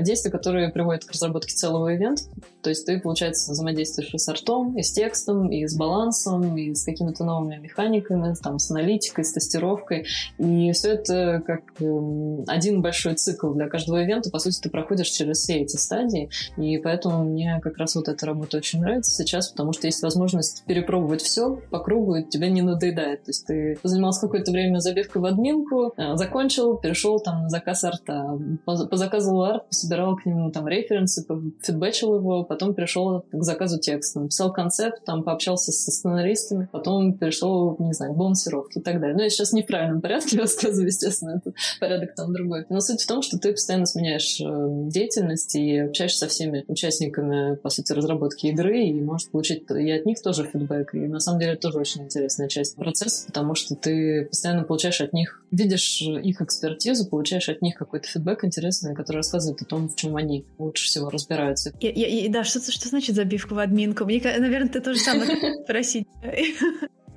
действия, 0.00 0.30
которые 0.30 0.70
приводят 0.70 1.04
к 1.04 1.12
разработке 1.12 1.54
целого 1.54 1.88
ивента. 1.88 2.22
То 2.62 2.70
есть 2.70 2.86
ты, 2.86 3.00
получается, 3.00 3.52
взаимодействуешь 3.52 4.12
и 4.12 4.18
с 4.18 4.28
артом, 4.28 4.76
и 4.76 4.82
с 4.82 4.92
текстом, 4.92 5.50
и 5.50 5.66
с 5.66 5.76
балансом, 5.76 6.56
и 6.56 6.74
с 6.74 6.84
какими-то 6.84 7.24
новыми 7.24 7.56
механиками, 7.56 8.34
там, 8.42 8.58
с 8.58 8.70
аналитикой, 8.70 9.24
с 9.24 9.32
тестировкой. 9.32 10.06
И 10.38 10.72
все 10.72 10.92
это 10.92 11.42
как 11.46 11.62
эм, 11.80 12.44
один 12.46 12.82
большой 12.82 13.14
цикл 13.14 13.52
для 13.52 13.68
каждого 13.68 14.02
ивента. 14.02 14.30
По 14.30 14.38
сути, 14.38 14.60
ты 14.60 14.70
проходишь 14.70 15.08
через 15.08 15.38
все 15.38 15.60
эти 15.60 15.76
стадии. 15.76 16.28
И 16.56 16.78
поэтому 16.78 17.24
мне 17.24 17.60
как 17.62 17.78
раз 17.78 17.94
вот 17.94 18.08
эта 18.08 18.26
работа 18.26 18.58
очень 18.58 18.80
нравится 18.80 19.10
сейчас, 19.10 19.48
потому 19.48 19.72
что 19.72 19.86
есть 19.86 20.02
возможность 20.02 20.64
перепробовать 20.66 21.22
все 21.22 21.56
по 21.70 21.78
кругу, 21.78 22.16
и 22.16 22.24
тебе 22.24 22.50
не 22.50 22.62
надоедает. 22.62 23.24
То 23.24 23.30
есть 23.30 23.46
ты 23.46 23.78
занимался 23.82 24.20
какое-то 24.22 24.50
время 24.50 24.78
забивкой 24.78 25.22
в 25.22 25.26
админку, 25.26 25.92
э, 25.96 26.16
закончил, 26.16 26.76
перешел 26.76 27.20
там 27.20 27.44
на 27.44 27.48
заказ 27.48 27.84
арта, 27.84 28.38
позаказывал 28.64 29.42
арт, 29.42 29.59
собирал 29.70 30.16
к 30.16 30.26
нему 30.26 30.50
там 30.50 30.66
референсы, 30.68 31.26
фидбэчил 31.62 32.16
его, 32.16 32.44
потом 32.44 32.74
перешел 32.74 33.24
к 33.30 33.42
заказу 33.42 33.78
текста, 33.78 34.20
написал 34.20 34.52
концепт, 34.52 35.04
там 35.04 35.22
пообщался 35.22 35.72
со 35.72 35.90
сценаристами, 35.90 36.68
потом 36.70 37.14
перешел, 37.14 37.76
не 37.78 37.92
знаю, 37.92 38.14
к 38.14 38.16
балансировке 38.16 38.80
и 38.80 38.82
так 38.82 39.00
далее. 39.00 39.16
Но 39.16 39.22
я 39.22 39.30
сейчас 39.30 39.52
не 39.52 39.62
в 39.62 39.66
правильном 39.66 40.00
порядке 40.00 40.38
рассказываю, 40.40 40.86
естественно, 40.86 41.40
это 41.44 41.52
порядок 41.80 42.14
там 42.14 42.32
другой. 42.32 42.66
Но 42.68 42.80
суть 42.80 43.02
в 43.02 43.06
том, 43.06 43.22
что 43.22 43.38
ты 43.38 43.52
постоянно 43.52 43.86
сменяешь 43.86 44.40
э, 44.40 44.90
деятельность 44.90 45.54
и 45.54 45.78
общаешься 45.78 46.20
со 46.20 46.28
всеми 46.28 46.64
участниками, 46.68 47.56
по 47.56 47.70
сути, 47.70 47.92
разработки 47.92 48.46
игры, 48.46 48.84
и 48.84 49.00
можешь 49.00 49.28
получить 49.30 49.64
и 49.70 49.90
от 49.90 50.06
них 50.06 50.20
тоже 50.22 50.44
фидбэк. 50.44 50.94
И 50.94 51.08
на 51.08 51.20
самом 51.20 51.40
деле 51.40 51.52
это 51.52 51.62
тоже 51.62 51.78
очень 51.78 52.04
интересная 52.04 52.48
часть 52.48 52.76
процесса, 52.76 53.26
потому 53.26 53.54
что 53.54 53.74
ты 53.74 54.26
постоянно 54.26 54.64
получаешь 54.64 55.00
от 55.00 55.12
них, 55.12 55.42
видишь 55.50 56.02
их 56.02 56.40
экспертизу, 56.40 57.08
получаешь 57.08 57.48
от 57.48 57.62
них 57.62 57.76
какой-то 57.76 58.06
фидбэк 58.06 58.44
интересный, 58.44 58.94
который 58.94 59.18
рассказывает 59.18 59.49
о 59.52 59.64
том, 59.64 59.88
в 59.88 59.96
чем 59.96 60.16
они 60.16 60.44
лучше 60.58 60.86
всего 60.86 61.10
разбираются. 61.10 61.72
Я, 61.80 61.90
я, 61.90 62.28
да, 62.30 62.44
что, 62.44 62.60
что 62.60 62.88
значит 62.88 63.16
забивка 63.16 63.54
в 63.54 63.58
админку? 63.58 64.04
Мне, 64.04 64.20
наверное, 64.22 64.68
ты 64.68 64.80
тоже 64.80 65.00
самое 65.00 65.64
просить. 65.66 66.06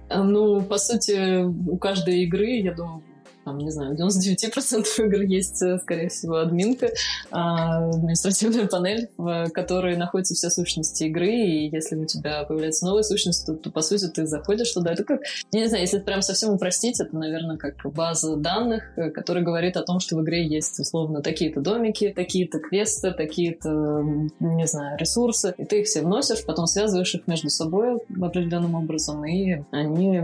Ну, 0.10 0.62
по 0.62 0.78
сути, 0.78 1.44
у 1.44 1.78
каждой 1.78 2.24
игры, 2.24 2.60
я 2.62 2.74
думаю, 2.74 3.04
там, 3.44 3.58
не 3.58 3.72
знаю, 3.72 3.96
99% 3.96 4.86
игр 5.06 5.22
есть, 5.22 5.62
э, 5.62 5.80
скорее 5.80 6.10
всего, 6.10 6.38
админка, 6.38 6.90
а, 7.32 7.90
административная 7.90 8.68
панель, 8.72 9.10
в 9.18 9.50
которой 9.50 9.98
находятся 9.98 10.34
все 10.34 10.50
сущности 10.50 11.06
игры, 11.06 11.28
и 11.28 11.70
если 11.70 11.96
у 11.96 12.06
тебя 12.06 12.44
появляется 12.44 12.86
новая 12.86 13.04
сущность, 13.04 13.46
то, 13.46 13.54
то 13.56 13.72
по 13.72 13.82
сути, 13.82 14.08
ты 14.08 14.26
заходишь 14.26 14.72
туда. 14.72 14.94
Это 14.94 15.04
как, 15.04 15.22
не 15.52 15.68
знаю, 15.68 15.84
если 15.84 16.00
прям 16.00 16.22
совсем 16.22 16.54
упростить, 16.54 17.00
это, 17.00 17.16
наверное, 17.16 17.58
как 17.58 17.76
база 17.94 18.36
данных, 18.36 18.98
э, 18.98 19.10
которая 19.10 19.44
говорит 19.44 19.78
о 19.78 19.84
том, 19.84 20.00
что 20.00 20.16
в 20.16 20.24
игре 20.24 20.48
есть, 20.48 20.80
условно, 20.80 21.22
такие-то 21.22 21.62
домики, 21.62 22.14
такие-то 22.16 22.60
квесты, 22.60 23.12
такие-то, 23.12 24.04
не 24.40 24.68
знаю, 24.68 24.98
ресурсы, 24.98 25.54
и 25.58 25.66
ты 25.66 25.82
их 25.82 25.88
все 25.88 26.02
вносишь, 26.02 26.46
потом 26.46 26.68
связываешь 26.68 27.14
их 27.16 27.28
между 27.28 27.50
собой 27.50 28.00
определенным 28.22 28.76
образом, 28.76 29.26
и 29.26 29.64
они 29.72 30.22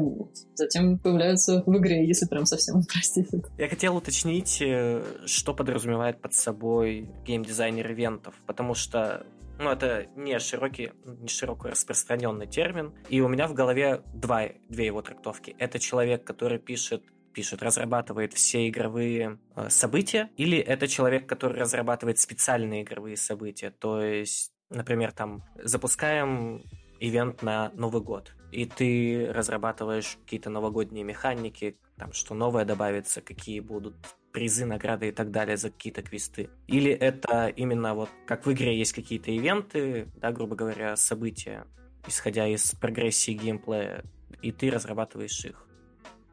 затем 0.56 0.98
появляются 0.98 1.64
в 1.66 1.78
игре, 1.78 2.06
если 2.06 2.26
прям 2.26 2.46
совсем 2.46 2.80
упростить 2.80 3.09
простите. 3.14 3.44
Я 3.58 3.68
хотел 3.70 3.96
уточнить, 3.96 4.62
э, 4.62 5.04
что 5.26 5.54
подразумевает 5.54 6.22
под 6.22 6.34
собой 6.34 7.10
геймдизайнер 7.26 7.92
ивентов, 7.92 8.36
потому 8.46 8.74
что 8.74 9.26
ну, 9.60 9.70
это 9.70 10.08
не 10.16 10.40
широкий, 10.40 10.92
не 11.06 11.28
широко 11.28 11.70
распространенный 11.70 12.48
термин. 12.48 12.94
И 13.10 13.20
у 13.22 13.28
меня 13.28 13.48
в 13.48 13.54
голове 13.54 14.02
два, 14.14 14.44
две 14.70 14.86
его 14.86 15.02
трактовки. 15.02 15.56
Это 15.60 15.80
человек, 15.80 16.24
который 16.24 16.60
пишет 16.60 17.04
пишет, 17.32 17.62
разрабатывает 17.62 18.34
все 18.34 18.68
игровые 18.68 19.38
э, 19.56 19.70
события, 19.70 20.32
или 20.36 20.58
это 20.58 20.88
человек, 20.88 21.30
который 21.30 21.60
разрабатывает 21.60 22.18
специальные 22.18 22.82
игровые 22.82 23.18
события, 23.18 23.70
то 23.70 24.02
есть, 24.02 24.52
например, 24.72 25.12
там 25.12 25.44
запускаем 25.64 26.64
ивент 27.00 27.44
на 27.44 27.72
Новый 27.76 28.02
год, 28.02 28.34
и 28.52 28.66
ты 28.66 29.32
разрабатываешь 29.32 30.18
какие-то 30.24 30.50
новогодние 30.50 31.04
механики, 31.04 31.78
там, 32.00 32.14
что 32.14 32.34
новое 32.34 32.66
добавится, 32.66 33.22
какие 33.22 33.60
будут 33.60 33.96
призы, 34.32 34.66
награды 34.66 35.10
и 35.10 35.12
так 35.12 35.32
далее 35.32 35.58
за 35.58 35.70
какие-то 35.70 36.02
квесты. 36.02 36.50
Или 36.68 36.92
это 36.92 37.48
именно 37.48 37.94
вот 37.94 38.10
как 38.26 38.46
в 38.46 38.52
игре 38.52 38.78
есть 38.78 38.94
какие-то 38.94 39.32
ивенты, 39.32 40.08
да, 40.16 40.32
грубо 40.32 40.56
говоря, 40.56 40.96
события, 40.96 41.66
исходя 42.08 42.48
из 42.48 42.72
прогрессии 42.72 43.32
геймплея, 43.32 44.04
и 44.42 44.52
ты 44.52 44.72
разрабатываешь 44.72 45.46
их. 45.46 45.69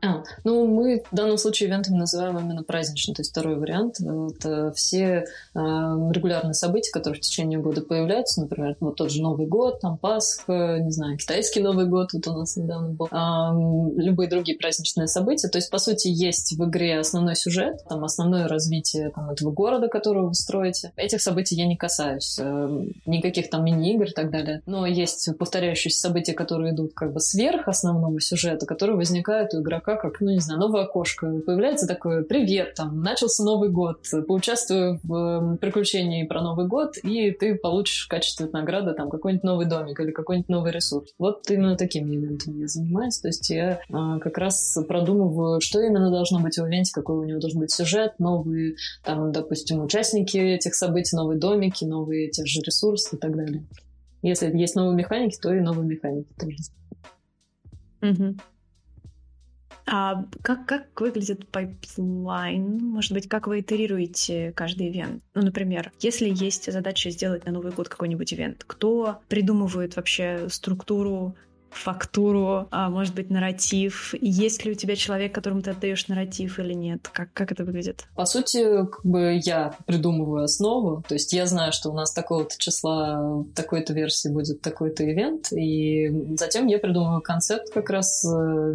А, 0.02 0.22
ну, 0.44 0.66
мы 0.66 1.02
в 1.10 1.14
данном 1.14 1.38
случае 1.38 1.68
ивентом 1.68 1.96
называем 1.96 2.38
именно 2.38 2.62
праздничный, 2.62 3.14
то 3.14 3.20
есть 3.20 3.30
второй 3.30 3.56
вариант. 3.56 3.96
Это 4.00 4.72
все 4.72 5.24
э, 5.24 5.24
регулярные 5.54 6.54
события, 6.54 6.92
которые 6.92 7.18
в 7.18 7.22
течение 7.22 7.58
года 7.58 7.80
появляются, 7.80 8.42
например, 8.42 8.76
вот 8.80 8.96
тот 8.96 9.10
же 9.10 9.22
Новый 9.22 9.46
год, 9.46 9.80
там 9.80 9.96
Пасха, 9.96 10.78
не 10.80 10.90
знаю, 10.90 11.16
китайский 11.16 11.60
Новый 11.60 11.86
год, 11.86 12.12
вот 12.12 12.26
у 12.28 12.32
нас 12.34 12.56
недавно 12.56 12.90
был, 12.90 13.06
э, 13.10 14.02
любые 14.02 14.28
другие 14.28 14.58
праздничные 14.58 15.06
события. 15.08 15.48
То 15.48 15.58
есть, 15.58 15.70
по 15.70 15.78
сути, 15.78 16.08
есть 16.08 16.52
в 16.52 16.64
игре 16.68 16.98
основной 16.98 17.34
сюжет, 17.34 17.82
там 17.88 18.04
основное 18.04 18.48
развитие 18.48 19.10
там, 19.10 19.30
этого 19.30 19.50
города, 19.50 19.88
который 19.88 20.24
вы 20.24 20.34
строите. 20.34 20.92
Этих 20.96 21.22
событий 21.22 21.56
я 21.56 21.66
не 21.66 21.76
касаюсь, 21.76 22.38
э, 22.38 22.86
никаких 23.06 23.48
там 23.48 23.64
мини-игр 23.64 24.04
и 24.04 24.12
так 24.12 24.30
далее. 24.30 24.62
Но 24.66 24.86
есть 24.86 25.28
повторяющиеся 25.38 26.00
события, 26.00 26.34
которые 26.34 26.74
идут 26.74 26.92
как 26.94 27.12
бы 27.12 27.20
сверх 27.20 27.66
основного 27.66 28.20
сюжета, 28.20 28.66
которые 28.66 28.96
возникают 28.96 29.54
у 29.54 29.62
игрока 29.62 29.95
как, 29.96 30.20
ну, 30.20 30.30
не 30.30 30.40
знаю, 30.40 30.60
новое 30.60 30.84
окошко. 30.84 31.40
Появляется 31.44 31.86
такое 31.86 32.22
«Привет, 32.22 32.74
там, 32.74 33.02
начался 33.02 33.44
Новый 33.44 33.70
год, 33.70 34.02
поучаствуй 34.26 34.98
в 35.02 35.56
приключении 35.60 36.24
про 36.24 36.42
Новый 36.42 36.66
год, 36.66 36.96
и 37.02 37.30
ты 37.30 37.54
получишь 37.54 38.04
в 38.04 38.08
качестве 38.08 38.48
награды 38.52 38.92
там 38.94 39.10
какой-нибудь 39.10 39.44
новый 39.44 39.66
домик 39.66 39.98
или 40.00 40.10
какой-нибудь 40.10 40.48
новый 40.48 40.72
ресурс». 40.72 41.12
Вот 41.18 41.50
именно 41.50 41.76
таким 41.76 42.12
ивентом 42.12 42.58
я 42.58 42.68
занимаюсь. 42.68 43.18
То 43.18 43.28
есть 43.28 43.48
я 43.50 43.80
а, 43.90 44.18
как 44.18 44.38
раз 44.38 44.76
продумываю, 44.88 45.60
что 45.60 45.80
именно 45.80 46.10
должно 46.10 46.40
быть 46.40 46.56
в 46.56 46.66
ивенте, 46.66 46.92
какой 46.92 47.16
у 47.16 47.24
него 47.24 47.40
должен 47.40 47.60
быть 47.60 47.70
сюжет, 47.70 48.14
новые, 48.18 48.76
там, 49.04 49.32
допустим, 49.32 49.82
участники 49.82 50.36
этих 50.36 50.74
событий, 50.74 51.16
новые 51.16 51.38
домики, 51.38 51.84
новые 51.84 52.30
те 52.30 52.44
же 52.44 52.60
ресурсы 52.60 53.16
и 53.16 53.18
так 53.18 53.36
далее. 53.36 53.64
Если 54.22 54.50
есть 54.56 54.74
новые 54.74 54.96
механики, 54.96 55.38
то 55.40 55.54
и 55.54 55.60
новые 55.60 55.86
механики 55.86 56.32
тоже. 56.38 56.56
Угу. 58.02 58.36
А 59.86 60.24
как, 60.42 60.66
как 60.66 61.00
выглядит 61.00 61.48
pipeline? 61.48 62.78
Может 62.78 63.12
быть, 63.12 63.28
как 63.28 63.46
вы 63.46 63.60
итерируете 63.60 64.52
каждый 64.56 64.88
ивент? 64.88 65.22
Ну, 65.34 65.42
например, 65.42 65.92
если 66.00 66.28
есть 66.28 66.70
задача 66.70 67.10
сделать 67.10 67.46
на 67.46 67.52
Новый 67.52 67.70
год 67.72 67.88
какой-нибудь 67.88 68.34
ивент, 68.34 68.64
кто 68.66 69.20
придумывает 69.28 69.94
вообще 69.94 70.48
структуру 70.48 71.36
фактуру, 71.76 72.68
а 72.70 72.90
может 72.90 73.14
быть, 73.14 73.30
нарратив? 73.30 74.14
Есть 74.20 74.64
ли 74.64 74.72
у 74.72 74.74
тебя 74.74 74.96
человек, 74.96 75.34
которому 75.34 75.62
ты 75.62 75.70
отдаешь 75.70 76.08
нарратив 76.08 76.58
или 76.58 76.72
нет? 76.72 77.08
Как, 77.12 77.32
как 77.32 77.52
это 77.52 77.64
выглядит? 77.64 78.04
По 78.14 78.24
сути, 78.26 78.86
как 78.86 79.04
бы 79.04 79.40
я 79.42 79.74
придумываю 79.86 80.44
основу, 80.44 81.02
то 81.06 81.14
есть 81.14 81.32
я 81.32 81.46
знаю, 81.46 81.72
что 81.72 81.90
у 81.90 81.94
нас 81.94 82.12
такого-то 82.12 82.56
числа, 82.58 83.44
такой-то 83.54 83.92
версии 83.92 84.28
будет 84.28 84.60
такой-то 84.60 85.04
ивент, 85.04 85.52
и 85.52 86.10
затем 86.36 86.66
я 86.66 86.78
придумываю 86.78 87.20
концепт 87.20 87.72
как 87.72 87.90
раз, 87.90 88.24
э, 88.24 88.74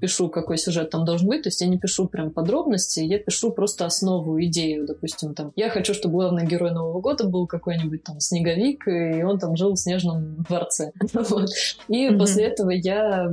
пишу, 0.00 0.28
какой 0.28 0.58
сюжет 0.58 0.90
там 0.90 1.04
должен 1.04 1.28
быть, 1.28 1.42
то 1.42 1.48
есть 1.48 1.60
я 1.60 1.66
не 1.66 1.78
пишу 1.78 2.08
прям 2.08 2.30
подробности, 2.30 3.00
я 3.00 3.18
пишу 3.18 3.52
просто 3.52 3.86
основу, 3.86 4.42
идею, 4.44 4.86
допустим, 4.86 5.34
там, 5.34 5.52
я 5.56 5.70
хочу, 5.70 5.94
чтобы 5.94 6.14
главный 6.14 6.46
герой 6.46 6.72
Нового 6.72 7.00
года 7.00 7.24
был 7.24 7.46
какой-нибудь 7.46 8.04
там 8.04 8.20
снеговик, 8.20 8.86
и 8.88 9.22
он 9.22 9.38
там 9.38 9.56
жил 9.56 9.74
в 9.74 9.78
снежном 9.78 10.44
дворце. 10.48 10.92
И 11.88 12.10
после 12.10 12.39
После 12.40 12.52
этого 12.52 12.70
я 12.70 13.30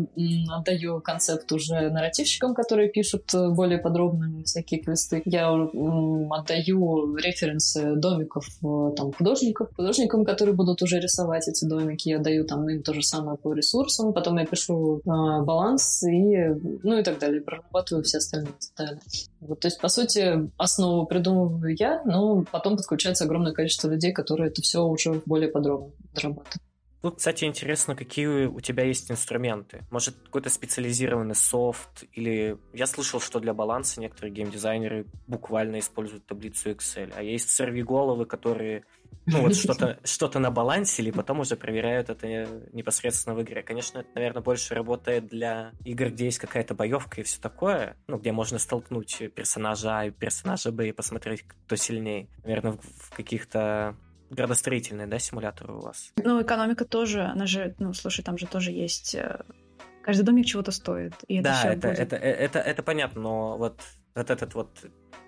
отдаю 0.49 0.99
концепт 0.99 1.49
уже 1.53 1.89
нарративщикам, 1.89 2.53
которые 2.53 2.89
пишут 2.89 3.33
э, 3.33 3.49
более 3.51 3.77
подробные 3.77 4.43
всякие 4.43 4.81
квесты. 4.81 5.21
Я 5.23 5.49
отдаю 5.53 7.15
референсы 7.15 7.95
домиков 7.95 8.45
э, 8.61 8.91
там, 8.97 9.13
художников, 9.13 9.69
художникам, 9.77 10.25
которые 10.25 10.55
будут 10.55 10.81
уже 10.81 10.99
рисовать 10.99 11.47
эти 11.47 11.63
домики. 11.63 12.09
Я 12.09 12.19
даю 12.19 12.43
там 12.43 12.67
им 12.67 12.83
то 12.83 12.93
же 12.93 13.01
самое 13.01 13.37
по 13.37 13.53
ресурсам. 13.53 14.11
Потом 14.11 14.39
я 14.39 14.45
пишу 14.45 14.97
э, 14.97 15.01
баланс 15.05 16.03
и, 16.03 16.35
ну 16.83 16.97
и 16.99 17.03
так 17.03 17.17
далее. 17.17 17.39
Прорабатываю 17.39 18.03
все 18.03 18.17
остальные 18.17 18.55
детали. 18.59 18.99
Вот, 19.39 19.61
то 19.61 19.67
есть, 19.69 19.79
по 19.79 19.87
сути, 19.87 20.49
основу 20.57 21.05
придумываю 21.05 21.73
я, 21.79 22.01
но 22.03 22.43
потом 22.51 22.75
подключается 22.75 23.23
огромное 23.23 23.53
количество 23.53 23.87
людей, 23.87 24.11
которые 24.11 24.49
это 24.49 24.61
все 24.61 24.83
уже 24.83 25.21
более 25.25 25.47
подробно 25.47 25.91
дорабатывают. 26.13 26.66
Тут, 27.07 27.19
кстати, 27.19 27.45
интересно, 27.45 27.95
какие 27.95 28.47
у 28.47 28.59
тебя 28.59 28.83
есть 28.83 29.09
инструменты. 29.09 29.85
Может, 29.91 30.15
какой-то 30.25 30.49
специализированный 30.49 31.35
софт, 31.35 32.03
или 32.11 32.57
я 32.73 32.85
слышал, 32.85 33.21
что 33.21 33.39
для 33.39 33.53
баланса 33.53 34.01
некоторые 34.01 34.33
геймдизайнеры 34.33 35.05
буквально 35.25 35.79
используют 35.79 36.25
таблицу 36.25 36.71
Excel, 36.71 37.13
а 37.15 37.23
есть 37.23 37.49
сорвиголовы, 37.49 38.25
которые 38.25 38.83
ну, 39.25 39.41
вот 39.41 39.55
что-то 39.55 40.01
что 40.03 40.37
на 40.37 40.51
балансе, 40.51 41.01
или 41.01 41.11
потом 41.11 41.39
уже 41.39 41.55
проверяют 41.55 42.09
это 42.09 42.27
непосредственно 42.73 43.37
в 43.37 43.41
игре. 43.41 43.63
Конечно, 43.63 43.99
это, 43.99 44.09
наверное, 44.13 44.41
больше 44.41 44.73
работает 44.73 45.27
для 45.27 45.71
игр, 45.85 46.09
где 46.09 46.25
есть 46.25 46.39
какая-то 46.39 46.75
боевка 46.75 47.21
и 47.21 47.23
все 47.23 47.39
такое, 47.39 47.95
ну, 48.07 48.17
где 48.17 48.33
можно 48.33 48.59
столкнуть 48.59 49.23
персонажа 49.33 49.99
А 49.99 50.05
и 50.07 50.11
персонажа 50.11 50.73
Б 50.73 50.89
и 50.89 50.91
посмотреть, 50.91 51.43
кто 51.43 51.77
сильнее. 51.77 52.27
Наверное, 52.43 52.73
в 52.73 53.15
каких-то 53.15 53.95
градостроительный, 54.29 55.07
да, 55.07 55.19
симулятор 55.19 55.71
у 55.71 55.81
вас? 55.81 56.11
Ну, 56.23 56.41
экономика 56.41 56.85
тоже, 56.85 57.23
она 57.23 57.45
же, 57.45 57.75
ну, 57.79 57.93
слушай, 57.93 58.23
там 58.23 58.37
же 58.37 58.47
тоже 58.47 58.71
есть... 58.71 59.15
Э, 59.15 59.41
каждый 60.01 60.23
домик 60.23 60.45
чего-то 60.45 60.71
стоит. 60.71 61.13
И 61.27 61.41
да, 61.41 61.63
это, 61.63 61.87
это, 61.89 62.15
это, 62.15 62.15
это, 62.17 62.59
это 62.59 62.83
понятно, 62.83 63.21
но 63.21 63.57
вот, 63.57 63.81
вот 64.15 64.29
этот 64.29 64.53
вот 64.53 64.69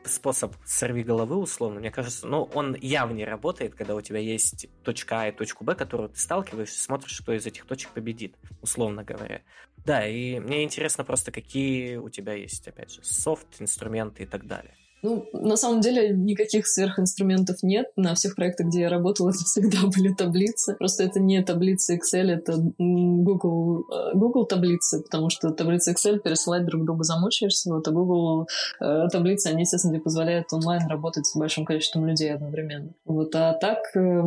способ 0.06 0.56
сорви 0.66 1.04
головы, 1.04 1.36
условно, 1.36 1.80
мне 1.80 1.92
кажется, 1.92 2.28
ну, 2.28 2.44
он 2.54 2.76
явнее 2.76 3.28
работает, 3.28 3.76
когда 3.76 3.96
у 3.96 4.02
тебя 4.02 4.20
есть 4.20 4.68
точка 4.84 5.22
А 5.22 5.28
и 5.30 5.32
точка 5.32 5.64
Б, 5.64 5.76
которую 5.76 6.10
ты 6.10 6.20
сталкиваешься, 6.20 6.82
смотришь, 6.82 7.20
кто 7.22 7.34
из 7.34 7.46
этих 7.46 7.66
точек 7.66 7.92
победит, 7.92 8.36
условно 8.62 9.04
говоря. 9.04 9.42
Да, 9.86 10.08
и 10.08 10.40
мне 10.40 10.64
интересно 10.64 11.04
просто, 11.04 11.32
какие 11.32 11.98
у 11.98 12.10
тебя 12.10 12.34
есть, 12.34 12.68
опять 12.68 12.92
же, 12.92 13.04
софт, 13.04 13.48
инструменты 13.60 14.24
и 14.24 14.26
так 14.26 14.46
далее. 14.46 14.74
Ну, 15.02 15.26
на 15.34 15.56
самом 15.56 15.82
деле, 15.82 16.10
никаких 16.10 16.68
сверхинструментов 16.68 17.64
нет. 17.64 17.88
На 17.96 18.16
всех 18.16 18.36
проектах, 18.36 18.68
где 18.68 18.82
я 18.82 18.90
работала, 18.90 19.30
это 19.36 19.40
всегда 19.40 19.80
были 19.88 20.14
таблицы. 20.14 20.76
Просто 20.76 21.04
это 21.04 21.20
не 21.20 21.42
таблицы 21.42 21.98
Excel, 21.98 22.30
это 22.30 22.54
Google, 22.78 23.86
э, 23.92 24.12
Google 24.14 24.46
таблицы, 24.46 25.02
потому 25.02 25.30
что 25.30 25.52
таблицы 25.52 25.94
Excel 25.94 26.20
пересылать 26.20 26.66
друг 26.66 26.84
другу 26.84 27.04
замучаешься. 27.04 27.74
Вот, 27.74 27.88
а 27.88 27.92
Google 27.92 28.48
э, 28.82 29.08
таблицы, 29.12 29.48
они, 29.48 29.62
естественно, 29.62 29.94
тебе 29.94 30.04
позволяют 30.04 30.52
онлайн 30.52 30.88
работать 30.88 31.26
с 31.26 31.36
большим 31.38 31.66
количеством 31.66 32.06
людей 32.08 32.34
одновременно. 32.34 32.90
Вот, 33.06 33.34
а 33.36 33.54
так, 33.54 33.80
э, 33.96 34.22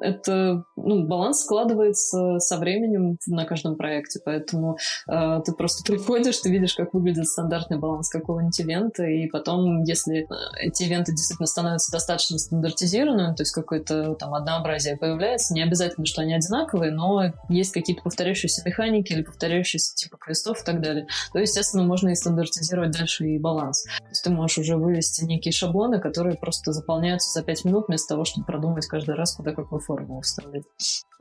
это, 0.00 0.64
ну, 0.76 1.06
баланс 1.06 1.40
складывается 1.42 2.38
со 2.38 2.58
временем 2.58 3.18
на 3.26 3.44
каждом 3.44 3.76
проекте, 3.76 4.20
поэтому 4.24 4.76
э, 5.08 5.40
ты 5.44 5.52
просто 5.52 5.82
приходишь, 5.84 6.38
ты 6.38 6.50
видишь, 6.50 6.74
как 6.74 6.94
выглядит 6.94 7.26
стандартный 7.26 7.78
баланс 7.78 8.08
какого-нибудь 8.08 8.60
ивента, 8.60 9.04
и 9.04 9.26
потом 9.26 9.71
если 9.84 10.22
э, 10.22 10.26
эти 10.60 10.84
ивенты 10.84 11.12
действительно 11.12 11.46
становятся 11.46 11.92
достаточно 11.92 12.38
стандартизированными, 12.38 13.34
то 13.34 13.42
есть 13.42 13.52
какое-то 13.52 14.14
там 14.14 14.34
однообразие 14.34 14.96
появляется, 14.96 15.54
не 15.54 15.62
обязательно, 15.62 16.06
что 16.06 16.22
они 16.22 16.34
одинаковые, 16.34 16.92
но 16.92 17.32
есть 17.48 17.72
какие-то 17.72 18.02
повторяющиеся 18.02 18.62
механики 18.64 19.12
или 19.12 19.22
повторяющиеся 19.22 19.94
типа 19.94 20.16
квестов 20.18 20.60
и 20.62 20.64
так 20.64 20.80
далее, 20.80 21.06
то, 21.32 21.38
естественно, 21.38 21.84
можно 21.84 22.10
и 22.10 22.14
стандартизировать 22.14 22.92
дальше 22.92 23.26
и 23.26 23.38
баланс. 23.38 23.84
То 23.98 24.08
есть 24.08 24.24
ты 24.24 24.30
можешь 24.30 24.58
уже 24.58 24.76
вывести 24.76 25.24
некие 25.24 25.52
шаблоны, 25.52 26.00
которые 26.00 26.36
просто 26.36 26.72
заполняются 26.72 27.30
за 27.30 27.44
5 27.44 27.64
минут 27.64 27.84
вместо 27.88 28.14
того, 28.14 28.24
чтобы 28.24 28.46
продумывать 28.46 28.86
каждый 28.86 29.14
раз, 29.14 29.34
куда 29.34 29.52
какую 29.52 29.80
формулу 29.80 30.20
вставлять. 30.20 30.64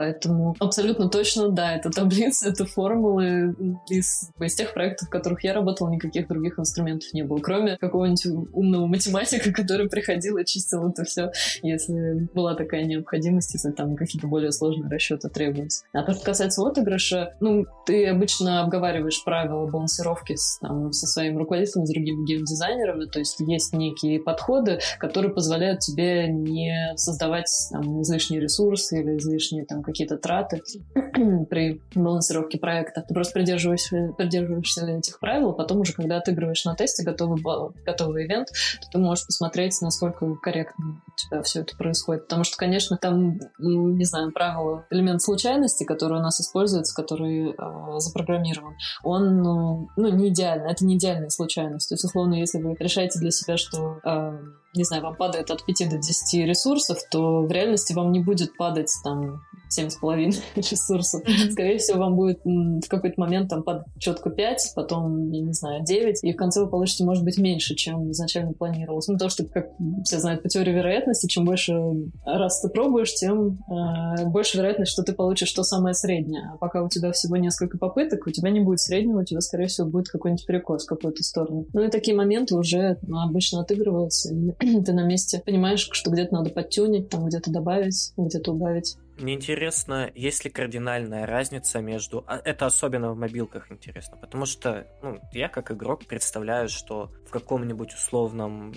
Поэтому 0.01 0.55
абсолютно 0.59 1.09
точно, 1.09 1.49
да, 1.49 1.75
это 1.75 1.91
таблица, 1.91 2.49
это 2.49 2.65
формулы. 2.65 3.55
Из, 3.87 4.31
из 4.39 4.55
тех 4.55 4.73
проектов, 4.73 5.09
в 5.09 5.11
которых 5.11 5.43
я 5.43 5.53
работала, 5.53 5.91
никаких 5.91 6.27
других 6.27 6.57
инструментов 6.57 7.13
не 7.13 7.21
было, 7.21 7.37
кроме 7.37 7.77
какого-нибудь 7.77 8.25
умного 8.51 8.87
математика, 8.87 9.51
который 9.53 9.89
приходил 9.89 10.37
и 10.37 10.45
чистил 10.45 10.89
это 10.89 11.03
все, 11.03 11.31
если 11.61 12.27
была 12.33 12.55
такая 12.55 12.85
необходимость, 12.85 13.53
если 13.53 13.69
там 13.69 13.95
какие-то 13.95 14.25
более 14.25 14.51
сложные 14.51 14.89
расчеты 14.89 15.29
требуются. 15.29 15.85
А 15.93 16.01
то, 16.01 16.13
что 16.13 16.25
касается 16.25 16.63
отыгрыша, 16.65 17.35
ну, 17.39 17.65
ты 17.85 18.07
обычно 18.07 18.61
обговариваешь 18.61 19.23
правила 19.23 19.67
балансировки 19.67 20.35
с, 20.35 20.57
там, 20.61 20.91
со 20.93 21.05
своим 21.05 21.37
руководителем, 21.37 21.85
с 21.85 21.91
другими 21.91 22.25
геймдизайнерами, 22.25 23.05
то 23.05 23.19
есть 23.19 23.39
есть 23.39 23.71
некие 23.73 24.19
подходы, 24.19 24.79
которые 24.97 25.31
позволяют 25.31 25.81
тебе 25.81 26.27
не 26.27 26.93
создавать 26.95 27.51
там, 27.69 28.01
излишние 28.01 28.41
ресурсы 28.41 28.99
или 28.99 29.17
излишние 29.17 29.63
там, 29.65 29.83
какие-то 29.91 30.17
траты 30.17 30.61
при 31.49 31.81
балансировке 31.93 32.57
проекта. 32.57 33.01
Ты 33.07 33.13
просто 33.13 33.33
придерживаешься, 33.33 34.13
придерживаешься 34.17 34.85
этих 34.87 35.19
правил, 35.19 35.53
потом 35.53 35.81
уже, 35.81 35.93
когда 35.93 36.17
отыгрываешь 36.17 36.65
на 36.65 36.75
тесте 36.75 37.03
готовый, 37.03 37.41
готовый 37.85 38.25
ивент, 38.25 38.47
то 38.81 38.87
ты 38.91 38.97
можешь 38.97 39.25
посмотреть, 39.25 39.79
насколько 39.81 40.35
корректно 40.35 41.01
у 41.11 41.17
тебя 41.17 41.41
все 41.43 41.61
это 41.61 41.75
происходит. 41.77 42.23
Потому 42.23 42.43
что, 42.43 42.57
конечно, 42.57 42.97
там, 42.97 43.37
не 43.59 44.05
знаю, 44.05 44.31
правило, 44.31 44.85
элемент 44.89 45.21
случайности, 45.21 45.83
который 45.83 46.19
у 46.19 46.21
нас 46.21 46.39
используется, 46.39 46.95
который 46.95 47.51
э, 47.51 47.99
запрограммирован, 47.99 48.75
он, 49.03 49.41
ну, 49.41 49.87
ну, 49.95 50.09
не 50.09 50.29
идеально. 50.29 50.67
Это 50.67 50.85
не 50.85 50.97
идеальная 50.97 51.29
случайность. 51.29 51.89
То 51.89 51.95
есть, 51.95 52.05
условно, 52.05 52.35
если 52.35 52.61
вы 52.61 52.75
решаете 52.79 53.19
для 53.19 53.31
себя, 53.31 53.57
что 53.57 53.99
э, 54.03 54.39
не 54.73 54.83
знаю, 54.83 55.03
вам 55.03 55.15
падает 55.15 55.51
от 55.51 55.65
5 55.65 55.89
до 55.89 55.97
10 55.97 56.45
ресурсов, 56.45 56.99
то 57.09 57.41
в 57.41 57.51
реальности 57.51 57.93
вам 57.93 58.11
не 58.11 58.21
будет 58.21 58.55
падать 58.55 58.91
там 59.03 59.41
семь 59.69 59.89
с 59.89 59.95
половиной 59.95 60.37
ресурсов. 60.55 61.21
Скорее 61.51 61.77
всего, 61.77 61.99
вам 61.99 62.15
будет 62.15 62.39
в 62.43 62.87
какой-то 62.87 63.19
момент 63.19 63.49
там 63.49 63.63
падать 63.63 63.85
четко 63.99 64.29
5, 64.29 64.73
потом, 64.75 65.31
я 65.31 65.41
не 65.41 65.53
знаю, 65.53 65.83
9, 65.83 66.23
и 66.23 66.33
в 66.33 66.35
конце 66.35 66.61
вы 66.61 66.69
получите, 66.69 67.03
может 67.03 67.23
быть, 67.23 67.37
меньше, 67.37 67.75
чем 67.75 68.11
изначально 68.11 68.53
планировалось. 68.53 69.07
Ну, 69.07 69.15
потому 69.15 69.29
что, 69.29 69.45
как 69.45 69.67
все 70.03 70.19
знают 70.19 70.43
по 70.43 70.49
теории 70.49 70.71
вероятности, 70.71 71.00
чем 71.27 71.45
больше 71.45 71.73
раз 72.25 72.61
ты 72.61 72.69
пробуешь, 72.69 73.13
тем 73.13 73.59
э, 73.69 74.25
больше 74.25 74.57
вероятность, 74.57 74.91
что 74.91 75.03
ты 75.03 75.13
получишь 75.13 75.51
то 75.51 75.63
самое 75.63 75.93
среднее. 75.93 76.51
А 76.53 76.57
пока 76.57 76.83
у 76.83 76.89
тебя 76.89 77.11
всего 77.11 77.37
несколько 77.37 77.77
попыток, 77.77 78.27
у 78.27 78.31
тебя 78.31 78.49
не 78.49 78.59
будет 78.59 78.79
среднего, 78.79 79.21
у 79.21 79.25
тебя, 79.25 79.41
скорее 79.41 79.67
всего, 79.67 79.87
будет 79.87 80.09
какой-нибудь 80.09 80.45
перекос 80.45 80.85
в 80.85 80.89
какую-то 80.89 81.23
сторону. 81.23 81.65
Ну 81.73 81.83
и 81.83 81.89
такие 81.89 82.15
моменты 82.15 82.55
уже 82.55 82.97
ну, 83.01 83.19
обычно 83.21 83.61
отыгрываются, 83.61 84.33
и 84.33 84.51
ты 84.83 84.93
на 84.93 85.03
месте 85.03 85.41
понимаешь, 85.45 85.87
что 85.91 86.11
где-то 86.11 86.33
надо 86.33 86.49
подтюнить, 86.49 87.09
там 87.09 87.25
где-то 87.25 87.51
добавить, 87.51 88.13
где-то 88.17 88.51
убавить. 88.51 88.97
Мне 89.17 89.35
интересно, 89.35 90.09
есть 90.15 90.43
ли 90.45 90.49
кардинальная 90.49 91.27
разница 91.27 91.79
между... 91.79 92.23
А, 92.27 92.41
это 92.43 92.65
особенно 92.65 93.11
в 93.11 93.17
мобилках 93.17 93.71
интересно, 93.71 94.17
потому 94.17 94.45
что 94.45 94.87
ну, 95.03 95.19
я 95.31 95.47
как 95.47 95.71
игрок 95.71 96.05
представляю, 96.05 96.69
что 96.69 97.11
в 97.27 97.29
каком-нибудь 97.29 97.93
условном 97.93 98.73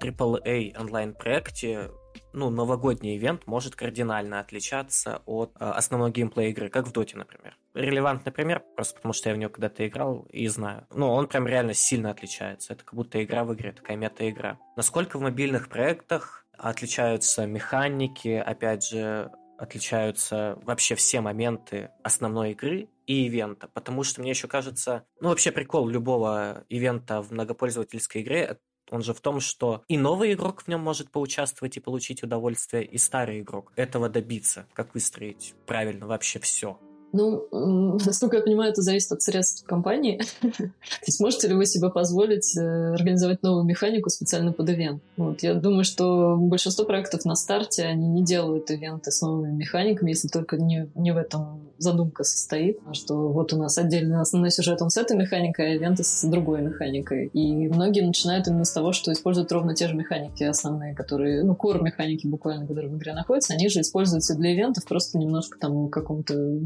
AAA 0.00 0.78
онлайн-проекте 0.78 1.90
ну, 2.32 2.50
новогодний 2.50 3.16
ивент 3.16 3.46
может 3.46 3.74
кардинально 3.74 4.40
отличаться 4.40 5.22
от 5.26 5.52
э, 5.58 5.64
основной 5.64 6.10
геймплея 6.10 6.50
игры, 6.50 6.68
как 6.68 6.86
в 6.86 6.92
Доте, 6.92 7.16
например. 7.16 7.56
Релевантный 7.74 8.32
пример, 8.32 8.62
просто 8.76 8.96
потому 8.96 9.12
что 9.12 9.28
я 9.28 9.34
в 9.34 9.38
него 9.38 9.50
когда-то 9.50 9.86
играл 9.86 10.26
и 10.30 10.46
знаю. 10.48 10.86
Ну, 10.94 11.08
он 11.08 11.26
прям 11.26 11.46
реально 11.46 11.74
сильно 11.74 12.10
отличается. 12.10 12.72
Это 12.72 12.84
как 12.84 12.94
будто 12.94 13.22
игра 13.22 13.44
в 13.44 13.54
игре, 13.54 13.72
такая 13.72 13.96
мета-игра. 13.96 14.58
Насколько 14.76 15.18
в 15.18 15.22
мобильных 15.22 15.68
проектах 15.68 16.46
отличаются 16.56 17.46
механики, 17.46 18.28
опять 18.28 18.88
же, 18.88 19.30
отличаются 19.58 20.58
вообще 20.62 20.94
все 20.94 21.20
моменты 21.20 21.90
основной 22.02 22.52
игры 22.52 22.88
и 23.06 23.26
ивента, 23.26 23.68
потому 23.68 24.04
что 24.04 24.20
мне 24.20 24.30
еще 24.30 24.48
кажется, 24.48 25.04
ну 25.20 25.28
вообще 25.28 25.52
прикол 25.52 25.88
любого 25.88 26.64
ивента 26.68 27.20
в 27.20 27.30
многопользовательской 27.30 28.22
игре 28.22 28.58
он 28.90 29.02
же 29.02 29.14
в 29.14 29.20
том, 29.20 29.40
что 29.40 29.82
и 29.88 29.96
новый 29.96 30.32
игрок 30.32 30.62
в 30.62 30.68
нем 30.68 30.80
может 30.80 31.10
поучаствовать 31.10 31.76
и 31.76 31.80
получить 31.80 32.22
удовольствие, 32.22 32.84
и 32.84 32.98
старый 32.98 33.40
игрок 33.40 33.72
этого 33.76 34.08
добиться, 34.08 34.66
как 34.72 34.94
выстроить 34.94 35.54
правильно 35.66 36.06
вообще 36.06 36.38
все. 36.40 36.78
Ну, 37.12 37.46
насколько 38.04 38.36
я 38.36 38.42
понимаю, 38.42 38.72
это 38.72 38.82
зависит 38.82 39.12
от 39.12 39.22
средств 39.22 39.64
компании. 39.64 40.20
То 40.40 41.06
есть 41.06 41.20
можете 41.20 41.48
ли 41.48 41.54
вы 41.54 41.66
себе 41.66 41.90
позволить 41.90 42.56
э, 42.56 42.92
организовать 42.92 43.42
новую 43.42 43.64
механику 43.64 44.10
специально 44.10 44.52
под 44.52 44.70
ивент? 44.70 45.02
Вот. 45.16 45.42
Я 45.42 45.54
думаю, 45.54 45.84
что 45.84 46.36
большинство 46.38 46.84
проектов 46.84 47.24
на 47.24 47.34
старте, 47.34 47.84
они 47.84 48.08
не 48.08 48.24
делают 48.24 48.70
ивенты 48.70 49.10
с 49.10 49.20
новыми 49.22 49.52
механиками, 49.52 50.10
если 50.10 50.28
только 50.28 50.56
не, 50.56 50.88
не 50.94 51.12
в 51.12 51.16
этом 51.16 51.70
задумка 51.80 52.24
состоит, 52.24 52.78
что 52.92 53.28
вот 53.28 53.52
у 53.54 53.56
нас 53.56 53.78
отдельный 53.78 54.20
основной 54.20 54.50
сюжет, 54.50 54.82
он 54.82 54.90
с 54.90 54.98
этой 54.98 55.16
механикой, 55.16 55.72
а 55.72 55.74
ивенты 55.74 56.04
с 56.04 56.28
другой 56.28 56.60
механикой. 56.60 57.28
И 57.28 57.68
многие 57.68 58.02
начинают 58.02 58.46
именно 58.48 58.64
с 58.64 58.72
того, 58.72 58.92
что 58.92 59.12
используют 59.12 59.50
ровно 59.50 59.74
те 59.74 59.88
же 59.88 59.94
механики 59.94 60.44
основные, 60.44 60.94
которые, 60.94 61.42
ну, 61.42 61.54
core 61.54 61.82
механики 61.82 62.26
буквально, 62.26 62.66
которые 62.66 62.90
в 62.90 62.96
игре 62.98 63.14
находятся, 63.14 63.54
они 63.54 63.68
же 63.70 63.80
используются 63.80 64.36
для 64.36 64.54
ивентов 64.54 64.84
просто 64.84 65.18
немножко 65.18 65.58
там 65.58 65.88
каком-то 65.88 66.60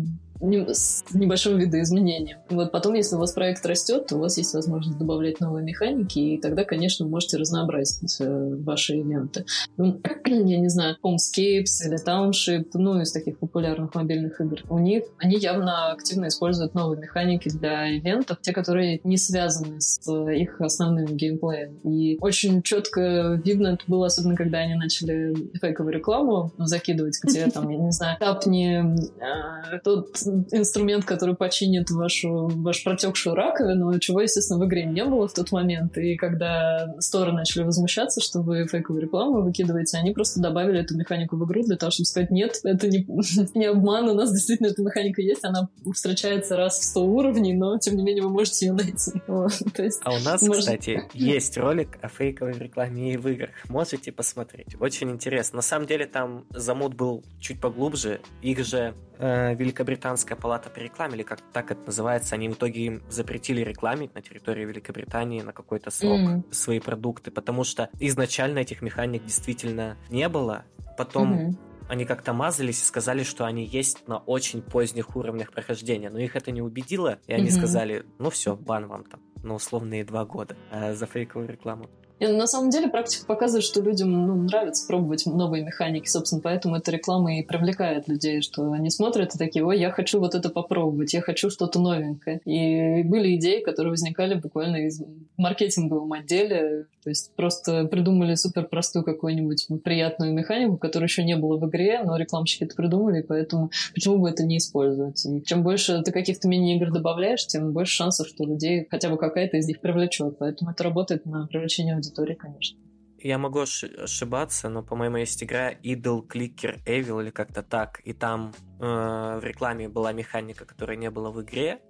с 0.72 1.04
небольшим 1.12 1.58
видоизменением. 1.58 2.38
Вот 2.50 2.72
потом, 2.72 2.94
если 2.94 3.16
у 3.16 3.18
вас 3.18 3.32
проект 3.32 3.64
растет, 3.66 4.06
то 4.06 4.16
у 4.16 4.20
вас 4.20 4.36
есть 4.38 4.54
возможность 4.54 4.98
добавлять 4.98 5.40
новые 5.40 5.64
механики, 5.64 6.18
и 6.18 6.40
тогда, 6.40 6.64
конечно, 6.64 7.06
можете 7.06 7.36
разнообразить 7.36 8.16
э, 8.20 8.56
ваши 8.56 8.96
ивенты. 8.96 9.44
Ну, 9.76 10.00
я 10.26 10.58
не 10.58 10.68
знаю, 10.68 10.96
Homescapes 11.02 11.86
или 11.86 12.04
Township, 12.04 12.70
ну, 12.74 13.00
из 13.00 13.12
таких 13.12 13.38
популярных 13.38 13.94
мобильных 13.94 14.40
игр. 14.40 14.62
У 14.68 14.78
них 14.78 15.04
они 15.18 15.36
явно 15.36 15.92
активно 15.92 16.28
используют 16.28 16.74
новые 16.74 17.00
механики 17.00 17.48
для 17.48 17.96
ивентов, 17.96 18.38
те, 18.40 18.52
которые 18.52 19.00
не 19.04 19.16
связаны 19.16 19.80
с 19.80 20.00
э, 20.08 20.36
их 20.36 20.60
основным 20.60 21.16
геймплеем. 21.16 21.76
И 21.84 22.18
очень 22.20 22.62
четко 22.62 23.40
видно 23.44 23.68
это 23.68 23.84
было, 23.86 24.06
особенно 24.06 24.36
когда 24.36 24.58
они 24.58 24.74
начали 24.74 25.34
фейковую 25.58 25.94
рекламу 25.94 26.52
закидывать, 26.58 27.18
где 27.22 27.46
там, 27.46 27.68
я 27.68 27.78
не 27.78 27.92
знаю, 27.92 28.18
тапни 28.18 28.82
э, 28.84 29.78
тот 29.82 30.16
инструмент, 30.50 31.04
который 31.04 31.34
починит 31.34 31.90
вашу, 31.90 32.48
вашу 32.48 32.84
протекшую 32.84 33.34
раковину, 33.34 33.98
чего, 33.98 34.20
естественно, 34.20 34.58
в 34.58 34.66
игре 34.66 34.84
не 34.84 35.04
было 35.04 35.28
в 35.28 35.32
тот 35.32 35.52
момент. 35.52 35.96
И 35.98 36.16
когда 36.16 36.94
сторы 36.98 37.32
начали 37.32 37.62
возмущаться, 37.62 38.20
что 38.20 38.40
вы 38.40 38.66
фейковую 38.66 39.02
рекламу 39.02 39.42
выкидываете, 39.42 39.98
они 39.98 40.12
просто 40.12 40.40
добавили 40.40 40.80
эту 40.80 40.96
механику 40.96 41.36
в 41.36 41.44
игру 41.44 41.62
для 41.62 41.76
того, 41.76 41.90
чтобы 41.90 42.06
сказать, 42.06 42.30
нет, 42.30 42.60
это 42.64 42.88
не, 42.88 43.06
не 43.54 43.66
обман, 43.66 44.08
у 44.08 44.14
нас 44.14 44.32
действительно 44.32 44.68
эта 44.68 44.82
механика 44.82 45.22
есть, 45.22 45.44
она 45.44 45.68
встречается 45.92 46.56
раз 46.56 46.78
в 46.78 46.84
100 46.84 47.04
уровней, 47.04 47.54
но, 47.54 47.78
тем 47.78 47.96
не 47.96 48.02
менее, 48.02 48.22
вы 48.22 48.30
можете 48.30 48.66
ее 48.66 48.72
найти. 48.72 49.12
Вот, 49.26 49.52
есть, 49.78 50.00
а 50.04 50.12
у 50.14 50.20
нас, 50.20 50.42
может... 50.42 50.60
кстати, 50.60 51.02
есть 51.12 51.56
ролик 51.56 51.98
о 52.02 52.08
фейковой 52.08 52.52
рекламе 52.52 53.14
и 53.14 53.16
в 53.16 53.26
играх. 53.28 53.50
Можете 53.68 54.12
посмотреть. 54.12 54.76
Очень 54.80 55.10
интересно. 55.10 55.56
На 55.56 55.62
самом 55.62 55.86
деле, 55.86 56.06
там 56.06 56.44
замут 56.50 56.94
был 56.94 57.24
чуть 57.40 57.60
поглубже. 57.60 58.20
Их 58.42 58.64
же 58.64 58.94
э, 59.18 59.54
Великобританская 59.54 60.36
палата 60.36 60.70
по 60.70 60.78
рекламе, 60.78 61.14
или 61.16 61.22
как 61.22 61.40
так 61.52 61.70
это 61.70 61.86
называется, 61.86 62.34
они 62.34 62.48
в 62.48 62.54
итоге 62.54 62.86
им 62.86 63.02
запретили 63.08 63.60
рекламить 63.62 64.14
на 64.14 64.22
территории 64.22 64.64
Великобритании 64.64 65.42
на 65.42 65.52
какой-то 65.52 65.90
срок 65.90 66.20
mm-hmm. 66.20 66.52
свои 66.52 66.80
продукты, 66.80 67.30
потому 67.30 67.64
что 67.64 67.90
изначально 68.00 68.58
этих 68.58 68.82
механик 68.82 69.24
действительно 69.24 69.96
не 70.10 70.28
было. 70.28 70.64
Потом 70.96 71.34
mm-hmm. 71.34 71.56
они 71.88 72.04
как-то 72.04 72.32
мазались 72.32 72.80
и 72.82 72.84
сказали, 72.84 73.22
что 73.22 73.44
они 73.44 73.64
есть 73.64 74.06
на 74.08 74.18
очень 74.18 74.62
поздних 74.62 75.16
уровнях 75.16 75.52
прохождения, 75.52 76.10
но 76.10 76.18
их 76.18 76.36
это 76.36 76.50
не 76.50 76.62
убедило, 76.62 77.18
и 77.26 77.32
они 77.32 77.48
mm-hmm. 77.48 77.50
сказали, 77.50 78.06
ну 78.18 78.30
все, 78.30 78.56
бан 78.56 78.86
вам 78.86 79.04
там 79.04 79.20
на 79.42 79.54
условные 79.54 80.04
два 80.04 80.24
года 80.24 80.56
э, 80.70 80.94
за 80.94 81.06
фейковую 81.06 81.48
рекламу. 81.48 81.88
И 82.24 82.28
на 82.28 82.46
самом 82.46 82.70
деле 82.70 82.88
практика 82.88 83.26
показывает, 83.26 83.64
что 83.64 83.82
людям 83.82 84.10
ну, 84.26 84.34
нравится 84.34 84.86
пробовать 84.86 85.26
новые 85.26 85.62
механики. 85.62 86.08
Собственно, 86.08 86.40
поэтому 86.40 86.76
эта 86.76 86.90
реклама 86.90 87.38
и 87.38 87.42
привлекает 87.42 88.08
людей, 88.08 88.40
что 88.40 88.72
они 88.72 88.88
смотрят 88.88 89.34
и 89.34 89.38
такие, 89.38 89.64
ой, 89.64 89.78
я 89.78 89.90
хочу 89.90 90.20
вот 90.20 90.34
это 90.34 90.48
попробовать, 90.48 91.12
я 91.12 91.20
хочу 91.20 91.50
что-то 91.50 91.80
новенькое. 91.80 92.40
И 92.46 93.02
были 93.02 93.36
идеи, 93.36 93.60
которые 93.60 93.90
возникали 93.90 94.34
буквально 94.34 94.86
из 94.86 95.02
маркетинговом 95.36 96.12
отделе. 96.14 96.86
То 97.02 97.10
есть 97.10 97.34
просто 97.36 97.84
придумали 97.84 98.34
супер 98.34 98.64
простую 98.64 99.04
какую-нибудь 99.04 99.68
приятную 99.84 100.32
механику, 100.32 100.78
которую 100.78 101.08
еще 101.08 101.22
не 101.22 101.36
было 101.36 101.58
в 101.58 101.68
игре, 101.68 102.00
но 102.02 102.16
рекламщики 102.16 102.64
это 102.64 102.74
придумали, 102.74 103.20
поэтому 103.20 103.70
почему 103.92 104.18
бы 104.18 104.30
это 104.30 104.44
не 104.44 104.56
использовать? 104.56 105.24
И 105.26 105.42
чем 105.44 105.62
больше 105.62 106.02
ты 106.02 106.12
каких-то 106.12 106.48
мини-игр 106.48 106.90
добавляешь, 106.90 107.46
тем 107.46 107.72
больше 107.72 107.94
шансов, 107.94 108.26
что 108.28 108.44
людей 108.44 108.86
хотя 108.90 109.10
бы 109.10 109.18
какая-то 109.18 109.58
из 109.58 109.68
них 109.68 109.80
привлечет. 109.80 110.38
Поэтому 110.38 110.70
это 110.70 110.82
работает 110.82 111.26
на 111.26 111.46
привлечение 111.46 111.94
аудитории, 111.94 112.13
конечно. 112.34 112.78
Я 113.18 113.38
могу 113.38 113.60
ошибаться, 113.60 114.68
но, 114.68 114.82
по-моему, 114.82 115.16
есть 115.16 115.42
игра 115.42 115.72
Idle 115.72 116.28
Clicker 116.28 116.84
Evil 116.84 117.22
или 117.22 117.30
как-то 117.30 117.62
так, 117.62 118.00
и 118.04 118.12
там 118.12 118.52
э, 118.80 119.38
в 119.40 119.40
рекламе 119.42 119.88
была 119.88 120.12
механика, 120.12 120.66
которая 120.66 120.96
не 120.98 121.10
была 121.10 121.30
в 121.30 121.42
игре, 121.42 121.80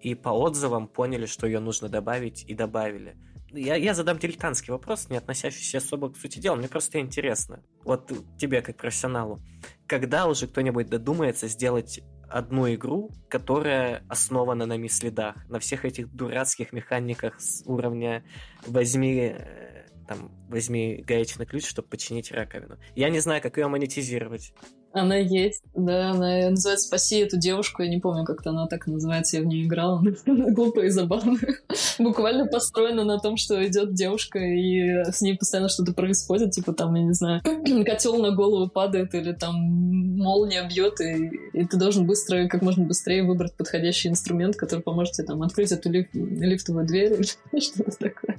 и 0.00 0.14
по 0.14 0.28
отзывам 0.28 0.88
поняли, 0.88 1.24
что 1.24 1.46
ее 1.46 1.60
нужно 1.60 1.88
добавить, 1.88 2.44
и 2.44 2.54
добавили. 2.54 3.16
Я, 3.54 3.76
я 3.76 3.94
задам 3.94 4.18
дилетантский 4.18 4.72
вопрос, 4.72 5.08
не 5.10 5.16
относящийся 5.16 5.78
особо 5.78 6.12
к 6.12 6.16
сути 6.16 6.40
дела, 6.40 6.56
мне 6.56 6.68
просто 6.68 6.98
интересно. 6.98 7.62
Вот 7.84 8.10
тебе, 8.36 8.62
как 8.62 8.76
профессионалу, 8.76 9.40
когда 9.86 10.26
уже 10.26 10.46
кто-нибудь 10.48 10.88
додумается 10.88 11.46
сделать 11.48 12.00
одну 12.28 12.72
игру, 12.74 13.10
которая 13.28 14.04
основана 14.08 14.66
на 14.66 14.76
мислидах, 14.76 15.36
на 15.48 15.60
всех 15.60 15.84
этих 15.84 16.12
дурацких 16.12 16.72
механиках 16.72 17.40
с 17.40 17.62
уровня 17.64 18.24
возьми 18.66 19.36
э, 19.36 19.86
там, 20.08 20.32
возьми 20.48 21.02
гаечный 21.06 21.46
ключ, 21.46 21.66
чтобы 21.68 21.88
починить 21.88 22.32
раковину. 22.32 22.78
Я 22.96 23.08
не 23.08 23.20
знаю, 23.20 23.40
как 23.40 23.56
ее 23.56 23.68
монетизировать. 23.68 24.52
Она 24.94 25.16
есть, 25.16 25.64
да, 25.74 26.12
она 26.12 26.50
называется 26.50 26.86
«Спаси 26.86 27.18
эту 27.18 27.36
девушку», 27.36 27.82
я 27.82 27.88
не 27.88 27.98
помню, 27.98 28.24
как 28.24 28.46
она 28.46 28.68
так 28.68 28.86
называется, 28.86 29.38
я 29.38 29.42
в 29.42 29.46
нее 29.46 29.66
играла, 29.66 30.00
она 30.26 30.50
глупая 30.52 30.86
и 30.86 30.90
забавная. 30.90 31.58
Буквально 31.98 32.46
построена 32.46 33.02
на 33.02 33.18
том, 33.18 33.36
что 33.36 33.66
идет 33.66 33.94
девушка, 33.94 34.38
и 34.38 35.02
с 35.10 35.20
ней 35.20 35.36
постоянно 35.36 35.68
что-то 35.68 35.94
происходит, 35.94 36.52
типа 36.52 36.72
там, 36.72 36.94
я 36.94 37.02
не 37.02 37.12
знаю, 37.12 37.42
котел 37.84 38.18
на 38.18 38.30
голову 38.30 38.70
падает, 38.70 39.16
или 39.16 39.32
там 39.32 39.56
молния 39.56 40.64
бьет, 40.68 41.00
и, 41.00 41.28
и 41.52 41.66
ты 41.66 41.76
должен 41.76 42.06
быстро, 42.06 42.46
как 42.46 42.62
можно 42.62 42.84
быстрее 42.84 43.24
выбрать 43.24 43.56
подходящий 43.56 44.10
инструмент, 44.10 44.54
который 44.54 44.80
поможет 44.80 45.14
тебе 45.14 45.26
там 45.26 45.42
открыть 45.42 45.72
эту 45.72 45.90
лиф- 45.90 46.14
лифтовую 46.14 46.86
дверь 46.86 47.14
или 47.14 47.60
что-то 47.60 47.90
такое. 47.98 48.38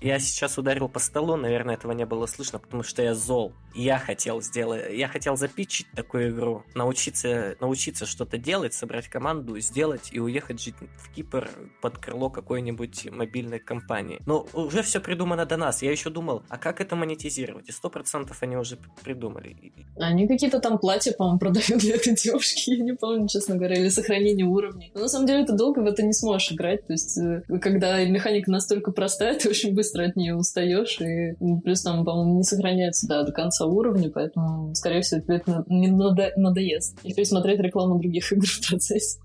Я 0.00 0.20
сейчас 0.20 0.56
ударил 0.58 0.88
по 0.88 1.00
столу, 1.00 1.36
наверное, 1.36 1.74
этого 1.74 1.90
не 1.90 2.06
было 2.06 2.26
слышно, 2.26 2.60
потому 2.60 2.84
что 2.84 3.02
я 3.02 3.14
зол. 3.14 3.52
Я 3.74 3.98
хотел 3.98 4.40
сделать, 4.40 4.92
я 4.92 5.08
хотел 5.08 5.36
запичить 5.36 5.88
такую 5.94 6.30
игру, 6.30 6.62
научиться, 6.74 7.56
научиться 7.60 8.06
что-то 8.06 8.38
делать, 8.38 8.74
собрать 8.74 9.08
команду, 9.08 9.58
сделать 9.58 10.10
и 10.12 10.20
уехать 10.20 10.60
жить 10.60 10.76
в 10.96 11.12
Кипр 11.14 11.48
под 11.82 11.98
крыло 11.98 12.30
какой-нибудь 12.30 13.10
мобильной 13.10 13.58
компании. 13.58 14.20
Но 14.24 14.46
уже 14.52 14.82
все 14.82 15.00
придумано 15.00 15.46
до 15.46 15.56
нас. 15.56 15.82
Я 15.82 15.90
еще 15.90 16.10
думал, 16.10 16.42
а 16.48 16.58
как 16.58 16.80
это 16.80 16.94
монетизировать? 16.94 17.68
И 17.68 17.72
сто 17.72 17.90
процентов 17.90 18.42
они 18.42 18.56
уже 18.56 18.78
придумали. 19.02 19.56
Они 19.96 20.28
какие-то 20.28 20.60
там 20.60 20.78
платья, 20.78 21.12
по-моему, 21.12 21.38
продают 21.40 21.80
для 21.80 21.96
этой 21.96 22.14
девушки, 22.14 22.70
я 22.70 22.82
не 22.82 22.94
помню, 22.94 23.28
честно 23.28 23.56
говоря, 23.56 23.76
или 23.76 23.88
сохранение 23.88 24.46
уровней. 24.46 24.92
Но 24.94 25.02
на 25.02 25.08
самом 25.08 25.26
деле 25.26 25.44
ты 25.44 25.54
долго 25.54 25.80
в 25.80 25.86
это 25.86 26.02
не 26.02 26.12
сможешь 26.12 26.52
играть. 26.52 26.86
То 26.86 26.92
есть, 26.92 27.18
э, 27.18 27.42
когда 27.60 28.04
механика 28.04 28.50
настолько 28.50 28.92
простая, 28.92 29.34
ты 29.38 29.48
очень 29.48 29.74
быстро 29.74 29.87
от 29.94 30.16
нее 30.16 30.36
устаешь, 30.36 31.00
и 31.00 31.34
плюс 31.62 31.82
там, 31.82 32.04
по-моему, 32.04 32.38
не 32.38 32.42
сохраняется 32.44 33.06
да, 33.06 33.24
до 33.24 33.32
конца 33.32 33.66
уровня, 33.66 34.10
поэтому, 34.10 34.74
скорее 34.74 35.02
всего, 35.02 35.20
тебе 35.20 35.36
это 35.36 35.64
не 35.68 35.88
надо, 35.88 36.32
надоест. 36.36 36.98
И 37.04 37.14
пересмотреть 37.14 37.60
рекламу 37.60 37.98
других 37.98 38.32
игр 38.32 38.46
в 38.46 38.68
процессе. 38.68 39.20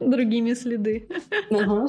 Другими 0.00 0.54
следы. 0.54 1.08
Ага. 1.50 1.86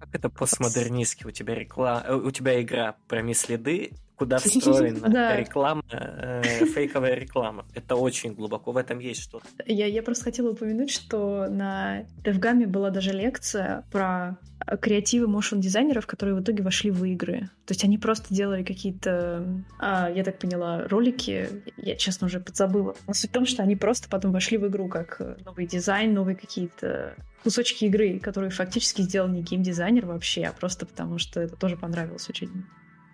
Как 0.00 0.14
это 0.14 0.28
постмодернистски? 0.28 1.26
У 1.26 1.30
тебя 1.30 1.54
реклама, 1.54 2.04
у 2.16 2.30
тебя 2.30 2.60
игра 2.60 2.96
про 3.08 3.22
следы, 3.34 3.92
куда 4.16 4.38
встроена 4.38 5.36
реклама, 5.36 5.82
э, 5.90 6.42
фейковая 6.42 7.14
реклама. 7.14 7.66
Это 7.74 7.96
очень 7.96 8.34
глубоко, 8.34 8.72
в 8.72 8.76
этом 8.76 8.98
есть 8.98 9.22
что-то. 9.22 9.46
Я, 9.66 9.86
я 9.86 10.02
просто 10.02 10.24
хотела 10.24 10.50
упомянуть, 10.50 10.90
что 10.90 11.46
на 11.48 12.02
DevGAM 12.24 12.66
была 12.66 12.90
даже 12.90 13.12
лекция 13.12 13.84
про 13.92 14.38
креативы 14.80 15.28
моушн-дизайнеров, 15.28 16.06
которые 16.06 16.34
в 16.34 16.42
итоге 16.42 16.62
вошли 16.62 16.90
в 16.90 17.04
игры. 17.04 17.50
То 17.66 17.72
есть 17.72 17.84
они 17.84 17.98
просто 17.98 18.34
делали 18.34 18.64
какие-то, 18.64 19.64
а, 19.78 20.10
я 20.10 20.24
так 20.24 20.38
поняла, 20.38 20.88
ролики, 20.88 21.48
я, 21.76 21.94
честно, 21.96 22.26
уже 22.26 22.40
подзабыла. 22.40 22.96
Но 23.06 23.14
суть 23.14 23.30
в 23.30 23.32
том, 23.32 23.46
что 23.46 23.62
они 23.62 23.76
просто 23.76 24.08
потом 24.08 24.32
вошли 24.32 24.58
в 24.58 24.66
игру 24.66 24.88
как 24.88 25.20
новый 25.44 25.66
дизайн, 25.66 26.14
новые 26.14 26.36
какие-то 26.36 27.14
кусочки 27.44 27.84
игры, 27.84 28.18
которые 28.18 28.50
фактически 28.50 29.02
сделал 29.02 29.28
не 29.28 29.42
геймдизайнер 29.42 30.06
вообще, 30.06 30.44
а 30.44 30.52
просто 30.52 30.84
потому, 30.86 31.18
что 31.18 31.40
это 31.40 31.54
тоже 31.56 31.76
понравилось 31.76 32.28
очень 32.28 32.64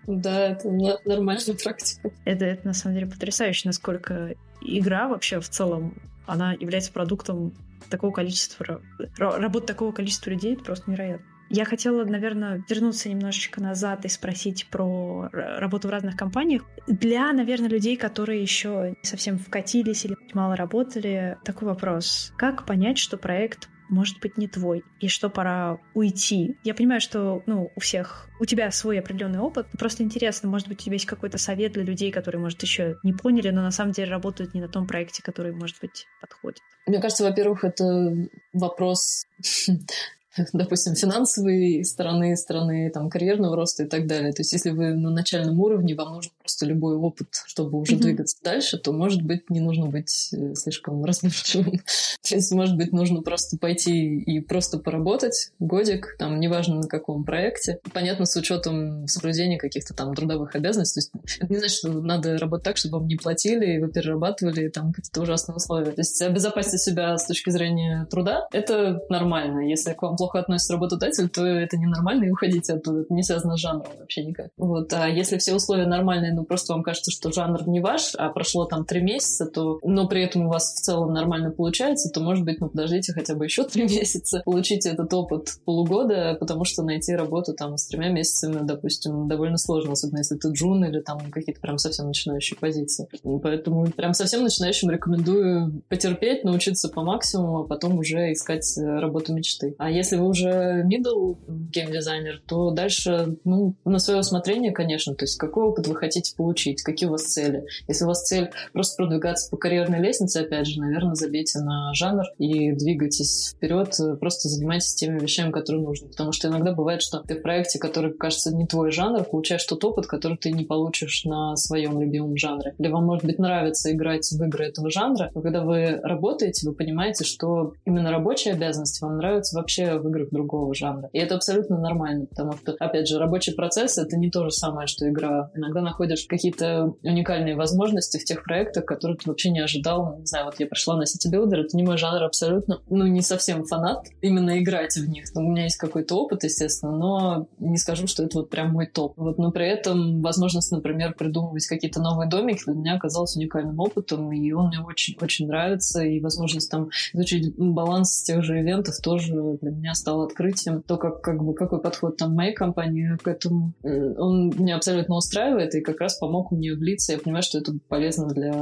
да, 0.07 0.49
это 0.49 0.69
нормальная 0.69 1.55
практика. 1.63 2.11
Это, 2.25 2.45
это 2.45 2.67
на 2.67 2.73
самом 2.73 2.97
деле 2.97 3.07
потрясающе, 3.07 3.69
насколько 3.69 4.35
игра 4.61 5.07
вообще 5.07 5.39
в 5.39 5.49
целом, 5.49 5.95
она 6.27 6.55
является 6.55 6.93
продуктом 6.93 7.55
такого 7.89 8.11
количества, 8.11 8.81
работы 9.19 9.67
такого 9.67 9.93
количества 9.93 10.31
людей, 10.31 10.55
это 10.55 10.65
просто 10.65 10.91
невероятно. 10.91 11.27
Я 11.55 11.67
хотела, 11.67 12.07
наверное, 12.07 12.65
вернуться 12.67 13.11
немножечко 13.11 13.61
назад 13.61 14.07
и 14.07 14.09
спросить 14.09 14.69
про 14.71 15.29
работу 15.33 15.87
в 15.87 15.91
разных 15.91 16.17
компаниях. 16.17 16.63
Для, 16.87 17.31
наверное, 17.31 17.69
людей, 17.69 17.99
которые 17.99 18.41
еще 18.41 18.95
совсем 19.03 19.39
вкатились 19.39 20.07
или 20.07 20.17
мало 20.33 20.57
работали, 20.57 21.37
такой 21.45 21.69
вопрос. 21.69 22.33
Как 22.39 22.65
понять, 22.65 22.97
что 22.97 23.19
проект 23.19 23.69
может 23.91 24.19
быть 24.21 24.39
не 24.39 24.49
твой, 24.49 24.83
и 24.99 25.09
что 25.09 25.29
пора 25.29 25.79
уйти. 25.93 26.57
Я 26.65 26.73
понимаю, 26.73 27.03
что 27.03 27.43
ну, 27.45 27.71
у 27.77 27.81
всех, 27.81 28.31
у 28.41 28.47
тебя 28.47 28.71
свой 28.71 28.99
определенный 28.99 29.41
опыт. 29.41 29.67
Просто 29.79 30.03
интересно, 30.03 30.49
может 30.49 30.69
быть, 30.69 30.81
у 30.81 30.85
тебя 30.85 30.95
есть 30.95 31.05
какой-то 31.05 31.37
совет 31.37 31.73
для 31.73 31.83
людей, 31.83 32.11
которые, 32.11 32.41
может, 32.41 32.63
еще 32.63 32.97
не 33.03 33.13
поняли, 33.13 33.51
но 33.51 33.61
на 33.61 33.71
самом 33.71 33.93
деле 33.93 34.11
работают 34.11 34.55
не 34.55 34.63
на 34.63 34.69
том 34.69 34.87
проекте, 34.87 35.23
который, 35.23 35.53
может 35.53 35.77
быть, 35.83 36.07
подходит. 36.23 36.63
Мне 36.87 36.99
кажется, 36.99 37.25
во-первых, 37.25 37.65
это 37.65 38.27
вопрос 38.55 39.27
допустим, 40.53 40.95
финансовой 40.95 41.85
стороны, 41.85 42.37
стороны 42.37 42.91
там, 42.91 43.11
карьерного 43.11 43.57
роста 43.57 43.85
и 43.85 43.87
так 43.87 44.07
далее. 44.07 44.33
То 44.33 44.41
есть 44.41 44.53
если 44.53 44.71
вы 44.71 44.95
на 44.95 45.11
начальном 45.11 45.61
уровне, 45.61 45.95
вам 45.95 46.15
нужен 46.15 46.33
просто 46.39 46.67
любой 46.67 46.97
опыт, 46.97 47.29
чтобы 47.47 47.79
уже 47.79 47.95
mm-hmm. 47.95 48.01
двигаться 48.01 48.37
дальше, 48.43 48.79
то, 48.79 48.93
может 48.93 49.23
быть, 49.23 49.51
не 49.51 49.61
нужно 49.61 49.87
быть 49.87 50.31
э, 50.33 50.55
слишком 50.55 51.05
разборчивым. 51.05 51.79
то 52.29 52.35
есть, 52.35 52.53
может 52.53 52.77
быть, 52.77 52.93
нужно 52.93 53.23
просто 53.23 53.59
пойти 53.59 54.19
и 54.19 54.41
просто 54.41 54.79
поработать 54.79 55.53
годик, 55.59 56.17
там, 56.19 56.41
неважно 56.41 56.77
на 56.77 56.89
каком 56.89 57.25
проекте. 57.25 57.81
Понятно, 57.93 58.25
с 58.25 58.35
учетом 58.37 59.07
соблюдения 59.09 59.59
каких-то 59.59 59.95
там 59.95 60.15
трудовых 60.15 60.55
обязанностей. 60.55 61.03
То 61.13 61.19
есть 61.25 61.39
это 61.39 61.53
не 61.53 61.59
значит, 61.59 61.77
что 61.77 61.93
надо 61.93 62.39
работать 62.39 62.65
так, 62.65 62.77
чтобы 62.77 62.99
вам 62.99 63.09
не 63.09 63.17
платили, 63.17 63.75
и 63.75 63.79
вы 63.79 63.89
перерабатывали 63.89 64.69
там 64.69 64.93
какие-то 64.93 65.23
ужасные 65.23 65.57
условия. 65.57 65.93
То 65.93 66.01
есть 66.01 66.21
обезопасить 66.23 66.81
себя 66.81 67.17
с 67.17 67.27
точки 67.27 67.51
зрения 67.51 68.07
труда— 68.11 68.47
это 68.53 69.03
нормально. 69.09 69.69
Если 69.69 69.93
к 69.93 70.03
вам 70.03 70.17
плохо 70.23 70.39
относится 70.39 70.75
работодатель, 70.75 71.29
то 71.29 71.45
это 71.45 71.77
ненормально, 71.77 72.25
и 72.25 72.31
уходите 72.31 72.75
оттуда. 72.75 73.01
Это 73.01 73.13
не 73.13 73.25
связано 73.25 73.57
с 73.57 73.61
жанром 73.61 73.89
вообще 73.99 74.25
никак. 74.25 74.51
Вот. 74.57 74.93
А 74.93 75.09
если 75.09 75.37
все 75.39 75.53
условия 75.53 75.87
нормальные, 75.87 76.33
но 76.33 76.45
просто 76.45 76.75
вам 76.75 76.85
кажется, 76.85 77.11
что 77.11 77.33
жанр 77.33 77.67
не 77.67 77.81
ваш, 77.81 78.15
а 78.17 78.29
прошло 78.29 78.67
там 78.67 78.85
три 78.85 79.01
месяца, 79.03 79.47
то, 79.47 79.81
но 79.83 80.07
при 80.07 80.23
этом 80.23 80.47
у 80.47 80.49
вас 80.49 80.75
в 80.75 80.81
целом 80.81 81.13
нормально 81.13 81.51
получается, 81.51 82.09
то, 82.09 82.21
может 82.21 82.45
быть, 82.45 82.61
ну, 82.61 82.69
подождите 82.69 83.13
хотя 83.13 83.35
бы 83.35 83.47
еще 83.47 83.65
три 83.65 83.83
месяца, 83.89 84.43
получите 84.45 84.91
этот 84.91 85.13
опыт 85.13 85.57
полугода, 85.65 86.37
потому 86.39 86.65
что 86.65 86.85
найти 86.85 87.17
работу 87.17 87.53
там 87.53 87.77
с 87.77 87.89
тремя 87.89 88.11
месяцами, 88.11 88.61
допустим, 88.63 89.27
довольно 89.27 89.59
сложно, 89.59 89.93
особенно 89.93 90.19
если 90.19 90.37
ты 90.37 90.53
джун 90.53 90.85
или 90.85 91.01
там 91.01 91.19
какие-то 91.33 91.61
прям 91.61 91.79
совсем 91.79 92.07
начинающие 92.07 92.57
позиции. 92.57 93.09
Поэтому 93.43 93.91
прям 93.91 94.15
совсем 94.15 94.45
начинающим 94.45 94.89
рекомендую 94.89 95.83
потерпеть, 95.89 96.45
научиться 96.45 96.89
по 96.89 97.03
максимуму, 97.03 97.63
а 97.63 97.65
потом 97.65 97.99
уже 97.99 98.33
искать 98.33 98.73
работу 98.79 99.35
мечты. 99.35 99.75
А 99.79 99.91
если 99.91 100.12
если 100.13 100.17
вы 100.19 100.29
уже 100.29 100.85
middle 100.85 101.39
геймдизайнер, 101.49 102.43
то 102.47 102.71
дальше, 102.71 103.39
ну, 103.45 103.75
на 103.85 103.99
свое 103.99 104.21
усмотрение, 104.21 104.73
конечно, 104.73 105.15
то 105.15 105.25
есть 105.25 105.39
какой 105.39 105.65
опыт 105.65 105.87
вы 105.87 105.97
хотите 105.97 106.35
получить, 106.37 106.83
какие 106.83 107.09
у 107.09 107.13
вас 107.13 107.33
цели. 107.33 107.65
Если 107.89 108.05
у 108.05 108.09
вас 108.09 108.25
цель 108.25 108.51
просто 108.73 108.97
продвигаться 108.97 109.51
по 109.51 109.57
карьерной 109.57 110.01
лестнице, 110.01 110.41
опять 110.41 110.67
же, 110.67 110.81
наверное, 110.81 111.15
забейте 111.15 111.61
на 111.61 111.95
жанр 111.95 112.25
и 112.39 112.73
двигайтесь 112.73 113.55
вперед, 113.57 113.97
просто 114.21 114.49
занимайтесь 114.49 114.95
теми 114.95 115.19
вещами, 115.19 115.51
которые 115.51 115.83
нужны. 115.83 116.09
Потому 116.09 116.33
что 116.33 116.49
иногда 116.49 116.73
бывает, 116.73 117.01
что 117.01 117.21
ты 117.21 117.37
в 117.37 117.43
проекте, 117.43 117.79
который 117.79 118.13
кажется 118.13 118.55
не 118.55 118.67
твой 118.67 118.93
жанр, 118.93 119.25
получаешь 119.25 119.65
тот 119.65 119.83
опыт, 119.85 120.07
который 120.07 120.37
ты 120.37 120.53
не 120.53 120.65
получишь 120.65 121.25
на 121.25 121.57
своем 121.57 122.01
любимом 122.01 122.37
жанре. 122.37 122.75
Или 122.79 122.89
вам, 122.89 123.07
может 123.07 123.25
быть, 123.25 123.39
нравится 123.39 123.91
играть 123.93 124.31
в 124.31 124.43
игры 124.43 124.67
этого 124.67 124.91
жанра, 124.91 125.31
но 125.35 125.41
когда 125.41 125.63
вы 125.63 126.01
работаете, 126.03 126.69
вы 126.69 126.75
понимаете, 126.75 127.25
что 127.25 127.73
именно 127.87 128.11
рабочие 128.11 128.53
обязанности 128.53 129.03
вам 129.03 129.17
нравятся 129.17 129.57
вообще 129.57 130.02
в 130.03 130.09
играх 130.09 130.29
другого 130.31 130.75
жанра. 130.75 131.09
И 131.13 131.19
это 131.19 131.37
абсолютно 131.37 131.79
нормально, 131.79 132.27
потому 132.27 132.53
что, 132.53 132.75
опять 132.79 133.09
же, 133.09 133.19
рабочий 133.19 133.55
процесс— 133.55 133.99
это 133.99 134.17
не 134.17 134.31
то 134.31 134.45
же 134.45 134.51
самое, 134.51 134.87
что 134.87 135.09
игра. 135.09 135.51
Иногда 135.55 135.81
находишь 135.81 136.27
какие-то 136.27 136.95
уникальные 137.03 137.57
возможности 137.57 138.19
в 138.19 138.25
тех 138.25 138.45
проектах, 138.45 138.85
которые 138.85 139.17
ты 139.17 139.29
вообще 139.29 139.51
не 139.51 139.61
ожидал. 139.61 140.19
Не 140.19 140.27
знаю, 140.27 140.47
вот 140.47 140.55
я 140.59 140.67
пришла 140.67 140.97
на 140.97 141.05
City 141.05 141.33
Builder, 141.33 141.61
это 141.61 141.77
не 141.77 141.83
мой 141.83 141.97
жанр 141.97 142.23
абсолютно. 142.23 142.81
Ну, 142.89 143.07
не 143.07 143.23
совсем 143.23 143.65
фанат 143.65 144.07
именно 144.21 144.61
играть 144.61 144.97
в 144.97 145.09
них. 145.09 145.25
Ну, 145.35 145.47
у 145.47 145.51
меня 145.51 145.65
есть 145.65 145.77
какой-то 145.77 146.17
опыт, 146.17 146.45
естественно, 146.45 146.93
но 146.93 147.49
не 147.59 147.77
скажу, 147.77 148.07
что 148.07 148.25
это 148.25 148.39
вот 148.39 148.51
прям 148.51 148.73
мой 148.73 148.87
топ. 148.87 149.15
Вот, 149.17 149.39
но 149.39 149.51
при 149.51 149.69
этом 149.69 150.23
возможность, 150.23 150.73
например, 150.73 151.15
придумывать 151.15 151.67
какие-то 151.67 152.01
новые 152.01 152.29
домики 152.29 152.63
для 152.65 152.75
меня 152.75 152.95
оказалась 152.97 153.37
уникальным 153.37 153.79
опытом, 153.79 154.33
и 154.33 154.53
он 154.53 154.69
мне 154.69 154.81
очень-очень 154.81 155.47
нравится, 155.47 156.03
и 156.03 156.21
возможность 156.21 156.71
там 156.71 156.89
изучить 157.13 157.55
баланс 157.57 158.23
тех 158.23 158.43
же 158.43 158.61
ивентов 158.61 158.97
тоже 159.03 159.59
для 159.61 159.71
меня 159.71 159.92
меня 159.93 159.95
стало 159.95 160.25
открытием. 160.25 160.83
То, 160.83 160.97
как, 160.97 161.21
как 161.21 161.43
бы, 161.43 161.55
какой 161.55 161.81
подход 161.81 162.17
там 162.17 162.35
моей 162.35 162.55
компании 162.55 163.17
к 163.23 163.29
этому, 163.29 163.75
он 163.83 164.51
меня 164.51 164.77
абсолютно 164.77 165.17
устраивает 165.17 165.75
и 165.75 165.81
как 165.81 166.01
раз 166.01 166.19
помог 166.19 166.51
мне 166.51 166.75
влиться. 166.75 167.13
Я 167.13 167.19
понимаю, 167.19 167.43
что 167.43 167.59
это 167.59 167.73
полезно 167.89 168.29
для 168.29 168.53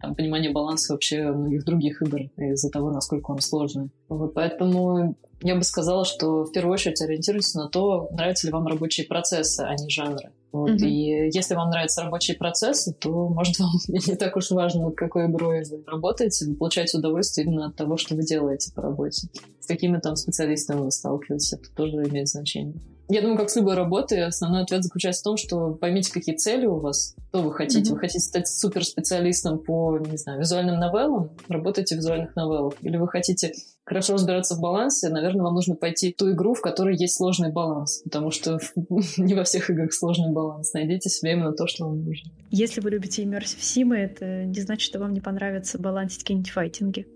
там, 0.00 0.14
понимания 0.14 0.50
баланса 0.50 0.92
вообще 0.92 1.30
многих 1.30 1.64
других 1.64 2.02
игр 2.02 2.20
из-за 2.36 2.70
того, 2.70 2.90
насколько 2.90 3.30
он 3.30 3.40
сложный. 3.40 3.90
Вот, 4.08 4.34
поэтому 4.34 5.16
я 5.42 5.54
бы 5.54 5.62
сказала, 5.62 6.04
что 6.04 6.44
в 6.44 6.52
первую 6.52 6.74
очередь 6.74 7.00
ориентируйтесь 7.02 7.54
на 7.54 7.68
то, 7.68 8.08
нравятся 8.12 8.46
ли 8.46 8.52
вам 8.52 8.66
рабочие 8.66 9.06
процессы, 9.06 9.60
а 9.60 9.74
не 9.74 9.88
жанры. 9.88 10.32
Вот, 10.52 10.70
mm-hmm. 10.70 10.86
И 10.86 11.30
если 11.32 11.54
вам 11.54 11.70
нравятся 11.70 12.02
рабочие 12.02 12.36
процессы, 12.36 12.94
то, 12.94 13.28
может, 13.28 13.58
вам 13.58 13.70
не 13.88 14.16
так 14.16 14.36
уж 14.36 14.50
важно, 14.50 14.86
над 14.86 14.96
какой 14.96 15.26
игрой 15.26 15.64
вы 15.70 15.82
работаете, 15.86 16.46
вы 16.46 16.54
получаете 16.54 16.98
удовольствие 16.98 17.46
именно 17.46 17.66
от 17.66 17.76
того, 17.76 17.96
что 17.96 18.14
вы 18.14 18.22
делаете 18.22 18.72
по 18.74 18.82
работе. 18.82 19.28
С 19.60 19.66
какими 19.66 19.98
там 19.98 20.16
специалистами 20.16 20.80
вы 20.80 20.90
сталкиваетесь, 20.90 21.52
это 21.52 21.70
тоже 21.74 21.96
имеет 22.08 22.28
значение. 22.28 22.80
Я 23.10 23.22
думаю, 23.22 23.38
как 23.38 23.48
с 23.48 23.56
любой 23.56 23.74
работой, 23.74 24.22
основной 24.22 24.62
ответ 24.62 24.84
заключается 24.84 25.22
в 25.22 25.24
том, 25.24 25.36
что 25.38 25.70
поймите, 25.70 26.12
какие 26.12 26.36
цели 26.36 26.66
у 26.66 26.78
вас, 26.78 27.14
что 27.30 27.40
вы 27.40 27.54
хотите. 27.54 27.90
Mm-hmm. 27.90 27.94
Вы 27.94 27.98
хотите 28.00 28.20
стать 28.20 28.48
суперспециалистом 28.48 29.58
по, 29.60 29.98
не 29.98 30.18
знаю, 30.18 30.40
визуальным 30.40 30.78
новеллам, 30.78 31.30
работайте 31.48 31.94
в 31.94 31.98
визуальных 31.98 32.36
новеллах. 32.36 32.74
Или 32.82 32.98
вы 32.98 33.08
хотите 33.08 33.54
хорошо 33.88 34.14
разбираться 34.14 34.54
в 34.54 34.60
балансе, 34.60 35.08
наверное, 35.08 35.44
вам 35.44 35.54
нужно 35.54 35.74
пойти 35.74 36.12
в 36.12 36.16
ту 36.16 36.30
игру, 36.32 36.54
в 36.54 36.60
которой 36.60 36.96
есть 36.96 37.16
сложный 37.16 37.50
баланс, 37.50 38.02
потому 38.04 38.30
что 38.30 38.58
не 39.16 39.34
во 39.34 39.44
всех 39.44 39.70
играх 39.70 39.92
сложный 39.92 40.30
баланс. 40.30 40.72
Найдите 40.74 41.08
себе 41.08 41.32
именно 41.32 41.52
то, 41.52 41.66
что 41.66 41.86
вам 41.86 42.04
нужно. 42.04 42.30
Если 42.50 42.80
вы 42.80 42.90
любите 42.90 43.24
Immersive 43.24 43.60
Sim, 43.60 43.94
это 43.96 44.44
не 44.44 44.60
значит, 44.60 44.82
что 44.82 44.98
вам 44.98 45.12
не 45.12 45.20
понравится 45.20 45.78
балансить 45.78 46.20
какие-нибудь 46.20 46.50
файтинги. 46.50 47.06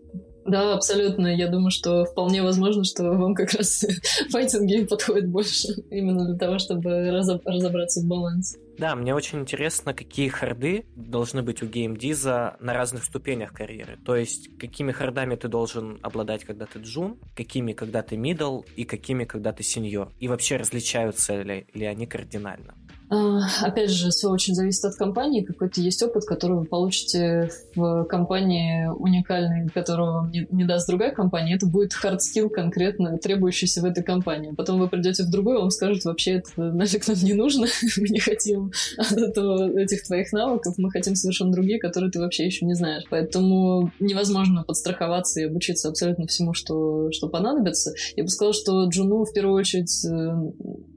Да, 0.46 0.74
абсолютно. 0.74 1.28
Я 1.28 1.48
думаю, 1.48 1.70
что 1.70 2.04
вполне 2.04 2.42
возможно, 2.42 2.84
что 2.84 3.04
вам 3.04 3.34
как 3.34 3.52
раз 3.52 3.84
файтинг 4.30 4.88
подходит 4.88 5.28
больше 5.28 5.68
именно 5.90 6.26
для 6.26 6.36
того, 6.36 6.58
чтобы 6.58 7.10
разобраться 7.10 8.00
в 8.00 8.06
балансе. 8.06 8.58
Да, 8.78 8.96
мне 8.96 9.14
очень 9.14 9.40
интересно, 9.40 9.94
какие 9.94 10.28
харды 10.28 10.86
должны 10.96 11.42
быть 11.42 11.62
у 11.62 11.66
геймдиза 11.66 12.56
на 12.58 12.72
разных 12.72 13.04
ступенях 13.04 13.52
карьеры. 13.52 13.98
То 14.04 14.16
есть, 14.16 14.56
какими 14.58 14.92
хардами 14.92 15.36
ты 15.36 15.48
должен 15.48 15.98
обладать, 16.02 16.44
когда 16.44 16.66
ты 16.66 16.78
джун, 16.78 17.18
какими, 17.36 17.74
когда 17.74 18.02
ты 18.02 18.16
middle, 18.16 18.62
и 18.76 18.84
какими, 18.84 19.24
когда 19.24 19.52
ты 19.52 19.62
senior. 19.62 20.10
И 20.18 20.28
вообще 20.28 20.56
различаются 20.56 21.42
ли, 21.42 21.66
ли 21.74 21.86
они 21.86 22.06
кардинально. 22.06 22.74
А, 23.12 23.40
опять 23.60 23.90
же, 23.90 24.08
все 24.08 24.30
очень 24.30 24.54
зависит 24.54 24.86
от 24.86 24.94
компании. 24.94 25.42
Какой-то 25.42 25.82
есть 25.82 26.02
опыт, 26.02 26.24
который 26.24 26.56
вы 26.56 26.64
получите 26.64 27.50
в 27.74 28.04
компании 28.04 28.86
уникальный, 28.86 29.68
которого 29.68 30.12
вам 30.12 30.30
не, 30.30 30.46
не 30.50 30.64
даст 30.64 30.88
другая 30.88 31.10
компания. 31.10 31.56
Это 31.56 31.66
будет 31.66 31.92
hard 31.92 32.20
skill 32.20 32.48
конкретно 32.48 33.18
требующийся 33.18 33.82
в 33.82 33.84
этой 33.84 34.02
компании. 34.02 34.54
Потом 34.56 34.80
вы 34.80 34.88
придете 34.88 35.24
в 35.24 35.30
другую, 35.30 35.60
вам 35.60 35.70
скажут, 35.70 36.06
вообще 36.06 36.36
это 36.36 36.48
нафиг 36.56 37.06
нам 37.06 37.18
не 37.22 37.34
нужно, 37.34 37.66
мы 37.98 38.08
не 38.08 38.18
хотим 38.18 38.72
от 38.96 39.12
этого, 39.12 39.78
этих 39.78 40.04
твоих 40.04 40.32
навыков, 40.32 40.76
мы 40.78 40.90
хотим 40.90 41.14
совершенно 41.14 41.52
другие, 41.52 41.78
которые 41.78 42.10
ты 42.10 42.18
вообще 42.18 42.46
еще 42.46 42.64
не 42.64 42.74
знаешь. 42.74 43.04
Поэтому 43.10 43.92
невозможно 44.00 44.64
подстраховаться 44.64 45.38
и 45.38 45.44
обучиться 45.44 45.90
абсолютно 45.90 46.26
всему, 46.26 46.54
что, 46.54 47.10
что 47.12 47.28
понадобится. 47.28 47.92
Я 48.16 48.22
бы 48.22 48.30
сказала, 48.30 48.54
что 48.54 48.86
Джуну 48.86 49.26
в 49.26 49.34
первую 49.34 49.56
очередь 49.60 50.02
э, 50.06 50.52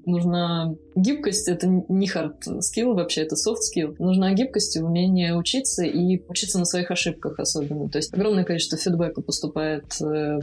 нужна 0.06 0.76
гибкость, 0.96 1.48
это 1.48 1.68
не 1.68 2.08
хард 2.08 2.44
скилл 2.62 2.94
вообще, 2.94 3.22
это 3.22 3.36
soft 3.36 3.62
скилл. 3.62 3.96
Нужна 4.00 4.34
гибкость 4.34 4.78
и 4.78 4.82
умение 4.82 5.36
учиться 5.36 5.84
и 5.84 6.22
учиться 6.28 6.58
на 6.60 6.66
своих 6.66 6.92
ошибках 6.92 7.40
особенно. 7.40 7.90
То 7.90 7.98
есть 7.98 8.14
огромное 8.14 8.44
количество 8.44 8.78
фидбэка 8.78 9.22
поступает 9.22 9.86
э, 10.02 10.40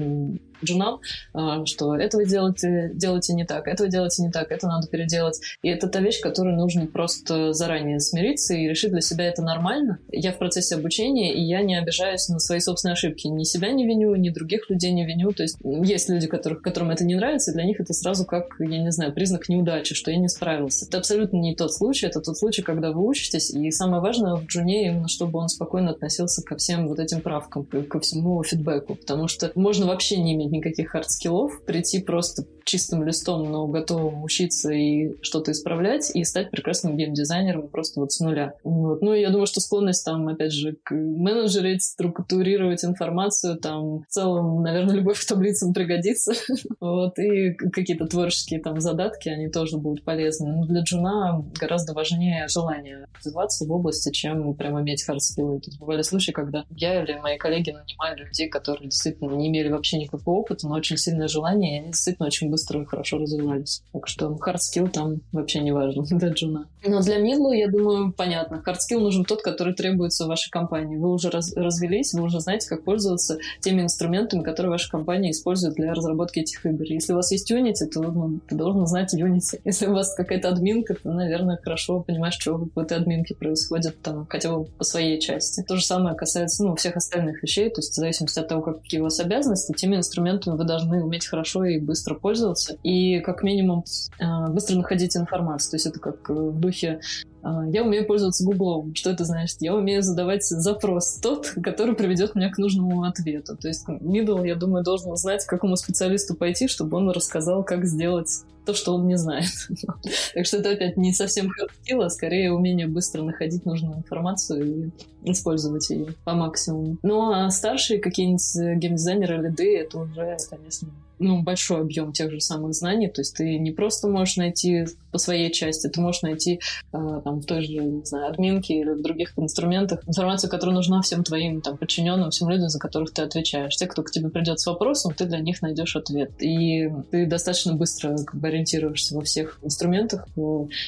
джунам, 0.64 1.00
э, 1.34 1.64
что 1.66 1.96
этого 1.96 2.24
делайте, 2.24 2.90
делайте 2.94 3.34
не 3.34 3.44
так, 3.44 3.66
этого 3.66 3.88
делайте 3.88 4.22
не 4.22 4.30
так, 4.30 4.50
это 4.50 4.66
надо 4.66 4.88
переделать. 4.88 5.40
И 5.62 5.68
это 5.68 5.88
та 5.88 6.00
вещь, 6.00 6.20
которую 6.20 6.57
нужно 6.57 6.86
просто 6.86 7.53
заранее 7.53 8.00
смириться 8.00 8.55
и 8.55 8.68
решить 8.68 8.92
для 8.92 9.00
себя 9.00 9.26
это 9.26 9.42
нормально. 9.42 9.98
Я 10.11 10.32
в 10.32 10.38
процессе 10.38 10.76
обучения, 10.76 11.34
и 11.34 11.40
я 11.40 11.62
не 11.62 11.78
обижаюсь 11.78 12.28
на 12.28 12.38
свои 12.38 12.61
собственные 12.61 12.94
ошибки. 12.94 13.26
Ни 13.26 13.44
себя 13.44 13.72
не 13.72 13.86
виню, 13.86 14.14
ни 14.16 14.30
других 14.30 14.68
людей 14.70 14.92
не 14.92 15.07
виню. 15.07 15.32
То 15.32 15.42
есть 15.42 15.59
есть 15.62 16.09
люди, 16.09 16.26
которых, 16.26 16.62
которым 16.62 16.90
это 16.90 17.05
не 17.05 17.14
нравится, 17.14 17.50
и 17.50 17.55
для 17.55 17.64
них 17.64 17.80
это 17.80 17.92
сразу 17.92 18.24
как, 18.24 18.57
я 18.59 18.78
не 18.78 18.92
знаю, 18.92 19.12
признак 19.12 19.48
неудачи, 19.48 19.94
что 19.94 20.11
я 20.11 20.16
не 20.16 20.28
справился. 20.43 20.86
Это 20.86 20.99
абсолютно 20.99 21.36
не 21.36 21.55
тот 21.55 21.72
случай, 21.72 22.07
это 22.07 22.20
тот 22.20 22.36
случай, 22.36 22.62
когда 22.62 22.90
вы 22.90 23.07
учитесь, 23.07 23.51
и 23.51 23.70
самое 23.70 24.03
важное 24.03 24.34
в 24.34 24.47
Джуне 24.47 24.88
именно, 24.88 25.09
чтобы 25.09 25.38
он 25.38 25.49
спокойно 25.49 25.93
относился 25.93 26.43
ко 26.43 26.57
всем 26.57 26.88
вот 26.88 26.99
этим 26.99 27.20
правкам, 27.20 27.64
ко 27.64 28.01
всему 28.01 28.43
фидбэку, 28.43 28.97
потому 28.97 29.28
что 29.28 29.53
можно 29.55 29.86
вообще 29.86 30.16
не 30.16 30.34
иметь 30.34 30.51
никаких 30.51 30.90
хардскиллов, 30.90 31.64
прийти 31.64 32.01
просто 32.01 32.45
чистым 32.64 33.05
листом, 33.05 33.51
но 33.51 33.66
готовым 33.66 34.22
учиться 34.22 34.72
и 34.72 35.14
что-то 35.22 35.53
исправлять, 35.53 36.11
и 36.14 36.24
стать 36.24 36.51
прекрасным 36.51 36.97
геймдизайнером 36.97 37.68
просто 37.68 38.01
вот 38.01 38.12
с 38.12 38.20
нуля. 38.20 38.55
Вот. 38.64 39.03
Ну, 39.03 39.12
я 39.14 39.30
думаю, 39.30 39.47
что 39.47 39.61
склонность 39.61 40.05
там, 40.05 40.28
опять 40.28 40.53
же, 40.53 40.76
к 40.82 40.95
менеджерить, 40.95 41.82
структурировать 41.82 42.84
информацию, 42.84 43.57
там, 43.59 44.01
в 44.01 44.07
целом, 44.09 44.62
наверное, 44.62 44.97
любовь 44.97 45.20
к 45.20 45.26
таблицам 45.26 45.72
пригодится. 45.72 46.32
вот. 46.80 47.18
И 47.18 47.53
какие-то 47.55 48.07
творческие 48.07 48.61
там 48.61 48.80
задатки, 48.80 49.28
они 49.28 49.49
тоже 49.49 49.76
будут 49.76 50.05
полезны. 50.05 50.32
Но 50.41 50.64
для 50.64 50.83
джуна 50.83 51.45
гораздо 51.59 51.93
важнее 51.95 52.49
желание 52.49 53.07
развиваться 53.14 53.64
в 53.66 53.72
области, 53.72 54.11
чем 54.12 54.55
прям 54.55 54.80
иметь 54.80 55.05
хардскиллы. 55.05 55.61
Тут 55.61 55.78
бывали 55.78 56.03
случаи, 56.03 56.33
когда 56.33 56.64
я 56.70 57.03
или 57.03 57.18
мои 57.18 57.39
коллеги 57.39 57.70
нанимали 57.70 58.24
людей, 58.24 58.49
которые 58.49 58.89
действительно 58.89 59.33
не 59.35 59.49
имели 59.49 59.68
вообще 59.68 59.99
никакого 59.99 60.37
опыта, 60.37 60.68
но 60.68 60.74
очень 60.74 60.97
сильное 60.97 61.28
желание, 61.28 61.76
и 61.76 61.78
они 61.80 61.87
действительно 61.89 62.26
очень 62.26 62.51
быстро 62.51 62.83
и 62.83 62.85
хорошо 62.85 63.18
развивались. 63.18 63.83
Так 63.93 64.07
что 64.09 64.26
hard 64.26 64.57
skill 64.57 64.89
там 64.89 65.20
вообще 65.33 65.61
не 65.61 65.72
важно 65.72 66.03
для 66.11 66.28
джуна. 66.30 66.68
Но 66.85 67.01
для 67.01 67.18
мидла, 67.18 67.53
я 67.53 67.68
думаю, 67.68 68.12
понятно. 68.12 68.62
Hard 68.66 68.78
skill 68.78 69.01
нужен 69.01 69.24
тот, 69.24 69.43
который 69.43 69.74
требуется 69.74 70.24
в 70.24 70.28
вашей 70.28 70.51
компании. 70.51 70.97
Вы 70.97 71.12
уже 71.12 71.30
раз, 71.30 71.55
развелись, 71.55 72.12
вы 72.12 72.22
уже 72.22 72.41
знаете, 72.41 72.68
как 72.68 72.85
пользоваться 72.85 73.39
теми 73.61 73.83
инструментами, 73.83 74.43
которые 74.43 74.70
ваша 74.70 74.91
компания 74.91 75.30
использует 75.30 75.74
для 75.74 75.95
разработки 75.95 76.41
этих 76.41 76.64
игр. 76.66 76.85
Если 76.85 77.12
у 77.12 77.16
вас 77.16 77.30
есть 77.33 77.51
Unity, 77.51 77.87
то 77.93 78.03
ну, 78.03 78.41
ты 78.49 78.57
должен 78.57 78.87
знать 78.87 79.14
Unity. 79.14 79.61
Если 79.64 79.87
у 79.87 79.93
вас 79.93 80.14
какая-то 80.23 80.49
админка, 80.49 80.95
то, 80.95 81.12
наверное, 81.12 81.59
хорошо 81.62 82.01
понимаешь, 82.01 82.35
что 82.39 82.68
в 82.75 82.79
этой 82.79 82.97
админке 82.97 83.35
происходит 83.35 84.01
там 84.03 84.27
хотя 84.29 84.57
бы 84.57 84.64
по 84.64 84.85
своей 84.85 85.20
части. 85.20 85.62
То 85.66 85.77
же 85.77 85.85
самое 85.85 86.16
касается 86.16 86.64
ну, 86.64 86.75
всех 86.77 86.97
остальных 86.97 87.43
вещей, 87.43 87.68
то 87.68 87.81
есть 87.81 87.93
в 87.93 87.97
зависимости 87.97 88.39
от 88.39 88.49
того, 88.49 88.62
какие 88.62 89.01
у 89.01 89.05
вас 89.05 89.20
обязанности, 89.20 89.73
теми 89.73 89.97
инструментами 89.97 90.57
вы 90.57 90.64
должны 90.64 91.03
уметь 91.03 91.27
хорошо 91.27 91.64
и 91.64 91.79
быстро 91.79 92.14
пользоваться 92.14 92.77
и 92.83 93.20
как 93.20 93.43
минимум 93.43 93.85
а, 94.20 94.49
быстро 94.49 94.77
находить 94.77 95.16
информацию. 95.16 95.70
То 95.73 95.77
есть 95.77 95.87
это 95.87 96.01
как 96.01 96.29
э, 96.31 96.33
в 96.33 96.59
духе 96.59 97.01
я 97.43 97.82
умею 97.82 98.07
пользоваться 98.07 98.45
Гуглом. 98.45 98.95
Что 98.95 99.11
это 99.11 99.24
значит? 99.24 99.57
Я 99.61 99.74
умею 99.74 100.03
задавать 100.03 100.45
запрос 100.45 101.18
тот, 101.20 101.55
который 101.62 101.95
приведет 101.95 102.34
меня 102.34 102.51
к 102.51 102.59
нужному 102.59 103.03
ответу. 103.05 103.57
То 103.57 103.68
есть 103.68 103.86
middle, 103.88 104.47
я 104.47 104.55
думаю, 104.55 104.84
должен 104.84 105.16
знать, 105.16 105.45
к 105.45 105.49
какому 105.49 105.76
специалисту 105.76 106.34
пойти, 106.34 106.68
чтобы 106.68 106.97
он 106.97 107.11
рассказал, 107.11 107.64
как 107.64 107.84
сделать 107.84 108.45
то, 108.64 108.74
что 108.74 108.95
он 108.95 109.07
не 109.07 109.16
знает. 109.16 109.51
так 110.34 110.47
что 110.47 110.59
это 110.59 110.70
опять 110.70 110.97
не 110.97 111.12
совсем 111.12 111.47
hard 111.47 112.03
а 112.05 112.11
скорее 112.11 112.53
умение 112.53 112.86
быстро 112.86 113.22
находить 113.22 113.66
нужную 113.66 113.99
информацию 113.99 114.93
и 115.24 115.30
использовать 115.30 115.90
ее 115.90 116.14
по 116.24 116.34
максимуму. 116.34 116.97
Ну 117.03 117.32
а 117.32 117.51
старшие 117.51 117.99
какие-нибудь 117.99 118.80
геймдизайнеры 118.80 119.38
или 119.38 119.80
это 119.80 119.99
уже, 119.99 120.36
конечно, 120.49 120.88
ну, 121.23 121.43
большой 121.43 121.81
объем 121.81 122.12
тех 122.12 122.31
же 122.31 122.41
самых 122.41 122.75
знаний. 122.75 123.09
То 123.09 123.20
есть 123.20 123.37
ты 123.37 123.59
не 123.59 123.70
просто 123.70 124.09
можешь 124.09 124.37
найти 124.37 124.87
по 125.11 125.18
своей 125.18 125.53
части, 125.53 125.89
ты 125.89 126.01
можешь 126.01 126.23
найти 126.23 126.61
э, 126.93 127.20
там 127.25 127.41
в 127.41 127.45
той 127.45 127.62
же, 127.62 127.75
не 127.75 128.05
знаю, 128.05 128.29
админке 128.29 128.75
или 128.75 128.91
в 128.91 129.03
других 129.03 129.33
инструментах 129.37 130.07
информацию, 130.07 130.51
которая 130.51 130.75
нужна 130.75 131.03
всем 131.03 131.23
твоим 131.23 131.61
там 131.61 131.77
подчиненным, 131.77 132.31
всем 132.31 132.49
людям, 132.49 132.68
за 132.68 132.79
которых 132.79 133.12
ты 133.12 133.23
отвечаешь. 133.23 133.77
Те, 133.77 133.87
кто 133.87 134.03
к 134.03 134.11
тебе 134.11 134.31
придет 134.31 134.61
с 134.61 134.66
вопросом, 134.66 135.14
ты 135.14 135.25
для 135.27 135.39
них 135.39 135.62
найдешь 135.62 135.97
ответ. 135.97 136.31
И 136.41 136.91
ты 137.11 137.27
достаточно 137.27 137.75
быстро 137.75 138.16
как 138.16 138.35
бы, 138.41 138.49
ориентируешься 138.49 139.14
во 139.14 139.23
всех 139.23 139.59
инструментах, 139.62 140.27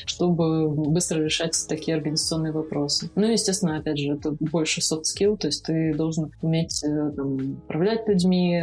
чтобы 0.06 0.68
быстро 0.68 1.22
решать 1.22 1.54
такие 1.68 1.96
организационные 1.96 2.52
вопросы. 2.52 3.10
Ну, 3.14 3.30
естественно, 3.30 3.76
опять 3.76 3.98
же, 3.98 4.12
это 4.12 4.34
больше 4.40 4.80
soft 4.80 5.02
skill, 5.02 5.36
то 5.36 5.48
есть 5.48 5.64
ты 5.64 5.94
должен 5.94 6.32
уметь 6.42 6.82
э, 6.82 7.12
там, 7.14 7.58
управлять 7.64 8.06
людьми, 8.08 8.62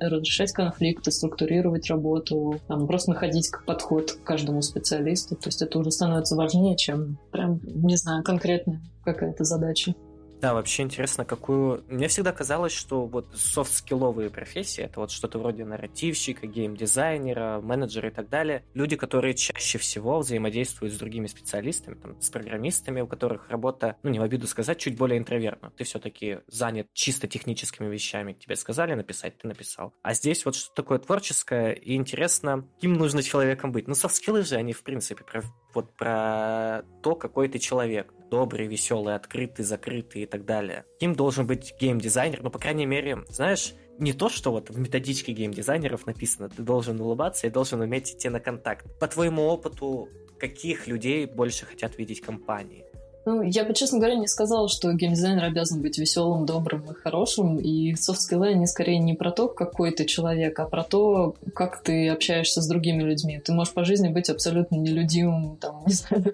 разрешать 0.00 0.52
конфликты, 0.52 0.97
конфликты, 0.98 1.10
структурировать 1.10 1.88
работу, 1.90 2.60
там, 2.68 2.86
просто 2.86 3.10
находить 3.10 3.50
подход 3.66 4.12
к 4.12 4.22
каждому 4.24 4.62
специалисту. 4.62 5.36
То 5.36 5.48
есть 5.48 5.62
это 5.62 5.78
уже 5.78 5.90
становится 5.90 6.36
важнее, 6.36 6.76
чем 6.76 7.18
прям, 7.30 7.60
не 7.62 7.96
знаю, 7.96 8.22
конкретная 8.24 8.80
какая-то 9.04 9.44
задача. 9.44 9.94
Да, 10.40 10.54
вообще 10.54 10.84
интересно, 10.84 11.24
какую... 11.24 11.84
Мне 11.88 12.06
всегда 12.06 12.32
казалось, 12.32 12.72
что 12.72 13.06
вот 13.06 13.26
софт-скилловые 13.34 14.30
профессии, 14.30 14.84
это 14.84 15.00
вот 15.00 15.10
что-то 15.10 15.40
вроде 15.40 15.64
нарративщика, 15.64 16.46
геймдизайнера, 16.46 17.60
менеджера 17.60 18.08
и 18.08 18.12
так 18.12 18.28
далее, 18.28 18.64
люди, 18.72 18.94
которые 18.94 19.34
чаще 19.34 19.78
всего 19.78 20.18
взаимодействуют 20.18 20.94
с 20.94 20.98
другими 20.98 21.26
специалистами, 21.26 21.94
там, 21.94 22.20
с 22.20 22.30
программистами, 22.30 23.00
у 23.00 23.08
которых 23.08 23.50
работа, 23.50 23.96
ну, 24.04 24.10
не 24.10 24.20
в 24.20 24.22
обиду 24.22 24.46
сказать, 24.46 24.78
чуть 24.78 24.96
более 24.96 25.18
интровертна. 25.18 25.72
Ты 25.76 25.82
все-таки 25.82 26.38
занят 26.46 26.86
чисто 26.92 27.26
техническими 27.26 27.88
вещами. 27.88 28.32
Тебе 28.32 28.54
сказали 28.54 28.94
написать, 28.94 29.38
ты 29.38 29.48
написал. 29.48 29.92
А 30.02 30.14
здесь 30.14 30.44
вот 30.44 30.54
что-то 30.54 30.82
такое 30.82 30.98
творческое, 31.00 31.72
и 31.72 31.96
интересно, 31.96 32.64
кем 32.80 32.94
нужно 32.94 33.24
человеком 33.24 33.72
быть. 33.72 33.88
Ну, 33.88 33.94
софт-скиллы 33.94 34.42
же, 34.42 34.54
они, 34.54 34.72
в 34.72 34.84
принципе, 34.84 35.24
про, 35.24 35.42
вот 35.74 35.96
про 35.96 36.84
то, 37.02 37.16
какой 37.16 37.48
ты 37.48 37.58
человек 37.58 38.14
добрый, 38.30 38.66
веселый, 38.66 39.14
открытый, 39.14 39.64
закрытый 39.64 40.22
и 40.22 40.26
так 40.26 40.44
далее. 40.44 40.84
Кем 40.98 41.14
должен 41.14 41.46
быть 41.46 41.74
геймдизайнер? 41.80 42.42
Ну, 42.42 42.50
по 42.50 42.58
крайней 42.58 42.86
мере, 42.86 43.24
знаешь, 43.28 43.74
не 43.98 44.12
то, 44.12 44.28
что 44.28 44.52
вот 44.52 44.70
в 44.70 44.78
методичке 44.78 45.32
геймдизайнеров 45.32 46.06
написано, 46.06 46.48
ты 46.48 46.62
должен 46.62 47.00
улыбаться 47.00 47.46
и 47.46 47.50
должен 47.50 47.80
уметь 47.80 48.12
идти 48.12 48.28
на 48.28 48.40
контакт. 48.40 48.86
По 48.98 49.08
твоему 49.08 49.42
опыту, 49.42 50.08
каких 50.38 50.86
людей 50.86 51.26
больше 51.26 51.66
хотят 51.66 51.98
видеть 51.98 52.20
компании? 52.20 52.84
Ну, 53.28 53.42
я 53.42 53.64
бы, 53.64 53.74
честно 53.74 53.98
говоря, 53.98 54.14
не 54.14 54.26
сказала, 54.26 54.70
что 54.70 54.90
геймдизайнер 54.90 55.44
обязан 55.44 55.82
быть 55.82 55.98
веселым, 55.98 56.46
добрым 56.46 56.82
и 56.90 56.94
хорошим. 56.94 57.58
И 57.58 57.94
софт-скиллы, 57.94 58.48
они 58.48 58.66
скорее 58.66 58.98
не 59.00 59.12
про 59.12 59.30
то, 59.32 59.48
какой 59.48 59.90
ты 59.90 60.06
человек, 60.06 60.58
а 60.58 60.64
про 60.64 60.82
то, 60.82 61.34
как 61.54 61.82
ты 61.82 62.08
общаешься 62.08 62.62
с 62.62 62.66
другими 62.66 63.02
людьми. 63.02 63.38
Ты 63.38 63.52
можешь 63.52 63.74
по 63.74 63.84
жизни 63.84 64.08
быть 64.08 64.30
абсолютно 64.30 64.76
нелюдимым, 64.76 65.58
там, 65.58 65.82
не 65.86 65.92
знаю, 65.92 66.32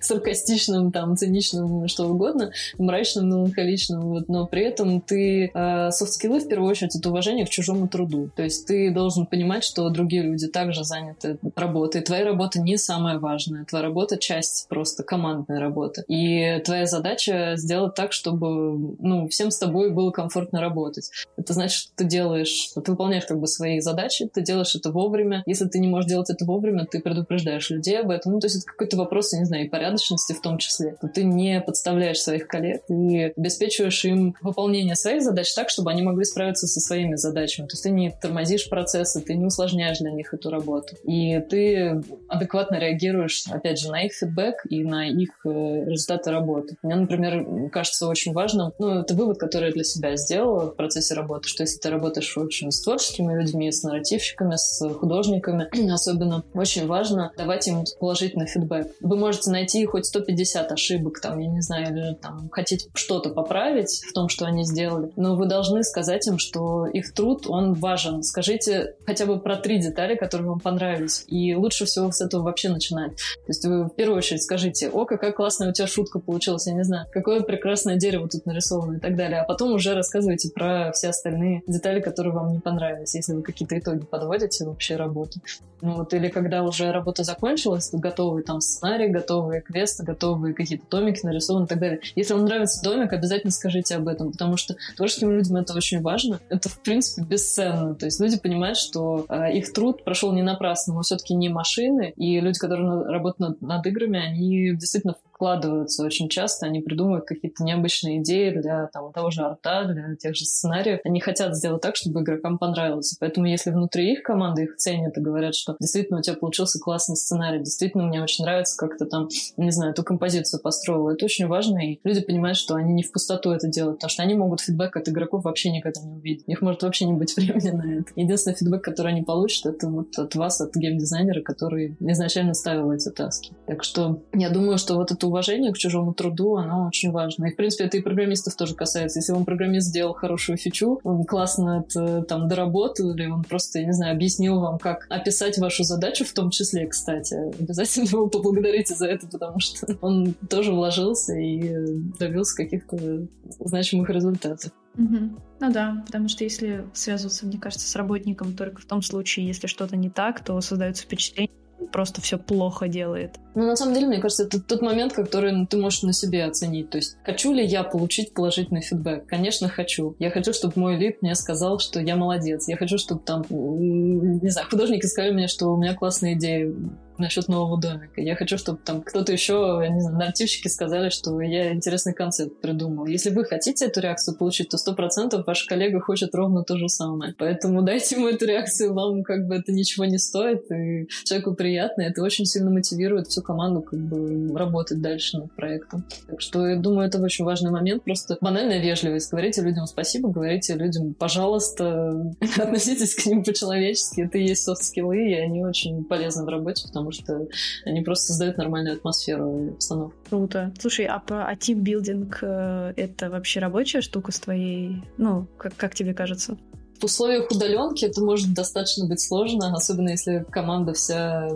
саркастичным, 0.00 0.90
там, 0.90 1.16
циничным, 1.16 1.86
что 1.86 2.08
угодно, 2.08 2.50
мрачным, 2.76 3.28
меланхоличным, 3.28 4.00
вот, 4.00 4.28
но 4.28 4.46
при 4.46 4.64
этом 4.64 5.00
ты... 5.00 5.52
Э, 5.54 5.90
софт-скиллы, 5.92 6.40
в 6.40 6.48
первую 6.48 6.70
очередь, 6.70 6.96
это 6.96 7.08
уважение 7.08 7.46
к 7.46 7.50
чужому 7.50 7.86
труду. 7.86 8.30
То 8.34 8.42
есть 8.42 8.66
ты 8.66 8.90
должен 8.90 9.26
понимать, 9.26 9.62
что 9.62 9.88
другие 9.90 10.22
люди 10.22 10.48
также 10.48 10.82
заняты 10.82 11.38
работой. 11.54 12.00
Твоя 12.00 12.24
работа 12.24 12.60
не 12.60 12.78
самая 12.78 13.20
важная. 13.20 13.64
Твоя 13.64 13.84
работа— 13.84 14.16
часть 14.18 14.66
просто 14.68 15.04
командной 15.04 15.60
работы 15.60 15.83
работы. 15.84 16.04
И 16.08 16.60
твоя 16.64 16.86
задача 16.86 17.52
сделать 17.56 17.94
так, 17.94 18.12
чтобы 18.12 18.96
ну, 18.98 19.28
всем 19.28 19.50
с 19.50 19.58
тобой 19.58 19.90
было 19.90 20.10
комфортно 20.10 20.60
работать. 20.60 21.10
Это 21.36 21.52
значит, 21.52 21.78
что 21.78 21.92
ты 21.96 22.04
делаешь, 22.04 22.70
ты 22.74 22.90
выполняешь 22.90 23.26
как 23.26 23.38
бы 23.38 23.46
свои 23.46 23.80
задачи, 23.80 24.28
ты 24.32 24.42
делаешь 24.42 24.74
это 24.74 24.90
вовремя. 24.90 25.42
Если 25.46 25.66
ты 25.66 25.78
не 25.78 25.88
можешь 25.88 26.08
делать 26.08 26.30
это 26.30 26.44
вовремя, 26.44 26.86
ты 26.86 27.00
предупреждаешь 27.00 27.70
людей 27.70 28.00
об 28.00 28.10
этом. 28.10 28.32
Ну, 28.32 28.40
то 28.40 28.46
есть 28.46 28.56
это 28.56 28.66
какой-то 28.66 28.96
вопрос, 28.96 29.32
я 29.32 29.40
не 29.40 29.44
знаю, 29.44 29.66
и 29.66 29.68
порядочности 29.68 30.32
в 30.32 30.40
том 30.40 30.58
числе. 30.58 30.96
Ты 31.14 31.24
не 31.24 31.60
подставляешь 31.60 32.20
своих 32.20 32.46
коллег 32.46 32.82
и 32.88 33.32
обеспечиваешь 33.36 34.04
им 34.04 34.34
выполнение 34.40 34.96
своих 34.96 35.22
задач 35.22 35.52
так, 35.54 35.70
чтобы 35.70 35.90
они 35.90 36.02
могли 36.02 36.24
справиться 36.24 36.66
со 36.66 36.80
своими 36.80 37.16
задачами. 37.16 37.66
То 37.66 37.74
есть 37.74 37.82
ты 37.82 37.90
не 37.90 38.10
тормозишь 38.10 38.68
процессы, 38.68 39.20
ты 39.20 39.34
не 39.34 39.44
усложняешь 39.44 39.98
для 39.98 40.10
них 40.10 40.32
эту 40.32 40.50
работу. 40.50 40.96
И 41.04 41.40
ты 41.50 42.02
адекватно 42.28 42.76
реагируешь, 42.76 43.44
опять 43.50 43.78
же, 43.78 43.90
на 43.90 44.02
их 44.02 44.12
фидбэк 44.12 44.66
и 44.68 44.84
на 44.84 45.08
их 45.08 45.30
э, 45.44 45.73
результаты 45.84 46.30
работы. 46.30 46.76
Мне, 46.82 46.96
например, 46.96 47.70
кажется 47.70 48.06
очень 48.06 48.32
важным, 48.32 48.72
ну, 48.78 49.00
это 49.00 49.14
вывод, 49.14 49.38
который 49.38 49.68
я 49.68 49.72
для 49.72 49.84
себя 49.84 50.16
сделала 50.16 50.70
в 50.70 50.76
процессе 50.76 51.14
работы, 51.14 51.48
что 51.48 51.62
если 51.62 51.78
ты 51.78 51.90
работаешь 51.90 52.36
очень 52.36 52.70
с 52.70 52.80
творческими 52.82 53.34
людьми, 53.34 53.70
с 53.70 53.82
нарративщиками, 53.82 54.56
с 54.56 54.88
художниками, 54.94 55.68
особенно, 55.92 56.44
очень 56.54 56.86
важно 56.86 57.32
давать 57.36 57.66
им 57.68 57.84
положительный 57.98 58.46
фидбэк. 58.46 58.88
Вы 59.00 59.16
можете 59.16 59.50
найти 59.50 59.84
хоть 59.86 60.06
150 60.06 60.72
ошибок, 60.72 61.20
там, 61.20 61.38
я 61.38 61.48
не 61.48 61.60
знаю, 61.60 61.94
или 61.94 62.14
там, 62.14 62.48
хотеть 62.50 62.88
что-то 62.94 63.30
поправить 63.30 64.02
в 64.08 64.12
том, 64.12 64.28
что 64.28 64.46
они 64.46 64.64
сделали, 64.64 65.10
но 65.16 65.36
вы 65.36 65.46
должны 65.46 65.82
сказать 65.82 66.26
им, 66.26 66.38
что 66.38 66.86
их 66.86 67.12
труд, 67.12 67.46
он 67.48 67.74
важен. 67.74 68.22
Скажите 68.22 68.94
хотя 69.06 69.26
бы 69.26 69.38
про 69.38 69.56
три 69.56 69.78
детали, 69.78 70.16
которые 70.16 70.48
вам 70.48 70.60
понравились. 70.60 71.24
И 71.28 71.54
лучше 71.54 71.84
всего 71.84 72.10
с 72.10 72.20
этого 72.20 72.42
вообще 72.42 72.68
начинать. 72.68 73.16
То 73.16 73.48
есть 73.48 73.64
вы 73.64 73.84
в 73.84 73.90
первую 73.90 74.18
очередь 74.18 74.42
скажите, 74.42 74.88
о, 74.88 75.04
какая 75.04 75.32
классная 75.32 75.53
у 75.60 75.72
тебя 75.72 75.86
шутка 75.86 76.18
получилась, 76.18 76.66
я 76.66 76.74
не 76.74 76.84
знаю, 76.84 77.06
какое 77.12 77.40
прекрасное 77.40 77.96
дерево 77.96 78.28
тут 78.28 78.46
нарисовано 78.46 78.96
и 78.96 79.00
так 79.00 79.16
далее. 79.16 79.40
А 79.40 79.44
потом 79.44 79.72
уже 79.72 79.94
рассказывайте 79.94 80.50
про 80.50 80.92
все 80.92 81.08
остальные 81.08 81.62
детали, 81.66 82.00
которые 82.00 82.32
вам 82.32 82.52
не 82.52 82.60
понравились, 82.60 83.14
если 83.14 83.32
вы 83.32 83.42
какие-то 83.42 83.78
итоги 83.78 84.04
подводите 84.04 84.64
вообще 84.64 84.96
работы. 84.96 85.40
Ну, 85.84 85.96
вот, 85.96 86.14
или 86.14 86.28
когда 86.28 86.62
уже 86.62 86.90
работа 86.92 87.24
закончилась, 87.24 87.90
то 87.90 87.98
готовый 87.98 88.42
там 88.42 88.62
сценарий, 88.62 89.08
готовые 89.08 89.60
квесты, 89.60 90.02
готовые 90.02 90.54
какие-то 90.54 90.86
томики 90.86 91.26
нарисованы 91.26 91.64
и 91.64 91.68
так 91.68 91.78
далее. 91.78 92.00
Если 92.16 92.32
вам 92.32 92.46
нравится 92.46 92.82
домик, 92.82 93.12
обязательно 93.12 93.50
скажите 93.50 93.96
об 93.96 94.08
этом, 94.08 94.32
потому 94.32 94.56
что 94.56 94.76
творческим 94.96 95.30
людям 95.32 95.56
это 95.56 95.74
очень 95.74 96.00
важно. 96.00 96.40
Это, 96.48 96.70
в 96.70 96.80
принципе, 96.80 97.26
бесценно. 97.26 97.94
То 97.94 98.06
есть 98.06 98.18
люди 98.18 98.38
понимают, 98.38 98.78
что 98.78 99.26
э, 99.28 99.52
их 99.52 99.74
труд 99.74 100.04
прошел 100.04 100.32
не 100.32 100.42
напрасно. 100.42 100.94
Мы 100.94 101.02
все-таки 101.02 101.34
не 101.34 101.50
машины, 101.50 102.14
и 102.16 102.40
люди, 102.40 102.58
которые 102.58 103.04
работают 103.04 103.60
над, 103.60 103.60
над 103.60 103.86
играми, 103.86 104.18
они 104.18 104.74
действительно 104.74 105.16
вкладываются 105.44 106.02
очень 106.02 106.30
часто, 106.30 106.64
они 106.64 106.80
придумывают 106.80 107.26
какие-то 107.26 107.64
необычные 107.64 108.22
идеи 108.22 108.48
для 108.48 108.86
там, 108.86 109.12
того 109.12 109.30
же 109.30 109.42
арта, 109.42 109.84
для 109.84 110.16
тех 110.16 110.34
же 110.34 110.46
сценариев. 110.46 111.00
Они 111.04 111.20
хотят 111.20 111.54
сделать 111.54 111.82
так, 111.82 111.96
чтобы 111.96 112.22
игрокам 112.22 112.56
понравилось. 112.56 113.14
Поэтому 113.20 113.46
если 113.46 113.70
внутри 113.70 114.14
их 114.14 114.22
команды 114.22 114.62
их 114.64 114.76
ценят 114.76 115.18
и 115.18 115.20
говорят, 115.20 115.54
что 115.54 115.76
действительно 115.78 116.20
у 116.20 116.22
тебя 116.22 116.36
получился 116.36 116.78
классный 116.80 117.16
сценарий, 117.16 117.58
действительно 117.58 118.04
мне 118.04 118.22
очень 118.22 118.42
нравится, 118.42 118.74
как 118.78 118.96
ты 118.96 119.04
там, 119.04 119.28
не 119.58 119.70
знаю, 119.70 119.92
эту 119.92 120.02
композицию 120.02 120.62
построил, 120.62 121.10
это 121.10 121.26
очень 121.26 121.46
важно, 121.46 121.78
и 121.78 122.00
люди 122.04 122.22
понимают, 122.22 122.56
что 122.56 122.76
они 122.76 122.94
не 122.94 123.02
в 123.02 123.12
пустоту 123.12 123.50
это 123.50 123.68
делают, 123.68 123.98
потому 123.98 124.10
что 124.10 124.22
они 124.22 124.34
могут 124.34 124.62
фидбэк 124.62 124.96
от 124.96 125.10
игроков 125.10 125.44
вообще 125.44 125.70
никогда 125.70 126.00
не 126.00 126.12
увидеть. 126.12 126.44
У 126.46 126.50
них 126.50 126.62
может 126.62 126.82
вообще 126.82 127.04
не 127.04 127.12
быть 127.12 127.36
времени 127.36 127.70
на 127.70 128.00
это. 128.00 128.12
Единственный 128.16 128.54
фидбэк, 128.54 128.82
который 128.82 129.12
они 129.12 129.22
получат, 129.22 129.74
это 129.74 129.88
вот 129.88 130.18
от 130.18 130.34
вас, 130.36 130.62
от 130.62 130.74
геймдизайнера, 130.74 131.42
который 131.42 131.98
изначально 132.00 132.54
ставил 132.54 132.90
эти 132.92 133.10
таски. 133.10 133.52
Так 133.66 133.84
что 133.84 134.22
я 134.32 134.48
думаю, 134.48 134.78
что 134.78 134.94
вот 134.94 135.12
это 135.12 135.26
уважение 135.34 135.72
к 135.72 135.78
чужому 135.78 136.14
труду, 136.14 136.56
оно 136.56 136.86
очень 136.86 137.10
важно. 137.10 137.46
И, 137.46 137.52
в 137.52 137.56
принципе, 137.56 137.84
это 137.84 137.96
и 137.96 138.00
программистов 138.00 138.54
тоже 138.54 138.76
касается. 138.76 139.18
Если 139.18 139.32
вам 139.32 139.44
программист 139.44 139.88
сделал 139.88 140.14
хорошую 140.14 140.58
фичу, 140.58 141.00
он 141.02 141.24
классно 141.24 141.84
это 141.84 142.22
там 142.22 142.46
доработал, 142.46 143.12
или 143.12 143.26
он 143.26 143.42
просто, 143.42 143.80
я 143.80 143.86
не 143.86 143.92
знаю, 143.92 144.14
объяснил 144.14 144.60
вам, 144.60 144.78
как 144.78 145.06
описать 145.10 145.58
вашу 145.58 145.82
задачу 145.82 146.24
в 146.24 146.32
том 146.32 146.50
числе, 146.50 146.86
кстати, 146.86 147.34
обязательно 147.60 148.04
его 148.04 148.28
поблагодарите 148.28 148.94
за 148.94 149.06
это, 149.06 149.26
потому 149.26 149.58
что 149.58 149.98
он 150.00 150.34
тоже 150.48 150.72
вложился 150.72 151.34
и 151.34 151.98
добился 152.18 152.56
каких-то 152.56 153.26
значимых 153.58 154.08
результатов. 154.10 154.70
Угу. 154.96 155.18
Ну 155.60 155.72
да, 155.72 156.02
потому 156.06 156.28
что 156.28 156.44
если 156.44 156.84
связываться, 156.92 157.46
мне 157.46 157.58
кажется, 157.58 157.88
с 157.88 157.96
работником 157.96 158.54
только 158.54 158.80
в 158.80 158.84
том 158.84 159.02
случае, 159.02 159.48
если 159.48 159.66
что-то 159.66 159.96
не 159.96 160.10
так, 160.10 160.44
то 160.44 160.60
создается 160.60 161.02
впечатление, 161.02 161.50
просто 161.92 162.20
все 162.20 162.38
плохо 162.38 162.88
делает. 162.88 163.38
Ну, 163.54 163.66
на 163.66 163.76
самом 163.76 163.94
деле, 163.94 164.06
мне 164.08 164.20
кажется, 164.20 164.44
это 164.44 164.60
тот 164.60 164.82
момент, 164.82 165.12
который 165.12 165.52
ну, 165.52 165.66
ты 165.66 165.76
можешь 165.76 166.02
на 166.02 166.12
себе 166.12 166.44
оценить. 166.44 166.90
То 166.90 166.98
есть, 166.98 167.16
хочу 167.24 167.52
ли 167.52 167.64
я 167.64 167.84
получить 167.84 168.34
положительный 168.34 168.80
фидбэк? 168.80 169.26
Конечно, 169.26 169.68
хочу. 169.68 170.16
Я 170.18 170.30
хочу, 170.30 170.52
чтобы 170.52 170.74
мой 170.76 170.96
лид 170.96 171.22
мне 171.22 171.34
сказал, 171.34 171.78
что 171.78 172.00
я 172.00 172.16
молодец. 172.16 172.68
Я 172.68 172.76
хочу, 172.76 172.98
чтобы 172.98 173.20
там, 173.20 173.44
не 173.48 174.50
знаю, 174.50 174.68
художники 174.68 175.06
сказали 175.06 175.32
мне, 175.32 175.48
что 175.48 175.68
у 175.68 175.76
меня 175.76 175.94
классная 175.94 176.34
идея 176.34 176.74
насчет 177.18 177.48
нового 177.48 177.80
домика. 177.80 178.20
Я 178.20 178.36
хочу, 178.36 178.58
чтобы 178.58 178.78
там 178.84 179.02
кто-то 179.02 179.32
еще, 179.32 179.86
не 179.90 180.00
знаю, 180.00 180.16
нарративщики 180.16 180.68
сказали, 180.68 181.10
что 181.10 181.40
я 181.40 181.72
интересный 181.72 182.14
концепт 182.14 182.60
придумал. 182.60 183.06
Если 183.06 183.30
вы 183.30 183.44
хотите 183.44 183.86
эту 183.86 184.00
реакцию 184.00 184.36
получить, 184.36 184.68
то 184.68 184.78
сто 184.78 184.94
процентов 184.94 185.46
ваш 185.46 185.64
коллега 185.64 186.00
хочет 186.00 186.34
ровно 186.34 186.62
то 186.64 186.76
же 186.76 186.88
самое. 186.88 187.34
Поэтому 187.38 187.82
дайте 187.82 188.16
ему 188.16 188.28
эту 188.28 188.46
реакцию, 188.46 188.94
вам 188.94 189.22
как 189.22 189.46
бы 189.46 189.56
это 189.56 189.72
ничего 189.72 190.04
не 190.04 190.18
стоит, 190.18 190.70
и 190.70 191.08
человеку 191.24 191.54
приятно, 191.54 192.02
это 192.02 192.22
очень 192.22 192.46
сильно 192.46 192.70
мотивирует 192.70 193.28
всю 193.28 193.42
команду 193.42 193.82
как 193.82 193.98
бы 193.98 194.56
работать 194.56 195.00
дальше 195.00 195.38
над 195.38 195.52
проектом. 195.54 196.04
Так 196.26 196.40
что 196.40 196.66
я 196.66 196.76
думаю, 196.76 197.08
это 197.08 197.20
очень 197.20 197.44
важный 197.44 197.70
момент. 197.70 198.04
Просто 198.04 198.36
банальная 198.40 198.80
вежливость. 198.80 199.30
Говорите 199.30 199.62
людям 199.62 199.86
спасибо, 199.86 200.30
говорите 200.30 200.74
людям, 200.74 201.14
пожалуйста, 201.14 202.34
относитесь 202.58 203.14
к 203.14 203.26
ним 203.26 203.44
по-человечески. 203.44 204.22
Это 204.22 204.38
и 204.38 204.46
есть 204.46 204.64
софт-скиллы, 204.64 205.30
и 205.30 205.34
они 205.34 205.64
очень 205.64 206.04
полезны 206.04 206.44
в 206.44 206.48
работе, 206.48 206.86
потому 206.86 207.03
что 207.12 207.46
они 207.84 208.02
просто 208.02 208.28
создают 208.28 208.56
нормальную 208.56 208.96
атмосферу 208.96 209.66
и 209.66 209.70
обстановку. 209.70 210.16
Круто. 210.28 210.72
Слушай, 210.78 211.06
а, 211.06 211.22
а 211.28 211.56
тимбилдинг 211.56 212.38
э,— 212.42 212.92
это 212.96 213.30
вообще 213.30 213.60
рабочая 213.60 214.00
штука 214.00 214.32
с 214.32 214.40
твоей? 214.40 215.02
Ну, 215.16 215.46
как, 215.58 215.74
как 215.76 215.94
тебе 215.94 216.14
кажется? 216.14 216.56
В 217.00 217.04
условиях 217.04 217.50
удаленки 217.50 218.04
это 218.04 218.22
может 218.22 218.54
достаточно 218.54 219.06
быть 219.06 219.20
сложно, 219.20 219.74
особенно 219.74 220.10
если 220.10 220.44
команда 220.50 220.92
вся 220.92 221.48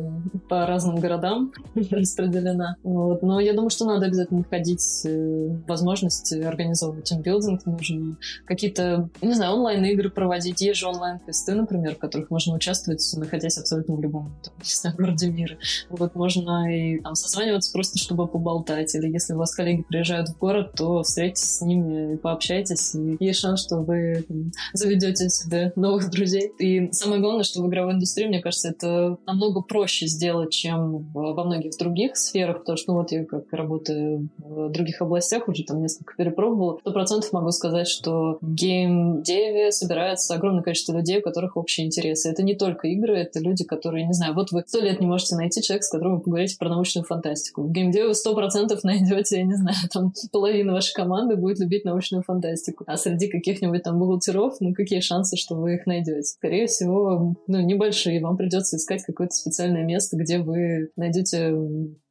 по 0.49 0.67
разным 0.67 0.97
городам 0.97 1.53
распределена. 1.75 2.77
Вот. 2.83 3.23
Но 3.23 3.41
я 3.41 3.53
думаю, 3.53 3.71
что 3.71 3.85
надо 3.85 4.07
обязательно 4.07 4.41
находить 4.41 4.85
э, 5.05 5.57
возможность 5.67 6.33
организовывать 6.33 7.05
тимбилдинг. 7.05 7.65
Нужно 7.67 8.17
какие-то, 8.47 9.09
не 9.23 9.35
знаю, 9.35 9.55
онлайн-игры 9.55 10.11
проводить. 10.11 10.61
Есть 10.61 10.81
же 10.81 10.89
онлайн-квесты, 10.89 11.55
например, 11.55 11.95
в 11.95 11.99
которых 11.99 12.31
можно 12.31 12.55
участвовать, 12.55 13.05
находясь 13.17 13.59
абсолютно 13.59 13.95
в 13.95 14.01
любом 14.01 14.35
там, 14.43 14.55
не 14.63 14.75
знаю, 14.75 14.97
городе 14.97 15.31
мира. 15.31 15.57
Вот 15.89 16.15
можно 16.15 16.75
и 16.75 17.01
там 17.01 17.15
созваниваться 17.15 17.73
просто, 17.73 17.99
чтобы 17.99 18.27
поболтать. 18.27 18.95
Или 18.95 19.11
если 19.11 19.35
у 19.35 19.39
вас 19.39 19.55
коллеги 19.55 19.83
приезжают 19.83 20.29
в 20.29 20.39
город, 20.39 20.73
то 20.77 21.03
встретитесь 21.03 21.57
с 21.57 21.61
ними, 21.63 22.17
пообщайтесь. 22.17 22.95
И 22.95 23.17
есть 23.21 23.41
шанс, 23.41 23.63
что 23.63 23.77
вы 23.77 24.25
там, 24.27 24.53
заведете 24.73 25.28
заводить 25.29 25.33
себе 25.33 25.73
новых 25.77 26.11
друзей. 26.11 26.53
И 26.59 26.91
самое 26.93 27.21
главное, 27.21 27.45
что 27.45 27.63
в 27.63 27.69
игровой 27.69 27.95
индустрии, 27.95 28.27
мне 28.27 28.41
кажется, 28.41 28.71
это 28.71 29.19
намного 29.27 29.61
проще 29.61 30.07
сделать, 30.07 30.51
чем 30.51 31.11
во 31.13 31.45
многих 31.45 31.77
других 31.79 32.17
сферах, 32.17 32.61
потому 32.61 32.77
что, 32.77 32.93
ну 32.93 32.99
вот 32.99 33.13
я 33.13 33.25
как 33.25 33.53
работаю 33.53 34.29
в 34.39 34.71
других 34.71 35.01
областях, 35.01 35.49
уже 35.49 35.65
там 35.65 35.81
несколько 35.81 36.15
перепробовала, 36.17 36.79
сто 36.81 36.93
процентов 36.93 37.33
могу 37.33 37.51
сказать, 37.51 37.89
что 37.89 38.39
в 38.41 38.55
гейм-деве 38.55 39.73
собирается 39.73 40.35
огромное 40.35 40.63
количество 40.63 40.97
людей, 40.97 41.19
у 41.19 41.23
которых 41.23 41.57
общие 41.57 41.87
интересы. 41.87 42.31
Это 42.31 42.43
не 42.43 42.55
только 42.55 42.89
игры, 42.89 43.17
это 43.17 43.41
люди, 43.41 43.65
которые, 43.65 44.07
не 44.07 44.13
знаю, 44.13 44.35
вот 44.35 44.51
вы 44.51 44.65
сто 44.67 44.81
лет 44.81 45.01
не 45.01 45.07
можете 45.07 45.37
найти 45.37 45.63
человека, 45.63 45.87
с 45.87 45.91
которым 45.91 46.17
вы 46.17 46.21
поговорите 46.23 46.57
про 46.59 46.69
научную 46.69 47.05
фантастику. 47.05 47.63
В 47.63 47.73
геймдеве 47.73 48.09
вы 48.09 48.15
сто 48.15 48.35
процентов 48.35 48.83
найдете, 48.85 49.39
я 49.39 49.45
не 49.45 49.55
знаю, 49.55 49.77
там 49.93 50.13
половина 50.33 50.73
вашей 50.73 50.95
команды 50.95 51.37
будет 51.37 51.59
любить 51.61 51.85
научную 51.85 52.23
фантастику. 52.23 52.85
А 52.87 52.97
среди 52.97 53.29
каких-нибудь 53.29 53.83
там 53.83 53.99
бухгалтеров, 53.99 54.57
ну 54.61 54.75
какие 54.75 55.01
шансы 55.01 55.18
шансы, 55.19 55.37
что 55.37 55.57
вы 55.57 55.75
их 55.75 55.87
найдете. 55.87 56.23
Скорее 56.23 56.67
всего, 56.67 57.35
ну, 57.47 57.61
небольшие. 57.61 58.21
Вам 58.21 58.37
придется 58.37 58.77
искать 58.77 59.03
какое-то 59.03 59.35
специальное 59.35 59.85
место, 59.85 60.17
где 60.17 60.39
вы 60.39 60.91
найдете 60.97 61.53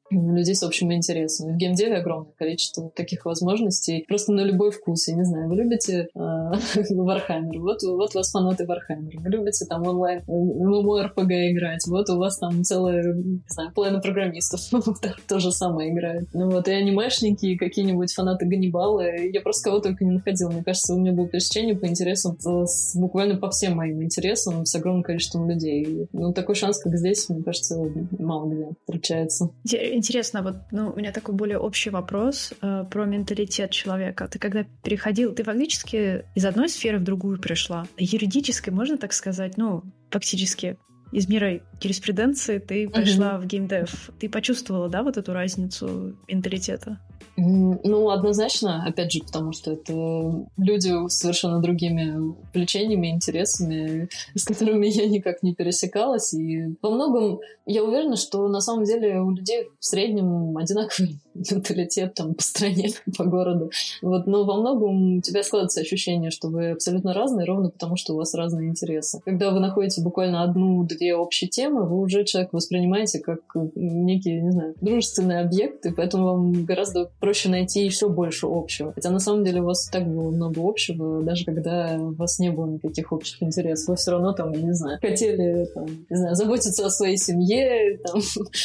людей 0.09 0.55
с 0.55 0.63
общими 0.63 0.95
интересами. 0.95 1.53
В 1.53 1.57
геймдеве 1.57 1.97
огромное 1.97 2.33
количество 2.37 2.89
таких 2.95 3.25
возможностей. 3.25 4.05
Просто 4.07 4.31
на 4.31 4.41
любой 4.41 4.71
вкус. 4.71 5.07
Я 5.07 5.15
не 5.15 5.23
знаю, 5.23 5.49
вы 5.49 5.55
любите 5.55 6.07
э, 6.13 6.17
Warhammer, 6.17 7.59
вот, 7.59 7.83
вот 7.83 8.15
у 8.15 8.17
вас 8.17 8.31
фанаты 8.31 8.65
Warhammer. 8.65 9.11
Вы 9.15 9.29
любите 9.29 9.65
там 9.65 9.85
онлайн 9.85 10.21
MMORPG 10.27 11.51
играть, 11.51 11.85
вот 11.87 12.09
у 12.09 12.17
вас 12.17 12.37
там 12.37 12.63
целая, 12.63 13.03
не 13.13 13.41
знаю, 13.47 13.71
половина 13.73 13.99
программистов 13.99 14.61
то 15.27 15.39
же 15.39 15.51
самое 15.51 15.91
играет. 15.91 16.27
Ну 16.33 16.49
вот, 16.49 16.67
и 16.67 16.71
анимешники, 16.71 17.45
и 17.45 17.57
какие-нибудь 17.57 18.13
фанаты 18.13 18.45
Ганнибала. 18.45 19.15
Я 19.17 19.41
просто 19.41 19.69
кого 19.69 19.79
только 19.79 20.05
не 20.05 20.13
находила. 20.13 20.49
Мне 20.49 20.63
кажется, 20.63 20.93
у 20.93 20.99
меня 20.99 21.13
было 21.13 21.27
пересечение 21.27 21.75
по 21.75 21.87
интересам 21.87 22.37
с, 22.39 22.95
буквально 22.95 23.37
по 23.37 23.49
всем 23.49 23.75
моим 23.75 24.03
интересам 24.03 24.65
с 24.65 24.73
огромным 24.75 25.03
количеством 25.03 25.49
людей. 25.49 26.07
ну, 26.13 26.33
такой 26.33 26.55
шанс, 26.55 26.79
как 26.79 26.95
здесь, 26.95 27.29
мне 27.29 27.43
кажется, 27.43 27.77
мало 28.17 28.49
где 28.49 28.67
встречается 28.85 29.49
Интересно, 29.97 30.43
вот 30.43 30.57
ну, 30.69 30.91
у 30.91 30.95
меня 30.95 31.11
такой 31.11 31.33
более 31.33 31.57
общий 31.57 31.89
вопрос 31.89 32.53
э, 32.61 32.85
про 32.87 33.05
менталитет 33.05 33.71
человека. 33.71 34.27
Ты 34.27 34.37
когда 34.37 34.63
переходил, 34.83 35.33
ты 35.33 35.43
фактически 35.43 36.23
из 36.35 36.45
одной 36.45 36.69
сферы 36.69 36.99
в 36.99 37.03
другую 37.03 37.39
пришла. 37.39 37.87
Юридической, 37.97 38.69
можно 38.69 38.99
так 38.99 39.11
сказать, 39.11 39.57
ну, 39.57 39.81
фактически 40.11 40.77
из 41.11 41.27
мира 41.27 41.59
юриспруденции 41.81 42.59
ты 42.59 42.89
пошла 42.89 43.33
uh-huh. 43.33 43.41
в 43.41 43.45
геймдев. 43.45 44.11
Ты 44.19 44.29
почувствовала, 44.29 44.89
да, 44.89 45.03
вот 45.03 45.17
эту 45.17 45.33
разницу 45.33 46.15
менталитета? 46.27 46.99
Ну, 47.39 48.09
однозначно, 48.09 48.83
опять 48.83 49.11
же, 49.11 49.19
потому 49.19 49.51
что 49.51 49.73
это 49.73 50.47
люди 50.57 51.07
с 51.07 51.19
совершенно 51.19 51.61
другими 51.61 52.35
увлечениями, 52.51 53.11
интересами, 53.11 54.09
с 54.33 54.43
которыми 54.43 54.87
я 54.87 55.07
никак 55.07 55.43
не 55.43 55.53
пересекалась. 55.53 56.33
И 56.33 56.75
во 56.81 56.89
многом 56.89 57.39
я 57.67 57.83
уверена, 57.83 58.15
что 58.15 58.47
на 58.47 58.59
самом 58.59 58.85
деле 58.85 59.21
у 59.21 59.29
людей 59.29 59.67
в 59.79 59.85
среднем 59.85 60.57
одинаковый 60.57 61.19
менталитет 61.35 62.15
там 62.15 62.33
по 62.33 62.41
стране, 62.41 62.89
по 63.17 63.25
городу. 63.25 63.69
Вот, 64.01 64.25
но 64.25 64.43
во 64.43 64.55
многом 64.55 65.17
у 65.17 65.21
тебя 65.21 65.43
складывается 65.43 65.81
ощущение, 65.81 66.31
что 66.31 66.47
вы 66.47 66.71
абсолютно 66.71 67.13
разные, 67.13 67.45
ровно 67.45 67.69
потому, 67.69 67.97
что 67.97 68.13
у 68.13 68.17
вас 68.17 68.33
разные 68.33 68.69
интересы. 68.69 69.21
Когда 69.23 69.51
вы 69.51 69.59
находите 69.59 70.01
буквально 70.01 70.41
одну-две 70.41 70.96
общие 71.11 71.49
темы, 71.49 71.85
вы 71.85 71.99
уже 71.99 72.23
человека 72.25 72.55
воспринимаете 72.55 73.19
как 73.19 73.39
некий, 73.75 74.41
не 74.41 74.51
знаю, 74.51 74.75
дружественный 74.81 75.39
объект, 75.39 75.85
и 75.85 75.91
поэтому 75.91 76.25
вам 76.25 76.65
гораздо 76.65 77.09
проще 77.19 77.49
найти 77.49 77.83
еще 77.83 78.09
больше 78.09 78.47
общего. 78.49 78.93
Хотя 78.93 79.09
на 79.09 79.19
самом 79.19 79.43
деле 79.43 79.61
у 79.61 79.65
вас 79.65 79.87
так 79.89 80.07
было 80.07 80.29
много 80.29 80.61
общего, 80.67 81.21
даже 81.23 81.45
когда 81.45 81.97
у 81.99 82.13
вас 82.13 82.39
не 82.39 82.51
было 82.51 82.65
никаких 82.65 83.11
общих 83.11 83.41
интересов. 83.43 83.89
Вы 83.89 83.95
все 83.95 84.11
равно 84.11 84.33
там, 84.33 84.51
я 84.51 84.61
не 84.61 84.73
знаю, 84.73 84.99
хотели 85.01 85.65
там, 85.73 85.85
не 86.09 86.15
знаю, 86.15 86.35
заботиться 86.35 86.85
о 86.85 86.89
своей 86.89 87.17
семье, 87.17 87.97
там, 88.05 88.21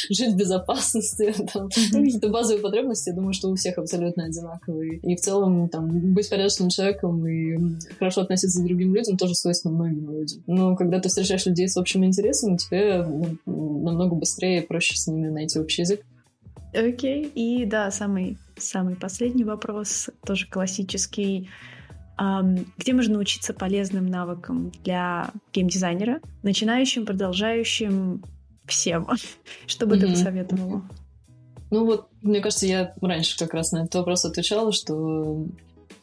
жить 0.09 0.33
в 0.33 0.37
безопасности, 0.37 1.33
там, 1.53 1.69
какие-то 1.69 2.29
базовые 2.29 2.61
потребности, 2.61 3.09
я 3.09 3.15
думаю, 3.15 3.33
что 3.33 3.49
у 3.49 3.55
всех 3.55 3.77
абсолютно 3.77 4.25
одинаковые. 4.25 4.97
И 4.97 5.15
в 5.15 5.21
целом 5.21 5.69
там 5.69 6.13
быть 6.13 6.29
порядочным 6.29 6.69
человеком 6.69 7.25
и 7.27 7.57
хорошо 7.99 8.21
относиться 8.21 8.61
к 8.61 8.65
другим 8.65 8.93
людям 8.95 9.17
тоже 9.17 9.35
свойственно 9.35 9.73
многим 9.73 10.11
людям. 10.11 10.43
Но 10.47 10.75
когда 10.75 10.99
ты 10.99 11.09
встречаешь 11.09 11.45
людей 11.45 11.67
с 11.67 11.77
общими 11.77 12.05
интересами, 12.05 12.22
тебе 12.31 13.03
ну, 13.45 13.83
намного 13.83 14.15
быстрее 14.15 14.61
и 14.61 14.65
проще 14.65 14.95
с 14.95 15.07
ними 15.07 15.29
найти 15.29 15.59
общий 15.59 15.81
язык. 15.81 16.01
Окей. 16.73 17.25
Okay. 17.25 17.31
И 17.33 17.65
да, 17.65 17.91
самый, 17.91 18.37
самый 18.57 18.95
последний 18.95 19.43
вопрос, 19.43 20.09
тоже 20.25 20.47
классический. 20.47 21.49
Um, 22.19 22.67
где 22.77 22.93
можно 22.93 23.15
научиться 23.15 23.55
полезным 23.55 24.05
навыкам 24.05 24.71
для 24.83 25.31
геймдизайнера, 25.51 26.21
начинающим, 26.43 27.07
продолжающим, 27.07 28.23
всем? 28.65 29.07
Что 29.65 29.87
бы 29.87 29.95
mm-hmm. 29.95 29.99
ты 29.99 30.09
посоветовала? 30.09 30.83
Ну 31.71 31.85
вот, 31.85 32.09
мне 32.21 32.39
кажется, 32.39 32.67
я 32.67 32.93
раньше 33.01 33.37
как 33.37 33.55
раз 33.55 33.71
на 33.71 33.83
этот 33.83 33.95
вопрос 33.95 34.25
отвечала, 34.25 34.71
что 34.71 35.47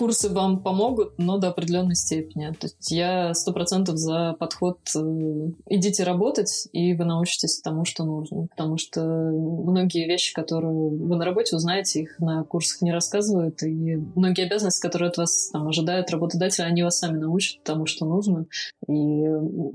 курсы 0.01 0.31
вам 0.31 0.63
помогут, 0.63 1.19
но 1.19 1.37
до 1.37 1.49
определенной 1.49 1.95
степени. 1.95 2.47
То 2.59 2.69
есть 2.69 2.91
я 2.91 3.35
сто 3.35 3.53
процентов 3.53 3.99
за 3.99 4.35
подход 4.39 4.79
э, 4.97 5.51
идите 5.69 6.05
работать, 6.05 6.69
и 6.73 6.95
вы 6.95 7.05
научитесь 7.05 7.61
тому, 7.61 7.85
что 7.85 8.05
нужно. 8.05 8.47
Потому 8.47 8.79
что 8.79 9.03
многие 9.03 10.07
вещи, 10.07 10.33
которые 10.33 10.73
вы 10.73 11.17
на 11.17 11.27
работе 11.27 11.55
узнаете, 11.55 12.01
их 12.01 12.19
на 12.19 12.45
курсах 12.45 12.81
не 12.81 12.93
рассказывают, 12.93 13.63
и 13.63 13.97
многие 14.15 14.47
обязанности, 14.47 14.81
которые 14.81 15.11
от 15.11 15.19
вас 15.19 15.51
там, 15.53 15.69
ожидают 15.69 16.11
работодатель, 16.11 16.65
они 16.65 16.83
вас 16.83 16.99
сами 16.99 17.19
научат 17.19 17.63
тому, 17.63 17.85
что 17.85 18.07
нужно. 18.07 18.47
И 18.89 19.27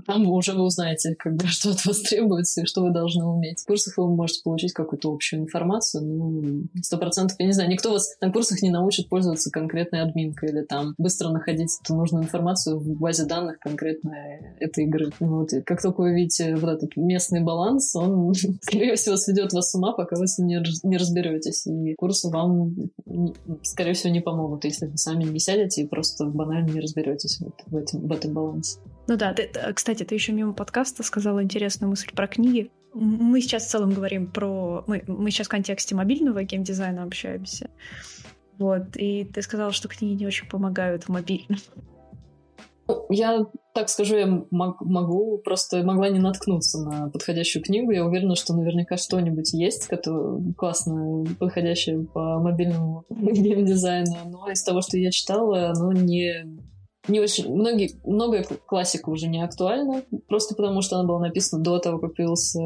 там 0.07 0.27
уже 0.27 0.53
вы 0.53 0.63
узнаете, 0.63 1.13
как 1.13 1.35
бы, 1.35 1.45
что 1.49 1.69
от 1.69 1.85
вас 1.85 2.01
требуется 2.01 2.61
и 2.63 2.65
что 2.65 2.81
вы 2.81 2.89
должны 2.89 3.25
уметь. 3.25 3.59
В 3.59 3.67
курсах 3.67 3.95
вы 3.97 4.09
можете 4.09 4.41
получить 4.43 4.73
какую-то 4.73 5.13
общую 5.13 5.43
информацию, 5.43 6.03
ну, 6.03 6.63
сто 6.81 6.97
процентов, 6.97 7.37
я 7.37 7.45
не 7.45 7.53
знаю, 7.53 7.69
никто 7.69 7.91
вас 7.91 8.17
на 8.21 8.31
курсах 8.31 8.63
не 8.63 8.71
научит 8.71 9.07
пользоваться 9.07 9.51
конкретной 9.51 10.01
админка 10.15 10.47
или 10.47 10.61
там 10.61 10.95
быстро 10.97 11.29
находить 11.29 11.77
эту 11.83 11.95
нужную 11.95 12.23
информацию 12.23 12.79
в 12.79 12.87
базе 12.97 13.25
данных 13.25 13.59
конкретно 13.59 14.13
этой 14.59 14.85
игры. 14.85 15.11
Вот. 15.19 15.53
И 15.53 15.61
как 15.61 15.81
только 15.81 16.01
вы 16.01 16.15
видите 16.15 16.55
вот 16.55 16.69
этот 16.69 16.95
местный 16.95 17.43
баланс, 17.43 17.95
он, 17.95 18.33
скорее 18.61 18.95
всего, 18.95 19.17
сведет 19.17 19.53
вас 19.53 19.71
с 19.71 19.75
ума, 19.75 19.93
пока 19.93 20.15
вы 20.15 20.27
с 20.27 20.37
ним 20.37 20.63
не 20.83 20.97
разберетесь. 20.97 21.67
И 21.67 21.95
курсы 21.95 22.29
вам, 22.29 22.75
скорее 23.63 23.93
всего, 23.93 24.13
не 24.13 24.21
помогут, 24.21 24.65
если 24.65 24.87
вы 24.87 24.97
сами 24.97 25.23
не 25.23 25.39
сядете 25.39 25.81
и 25.81 25.87
просто 25.87 26.25
банально 26.25 26.71
не 26.71 26.79
разберетесь 26.79 27.39
вот 27.39 27.55
в, 27.65 27.75
этом, 27.75 28.07
в 28.07 28.11
этом 28.11 28.33
балансе. 28.33 28.79
Ну 29.07 29.17
да, 29.17 29.33
ты, 29.33 29.49
кстати, 29.73 30.03
ты 30.03 30.15
еще 30.15 30.31
мимо 30.31 30.53
подкаста 30.53 31.03
сказала 31.03 31.43
интересную 31.43 31.89
мысль 31.89 32.09
про 32.15 32.27
книги. 32.27 32.71
Мы 32.93 33.41
сейчас 33.41 33.65
в 33.65 33.69
целом 33.69 33.91
говорим 33.91 34.31
про... 34.31 34.83
Мы, 34.87 35.03
мы 35.05 35.29
сейчас 35.29 35.47
в 35.47 35.49
контексте 35.49 35.95
мобильного 35.95 36.43
геймдизайна 36.43 37.03
общаемся. 37.03 37.69
Вот, 38.57 38.95
и 38.95 39.25
ты 39.25 39.41
сказала, 39.41 39.71
что 39.71 39.87
книги 39.87 40.19
не 40.19 40.27
очень 40.27 40.47
помогают 40.47 41.03
в 41.03 41.09
мобильном. 41.09 41.59
Я 43.09 43.45
так 43.73 43.89
скажу, 43.89 44.15
я 44.15 44.27
могу, 44.51 45.39
просто 45.39 45.83
могла 45.83 46.09
не 46.09 46.19
наткнуться 46.19 46.79
на 46.79 47.09
подходящую 47.09 47.63
книгу. 47.63 47.91
Я 47.91 48.05
уверена, 48.05 48.35
что 48.35 48.53
наверняка 48.53 48.95
что-нибудь 48.97 49.53
есть, 49.53 49.87
которое 49.87 50.53
классно 50.53 51.25
подходящее 51.39 52.05
по 52.05 52.39
мобильному 52.39 53.05
геймдизайну. 53.09 54.17
Но 54.29 54.51
из 54.51 54.61
того, 54.63 54.81
что 54.81 54.97
я 54.97 55.11
читала, 55.11 55.69
оно 55.69 55.91
не 55.93 56.45
не 57.07 57.19
очень... 57.19 57.53
Многие, 57.53 57.91
многое 58.03 58.43
классика 58.43 59.09
уже 59.09 59.27
не 59.27 59.43
актуальна, 59.43 60.03
просто 60.27 60.55
потому 60.55 60.81
что 60.81 60.97
она 60.97 61.07
была 61.07 61.19
написана 61.19 61.63
до 61.63 61.79
того, 61.79 61.99
как 61.99 62.15
появился 62.15 62.59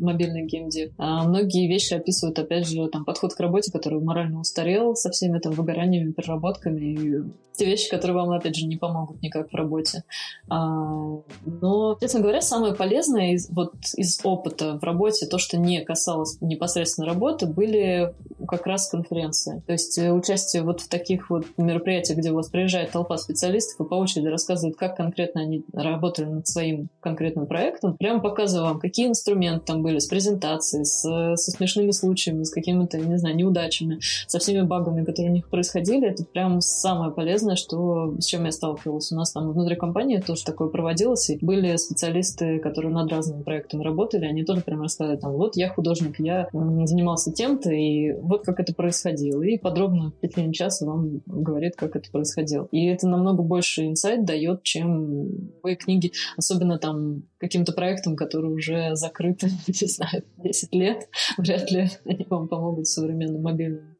мобильный 0.00 0.46
геймдев. 0.46 0.92
А 0.98 1.24
многие 1.24 1.68
вещи 1.68 1.94
описывают, 1.94 2.38
опять 2.38 2.66
же, 2.66 2.86
там, 2.88 3.04
подход 3.04 3.34
к 3.34 3.40
работе, 3.40 3.70
который 3.72 4.00
морально 4.00 4.40
устарел 4.40 4.94
со 4.94 5.10
всеми 5.10 5.38
там 5.38 5.52
выгораниями, 5.52 6.12
переработками. 6.12 6.80
И 6.80 7.22
те 7.56 7.64
вещи, 7.64 7.90
которые 7.90 8.16
вам, 8.16 8.30
опять 8.30 8.56
же, 8.56 8.66
не 8.66 8.76
помогут 8.76 9.22
никак 9.22 9.50
в 9.50 9.54
работе. 9.54 10.04
А, 10.48 11.20
но, 11.44 11.96
честно 12.00 12.20
говоря, 12.20 12.40
самое 12.40 12.74
полезное 12.74 13.32
из, 13.32 13.48
вот, 13.50 13.72
из 13.96 14.20
опыта 14.22 14.78
в 14.78 14.82
работе, 14.84 15.26
то, 15.26 15.38
что 15.38 15.56
не 15.56 15.82
касалось 15.82 16.38
непосредственно 16.40 17.06
работы, 17.06 17.46
были 17.46 18.14
как 18.46 18.66
раз 18.66 18.88
конференции. 18.88 19.62
То 19.66 19.72
есть 19.72 19.98
э, 19.98 20.12
участие 20.12 20.62
вот 20.62 20.80
в 20.80 20.88
таких 20.88 21.30
вот 21.30 21.46
мероприятиях, 21.56 22.18
где 22.18 22.30
у 22.30 22.34
вас 22.34 22.48
приезжает 22.48 22.90
толпа 22.90 23.16
специалистов 23.16 23.85
по 23.86 23.94
очереди 23.94 24.26
рассказывают, 24.26 24.76
как 24.76 24.96
конкретно 24.96 25.42
они 25.42 25.64
работали 25.72 26.26
над 26.26 26.46
своим 26.46 26.88
конкретным 27.00 27.46
проектом, 27.46 27.96
прямо 27.96 28.20
показываю 28.20 28.68
вам, 28.68 28.80
какие 28.80 29.08
инструменты 29.08 29.66
там 29.66 29.82
были, 29.82 29.98
с 29.98 30.06
презентацией, 30.06 30.84
с, 30.84 31.00
со 31.02 31.50
смешными 31.50 31.90
случаями, 31.90 32.44
с 32.44 32.50
какими-то, 32.50 32.98
не 32.98 33.18
знаю, 33.18 33.36
неудачами, 33.36 33.98
со 34.26 34.38
всеми 34.38 34.62
багами, 34.62 35.04
которые 35.04 35.30
у 35.30 35.34
них 35.34 35.48
происходили. 35.48 36.08
Это 36.08 36.24
прям 36.24 36.60
самое 36.60 37.12
полезное, 37.12 37.56
что, 37.56 38.14
с 38.18 38.26
чем 38.26 38.44
я 38.44 38.52
сталкивалась. 38.52 39.12
У 39.12 39.16
нас 39.16 39.32
там 39.32 39.50
внутри 39.52 39.76
компании 39.76 40.18
тоже 40.18 40.44
такое 40.44 40.68
проводилось, 40.68 41.30
и 41.30 41.38
были 41.40 41.76
специалисты, 41.76 42.58
которые 42.58 42.92
над 42.92 43.10
разными 43.10 43.42
проектами 43.42 43.82
работали, 43.82 44.24
они 44.24 44.44
тоже 44.44 44.60
прям 44.62 44.82
рассказывали, 44.82 45.18
там, 45.18 45.32
вот 45.32 45.56
я 45.56 45.68
художник, 45.68 46.18
я 46.18 46.48
занимался 46.52 47.32
тем-то, 47.32 47.70
и 47.70 48.12
вот 48.12 48.44
как 48.44 48.60
это 48.60 48.74
происходило. 48.74 49.42
И 49.42 49.58
подробно 49.58 50.12
в 50.22 50.26
течение 50.26 50.52
часа 50.52 50.86
вам 50.86 51.20
говорит, 51.26 51.76
как 51.76 51.96
это 51.96 52.10
происходило. 52.10 52.68
И 52.70 52.86
это 52.86 53.08
намного 53.08 53.42
больше 53.42 53.75
больше 53.76 53.86
инсайт 53.86 54.24
дает, 54.24 54.62
чем 54.62 55.50
вы 55.62 55.74
книги, 55.76 56.12
особенно 56.36 56.78
там 56.78 57.22
каким-то 57.38 57.72
проектам, 57.72 58.16
которые 58.16 58.52
уже 58.52 58.96
закрыты, 58.96 59.48
не 59.66 59.88
знаю, 59.88 60.24
10 60.38 60.74
лет, 60.74 61.08
вряд 61.38 61.70
ли 61.70 61.88
они 62.04 62.26
вам 62.28 62.48
помогут 62.48 62.86
в 62.86 62.90
современном 62.90 63.42
мобильном 63.42 63.96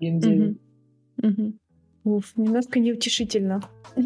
геймдеве. 0.00 0.56
Уф, 2.04 2.32
немножко 2.36 2.80
неутешительно. 2.80 3.62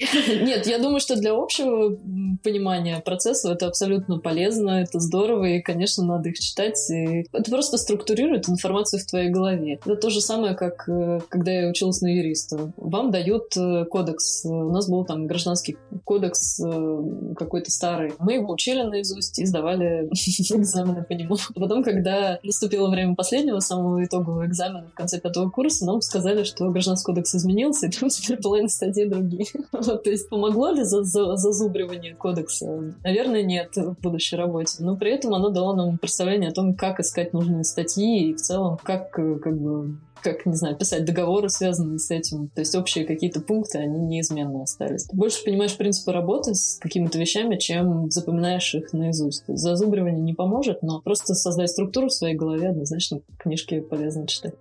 Нет, 0.00 0.66
я 0.66 0.78
думаю, 0.78 1.00
что 1.00 1.16
для 1.16 1.34
общего 1.34 1.96
понимания 2.42 3.00
процесса 3.00 3.52
это 3.52 3.66
абсолютно 3.66 4.18
полезно, 4.18 4.82
это 4.82 5.00
здорово, 5.00 5.44
и, 5.44 5.60
конечно, 5.60 6.04
надо 6.04 6.28
их 6.28 6.38
читать. 6.38 6.78
И 6.90 7.26
это 7.32 7.50
просто 7.50 7.78
структурирует 7.78 8.48
информацию 8.48 9.00
в 9.00 9.06
твоей 9.06 9.30
голове. 9.30 9.80
Это 9.84 9.96
то 9.96 10.10
же 10.10 10.20
самое, 10.20 10.54
как 10.54 10.88
э, 10.88 11.20
когда 11.28 11.50
я 11.50 11.68
училась 11.68 12.00
на 12.00 12.08
юриста. 12.08 12.72
Вам 12.76 13.10
дают 13.10 13.56
э, 13.56 13.84
кодекс. 13.86 14.44
У 14.44 14.70
нас 14.70 14.88
был 14.88 15.04
там 15.04 15.26
гражданский 15.26 15.76
кодекс 16.04 16.60
э, 16.60 17.02
какой-то 17.36 17.70
старый. 17.70 18.12
Мы 18.18 18.34
его 18.34 18.52
учили 18.52 18.82
наизусть 18.82 19.38
и 19.38 19.46
сдавали 19.46 20.08
экзамены 20.12 21.04
по 21.04 21.12
нему. 21.12 21.36
А 21.56 21.60
потом, 21.60 21.82
когда 21.82 22.38
наступило 22.42 22.88
время 22.88 23.14
последнего, 23.14 23.60
самого 23.60 24.04
итогового 24.04 24.46
экзамена 24.46 24.88
в 24.92 24.94
конце 24.94 25.20
пятого 25.20 25.50
курса, 25.50 25.86
нам 25.86 26.00
сказали, 26.02 26.44
что 26.44 26.70
гражданский 26.70 26.87
Должность 26.88 27.04
кодекс 27.04 27.34
изменился, 27.34 27.86
и 27.86 27.90
там 27.90 28.08
теперь 28.08 28.38
половина 28.38 28.68
статей 28.68 29.06
другие. 29.06 29.46
вот, 29.72 30.02
то 30.02 30.10
есть 30.10 30.28
помогло 30.28 30.70
ли 30.70 30.84
за, 30.84 31.02
за, 31.04 31.36
зазубривание 31.36 32.14
кодекса? 32.14 32.94
Наверное, 33.04 33.42
нет 33.42 33.76
в 33.76 33.96
будущей 34.00 34.36
работе. 34.36 34.76
Но 34.80 34.96
при 34.96 35.12
этом 35.12 35.34
оно 35.34 35.50
дало 35.50 35.74
нам 35.74 35.98
представление 35.98 36.50
о 36.50 36.54
том, 36.54 36.74
как 36.74 37.00
искать 37.00 37.34
нужные 37.34 37.64
статьи 37.64 38.30
и 38.30 38.34
в 38.34 38.40
целом, 38.40 38.78
как 38.82 39.18
э, 39.18 39.38
как 39.38 39.58
бы 39.60 39.98
как, 40.20 40.46
не 40.46 40.54
знаю, 40.54 40.76
писать 40.76 41.04
договоры, 41.04 41.48
связанные 41.48 42.00
с 42.00 42.10
этим. 42.10 42.48
То 42.48 42.60
есть 42.60 42.74
общие 42.74 43.04
какие-то 43.04 43.40
пункты, 43.40 43.78
они 43.78 44.00
неизменно 44.00 44.62
остались. 44.62 45.04
Ты 45.04 45.16
больше 45.16 45.44
понимаешь 45.44 45.76
принципы 45.76 46.10
работы 46.10 46.54
с 46.54 46.78
какими-то 46.80 47.18
вещами, 47.18 47.56
чем 47.56 48.10
запоминаешь 48.10 48.74
их 48.74 48.92
наизусть. 48.92 49.44
Зазубривание 49.46 50.20
не 50.20 50.34
поможет, 50.34 50.82
но 50.82 51.00
просто 51.00 51.34
создать 51.34 51.70
структуру 51.70 52.08
в 52.08 52.12
своей 52.12 52.34
голове 52.34 52.70
однозначно 52.70 53.20
книжки 53.38 53.78
полезно 53.78 54.26
читать. 54.26 54.54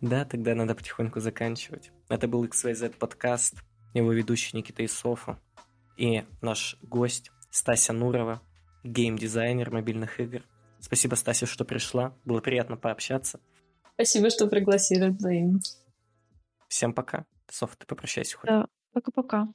Да, 0.00 0.24
тогда 0.24 0.54
надо 0.54 0.74
потихоньку 0.74 1.20
заканчивать. 1.20 1.92
Это 2.08 2.26
был 2.26 2.44
XYZ 2.44 2.96
подкаст, 2.96 3.62
его 3.92 4.12
ведущий 4.12 4.56
Никита 4.56 4.84
Исофа 4.84 5.38
и 5.96 6.24
наш 6.40 6.78
гость 6.82 7.30
Стася 7.50 7.92
Нурова, 7.92 8.40
гейм-дизайнер 8.84 9.70
мобильных 9.70 10.20
игр. 10.20 10.42
Спасибо, 10.80 11.16
Стася, 11.16 11.44
что 11.46 11.64
пришла. 11.64 12.14
Было 12.24 12.40
приятно 12.40 12.76
пообщаться. 12.76 13.40
Спасибо, 13.94 14.30
что 14.30 14.46
пригласили, 14.46 15.10
взаимно. 15.10 15.60
Всем 16.68 16.94
пока. 16.94 17.26
Софа, 17.50 17.76
ты 17.76 17.86
попрощайся 17.86 18.38
хоть. 18.38 18.48
Да, 18.48 18.66
пока-пока. 18.92 19.48